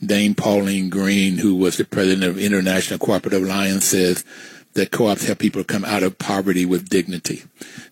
Dame 0.04 0.34
Pauline 0.34 0.88
Green, 0.88 1.38
who 1.38 1.56
was 1.56 1.76
the 1.76 1.84
president 1.84 2.24
of 2.24 2.38
International 2.38 3.00
Cooperative 3.00 3.42
Alliance, 3.42 3.86
says 3.86 4.24
that 4.74 4.90
co-ops 4.90 5.26
help 5.26 5.38
people 5.38 5.64
come 5.64 5.84
out 5.84 6.02
of 6.02 6.18
poverty 6.18 6.64
with 6.64 6.88
dignity. 6.88 7.42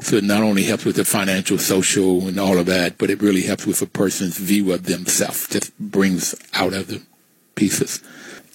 So 0.01 0.17
it 0.17 0.25
not 0.25 0.43
only 0.43 0.63
helps 0.65 0.85
with 0.85 0.97
the 0.97 1.05
financial, 1.05 1.59
social, 1.59 2.29
and 2.29 2.39
all 2.39 2.59
of 2.59 2.67
that, 2.67 2.99
but 2.99 3.11
it 3.11 3.21
really 3.21 3.43
helps 3.43 3.67
with 3.67 3.83
a 3.83 3.87
person's 3.87 4.39
view 4.39 4.73
of 4.73 4.85
themselves. 4.85 5.49
Just 5.49 5.77
brings 5.79 6.35
out 6.55 6.75
other 6.75 6.99
pieces. 7.57 8.03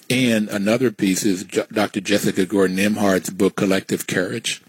And 0.08 0.48
another 0.48 0.90
piece 0.90 1.24
is 1.24 1.44
Dr. 1.44 2.00
Jessica 2.00 2.46
Gordon 2.46 2.76
Nembhard's 2.76 3.30
book, 3.30 3.56
Collective 3.56 4.06
Courage. 4.06 4.62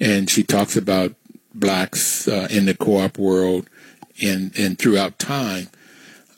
And 0.00 0.30
she 0.30 0.42
talks 0.42 0.76
about 0.76 1.14
blacks 1.54 2.26
uh, 2.28 2.48
in 2.50 2.66
the 2.66 2.74
co-op 2.74 3.18
world 3.18 3.68
and, 4.22 4.56
and 4.56 4.78
throughout 4.78 5.18
time 5.18 5.68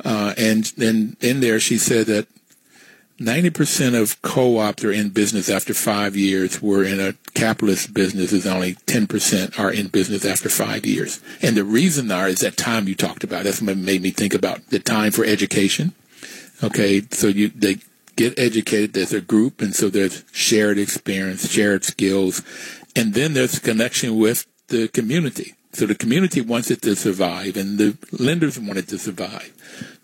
uh, 0.05 0.35
and 0.37 0.65
then 0.77 1.17
in 1.21 1.41
there, 1.41 1.59
she 1.59 1.79
said 1.79 2.07
that 2.07 2.29
90% 3.21 4.01
of 4.01 4.21
co-ops 4.23 4.85
are 4.85 4.91
in 4.91 5.11
business 5.11 5.49
after 5.49 5.73
five 5.73 6.17
years, 6.17 6.61
where 6.61 6.83
in 6.83 6.99
a 6.99 7.15
capitalist 7.35 7.95
business 7.95 8.33
is 8.33 8.47
only 8.47 8.75
10% 8.87 9.59
are 9.59 9.71
in 9.71 9.87
business 9.89 10.25
after 10.25 10.49
five 10.49 10.85
years. 10.85 11.21
And 11.41 11.57
the 11.57 11.65
reason 11.65 12.09
there 12.09 12.27
is 12.27 12.41
that 12.41 12.57
time 12.57 12.89
you 12.89 12.95
talked 12.95 13.23
about. 13.23 13.45
That's 13.45 13.63
what 13.63 13.77
made 13.77 14.03
me 14.03 14.11
think 14.11 14.35
about 14.35 14.67
the 14.71 14.81
time 14.81 15.13
for 15.13 15.25
education. 15.25 15.95
Okay, 16.63 17.03
so 17.11 17.29
you 17.29 17.49
they 17.49 17.79
get 18.17 18.39
educated. 18.39 18.95
There's 18.95 19.13
a 19.13 19.21
group, 19.21 19.61
and 19.61 19.75
so 19.75 19.89
there's 19.89 20.25
shared 20.33 20.79
experience, 20.79 21.51
shared 21.51 21.85
skills, 21.85 22.43
and 22.97 23.15
then 23.15 23.35
there's 23.35 23.59
connection 23.59 24.17
with 24.17 24.47
the 24.69 24.89
community. 24.89 25.55
So 25.73 25.87
the 25.87 25.97
community 25.97 26.41
wants 26.41 26.71
it 26.71 26.83
to 26.83 26.95
survive, 26.95 27.57
and 27.57 27.79
the 27.79 27.97
lenders 28.13 28.59
want 28.59 28.79
it 28.79 28.89
to 28.89 28.99
survive. 28.99 29.53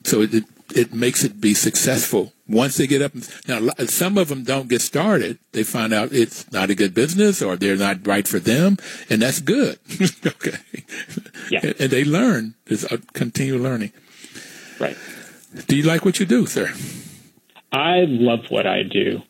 So 0.04 0.22
it, 0.22 0.44
it 0.74 0.92
makes 0.92 1.24
it 1.24 1.40
be 1.40 1.54
successful 1.54 2.32
once 2.48 2.76
they 2.76 2.86
get 2.86 3.02
up. 3.02 3.12
Now, 3.46 3.60
some 3.86 4.18
of 4.18 4.28
them 4.28 4.44
don't 4.44 4.68
get 4.68 4.82
started. 4.82 5.38
They 5.52 5.62
find 5.62 5.92
out 5.92 6.12
it's 6.12 6.50
not 6.52 6.70
a 6.70 6.74
good 6.74 6.94
business 6.94 7.42
or 7.42 7.56
they're 7.56 7.76
not 7.76 8.06
right 8.06 8.26
for 8.26 8.38
them, 8.38 8.76
and 9.08 9.22
that's 9.22 9.40
good. 9.40 9.78
okay. 10.26 10.58
Yeah. 11.50 11.60
And 11.78 11.90
they 11.90 12.04
learn. 12.04 12.54
There's 12.66 12.84
a 12.84 12.98
continue 13.14 13.58
learning. 13.58 13.92
Right. 14.78 14.96
Do 15.66 15.76
you 15.76 15.82
like 15.82 16.04
what 16.04 16.20
you 16.20 16.26
do, 16.26 16.46
sir? 16.46 16.72
I 17.72 18.04
love 18.06 18.40
what 18.48 18.66
I 18.66 18.82
do. 18.82 19.22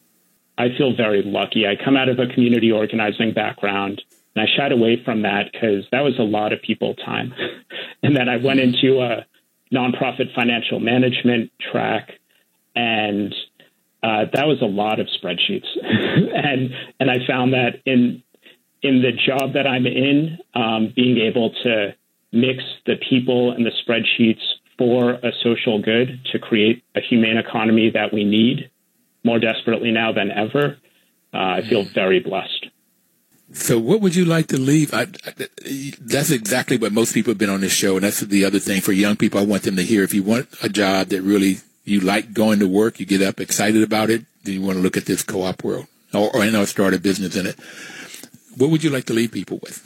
I 0.59 0.69
feel 0.77 0.95
very 0.95 1.23
lucky. 1.23 1.67
I 1.67 1.83
come 1.83 1.97
out 1.97 2.09
of 2.09 2.19
a 2.19 2.27
community 2.27 2.71
organizing 2.71 3.33
background, 3.33 4.03
and 4.35 4.43
I 4.43 4.47
shied 4.57 4.73
away 4.73 5.03
from 5.05 5.23
that 5.23 5.51
because 5.53 5.85
that 5.91 6.03
was 6.03 6.19
a 6.19 6.23
lot 6.23 6.53
of 6.53 6.61
people 6.63 6.95
time. 6.95 7.33
and 8.03 8.15
then 8.15 8.29
I 8.29 8.37
went 8.37 8.61
into 8.61 9.01
a 9.01 9.27
nonprofit 9.73 10.35
financial 10.35 10.81
management 10.81 11.51
track, 11.73 12.11
and 12.75 13.35
uh, 14.03 14.25
that 14.33 14.47
was 14.47 14.59
a 14.63 14.67
lot 14.67 15.01
of 15.01 15.09
spreadsheets. 15.23 15.67
and 15.83 16.71
and 16.99 17.11
I 17.11 17.27
found 17.27 17.53
that 17.53 17.81
in 17.85 18.23
in 18.83 19.03
the 19.03 19.13
job 19.13 19.55
that 19.55 19.67
I'm 19.67 19.87
in, 19.87 20.39
um, 20.55 20.93
being 20.95 21.19
able 21.19 21.51
to 21.65 21.95
mix 22.33 22.63
the 22.87 22.95
people 23.09 23.53
and 23.53 23.67
the 23.67 23.73
spreadsheets 23.87 24.41
for 24.79 25.11
a 25.11 25.33
social 25.43 25.83
good 25.83 26.25
to 26.33 26.39
create 26.39 26.83
a 26.95 27.01
humane 27.01 27.37
economy 27.37 27.91
that 27.93 28.15
we 28.15 28.25
need 28.25 28.71
more 29.25 29.39
desperately 29.39 29.91
now 29.91 30.13
than 30.13 30.31
ever, 30.31 30.79
uh, 31.35 31.37
I 31.37 31.63
feel 31.69 31.85
very 31.95 32.21
blessed. 32.21 32.67
So, 33.53 33.79
what 33.81 34.01
would 34.01 34.15
you 34.15 34.25
like 34.25 34.47
to 34.49 34.59
leave? 34.59 34.95
I, 34.95 35.03
I, 35.03 35.93
that's 36.01 36.31
exactly 36.31 36.77
what 36.77 36.93
most 36.93 37.13
people 37.13 37.33
have 37.33 37.39
been 37.39 37.51
on 37.51 37.61
this 37.61 37.73
show, 37.73 37.97
and 37.97 38.05
that's 38.05 38.21
the 38.21 38.45
other 38.45 38.61
thing 38.61 38.81
for 38.81 38.93
young 38.93 39.17
people. 39.17 39.41
I 39.41 39.45
want 39.45 39.65
them 39.65 39.77
to 39.77 39.83
hear 39.83 40.05
if 40.05 40.15
you 40.15 40.23
want 40.23 40.49
a 40.63 40.69
job 40.69 41.09
that 41.09 41.23
really 41.23 41.57
you 41.85 42.01
like 42.01 42.33
going 42.33 42.61
to 42.61 42.69
work, 42.69 43.01
you 43.01 43.07
get 43.07 43.23
up 43.23 43.41
excited 43.41 43.83
about 43.83 44.09
it, 44.09 44.25
then 44.45 44.55
you 44.55 44.63
want 44.63 44.77
to 44.77 44.83
look 44.83 44.97
at 44.97 45.07
this 45.07 45.25
co-op 45.25 45.65
world, 45.65 45.87
or, 46.15 46.35
or 46.35 46.45
you 46.45 46.53
know, 46.53 46.65
start 46.65 46.95
a 46.95 47.01
business 47.01 47.35
in 47.35 47.47
it. 47.47 47.59
What 48.57 48.71
would 48.71 48.85
you 48.85 48.91
like 48.91 49.07
to 49.07 49.13
leave 49.13 49.33
people 49.33 49.59
with? 49.63 49.85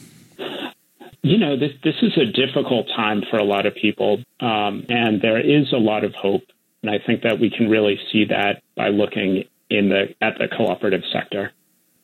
You 1.23 1.39
know, 1.39 1.57
this 1.57 1.73
this 1.83 1.97
is 2.03 2.19
a 2.19 2.27
difficult 2.27 2.89
time 2.95 3.23
for 3.31 3.39
a 3.39 3.45
lot 3.45 3.65
of 3.65 3.75
people, 3.75 4.23
um, 4.41 4.85
and 4.91 5.23
there 5.23 5.41
is 5.41 5.73
a 5.73 5.79
lot 5.79 6.05
of 6.05 6.15
hope, 6.15 6.43
and 6.83 6.91
I 6.91 6.99
think 6.99 7.23
that 7.23 7.41
we 7.41 7.49
can 7.49 7.71
really 7.71 7.99
see 8.13 8.27
that 8.27 8.63
by 8.77 8.89
looking 8.89 9.45
in 9.71 9.89
the 9.89 10.15
at 10.21 10.37
the 10.39 10.49
cooperative 10.55 11.03
sector 11.11 11.53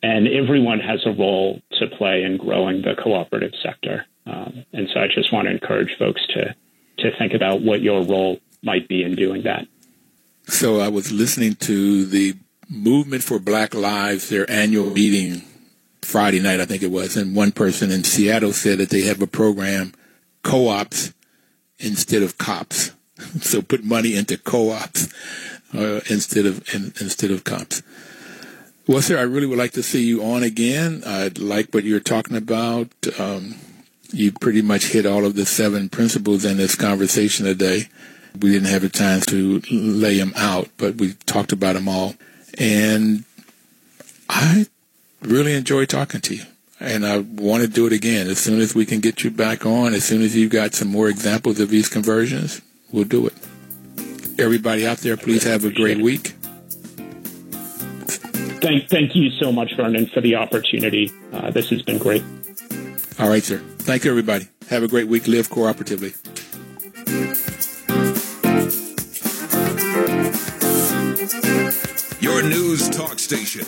and 0.03 0.27
everyone 0.27 0.79
has 0.79 1.05
a 1.05 1.11
role 1.11 1.61
to 1.79 1.87
play 1.87 2.23
in 2.23 2.37
growing 2.37 2.81
the 2.81 2.95
cooperative 3.01 3.53
sector. 3.61 4.05
Um, 4.25 4.65
and 4.73 4.89
so 4.93 4.99
I 4.99 5.07
just 5.07 5.31
want 5.31 5.47
to 5.47 5.51
encourage 5.51 5.97
folks 5.97 6.25
to 6.33 6.55
to 6.99 7.17
think 7.17 7.33
about 7.33 7.61
what 7.61 7.81
your 7.81 8.03
role 8.03 8.39
might 8.61 8.87
be 8.87 9.03
in 9.03 9.15
doing 9.15 9.43
that. 9.43 9.67
So 10.47 10.79
I 10.79 10.87
was 10.87 11.11
listening 11.11 11.55
to 11.55 12.05
the 12.05 12.35
Movement 12.69 13.23
for 13.23 13.39
Black 13.39 13.73
Lives, 13.73 14.29
their 14.29 14.49
annual 14.49 14.91
meeting 14.91 15.41
Friday 16.01 16.39
night, 16.39 16.59
I 16.59 16.65
think 16.65 16.83
it 16.83 16.91
was, 16.91 17.17
and 17.17 17.35
one 17.35 17.51
person 17.51 17.91
in 17.91 18.03
Seattle 18.03 18.53
said 18.53 18.79
that 18.79 18.89
they 18.89 19.01
have 19.01 19.21
a 19.21 19.27
program, 19.27 19.93
co-ops 20.43 21.13
instead 21.79 22.23
of 22.23 22.37
cops. 22.37 22.93
so 23.41 23.61
put 23.61 23.83
money 23.83 24.15
into 24.15 24.37
co-ops 24.37 25.13
uh, 25.73 26.01
instead 26.09 26.45
of 26.45 26.63
in, 26.73 26.93
instead 26.99 27.31
of 27.31 27.43
cops. 27.43 27.81
Well, 28.87 29.01
sir, 29.01 29.19
I 29.19 29.21
really 29.21 29.45
would 29.45 29.59
like 29.59 29.73
to 29.73 29.83
see 29.83 30.03
you 30.03 30.23
on 30.23 30.41
again. 30.41 31.03
I 31.05 31.29
like 31.37 31.71
what 31.71 31.83
you're 31.83 31.99
talking 31.99 32.35
about. 32.35 32.89
Um, 33.19 33.55
you 34.11 34.31
pretty 34.31 34.63
much 34.63 34.87
hit 34.87 35.05
all 35.05 35.23
of 35.23 35.35
the 35.35 35.45
seven 35.45 35.87
principles 35.87 36.43
in 36.45 36.57
this 36.57 36.75
conversation 36.75 37.45
today. 37.45 37.89
We 38.39 38.51
didn't 38.51 38.69
have 38.69 38.83
a 38.83 38.89
chance 38.89 39.25
to 39.27 39.61
lay 39.69 40.17
them 40.17 40.33
out, 40.35 40.69
but 40.77 40.95
we 40.95 41.13
talked 41.25 41.51
about 41.51 41.75
them 41.75 41.87
all. 41.87 42.15
And 42.57 43.23
I 44.27 44.65
really 45.21 45.53
enjoy 45.53 45.85
talking 45.85 46.21
to 46.21 46.35
you. 46.35 46.43
And 46.79 47.05
I 47.05 47.19
want 47.19 47.61
to 47.61 47.69
do 47.69 47.85
it 47.85 47.93
again. 47.93 48.27
As 48.27 48.39
soon 48.39 48.59
as 48.59 48.73
we 48.73 48.87
can 48.87 48.99
get 48.99 49.23
you 49.23 49.29
back 49.29 49.63
on, 49.63 49.93
as 49.93 50.05
soon 50.05 50.23
as 50.23 50.35
you've 50.35 50.51
got 50.51 50.73
some 50.73 50.87
more 50.87 51.07
examples 51.07 51.59
of 51.59 51.69
these 51.69 51.87
conversions, 51.87 52.61
we'll 52.91 53.03
do 53.03 53.27
it. 53.27 53.33
Everybody 54.39 54.87
out 54.87 54.97
there, 54.97 55.17
please 55.17 55.43
have 55.43 55.63
a 55.65 55.71
great 55.71 56.01
week. 56.01 56.33
Thank, 58.61 58.89
thank 58.89 59.15
you 59.15 59.31
so 59.31 59.51
much, 59.51 59.75
Vernon, 59.75 60.05
for 60.05 60.21
the 60.21 60.35
opportunity. 60.35 61.11
Uh, 61.33 61.49
this 61.49 61.69
has 61.69 61.81
been 61.81 61.97
great. 61.97 62.23
All 63.19 63.27
right, 63.27 63.43
sir. 63.43 63.57
Thank 63.79 64.05
you, 64.05 64.11
everybody. 64.11 64.47
Have 64.69 64.83
a 64.83 64.87
great 64.87 65.07
week. 65.07 65.27
Live 65.27 65.49
cooperatively. 65.49 66.15
Your 72.21 72.43
news 72.43 72.87
talk 72.89 73.17
station. 73.17 73.65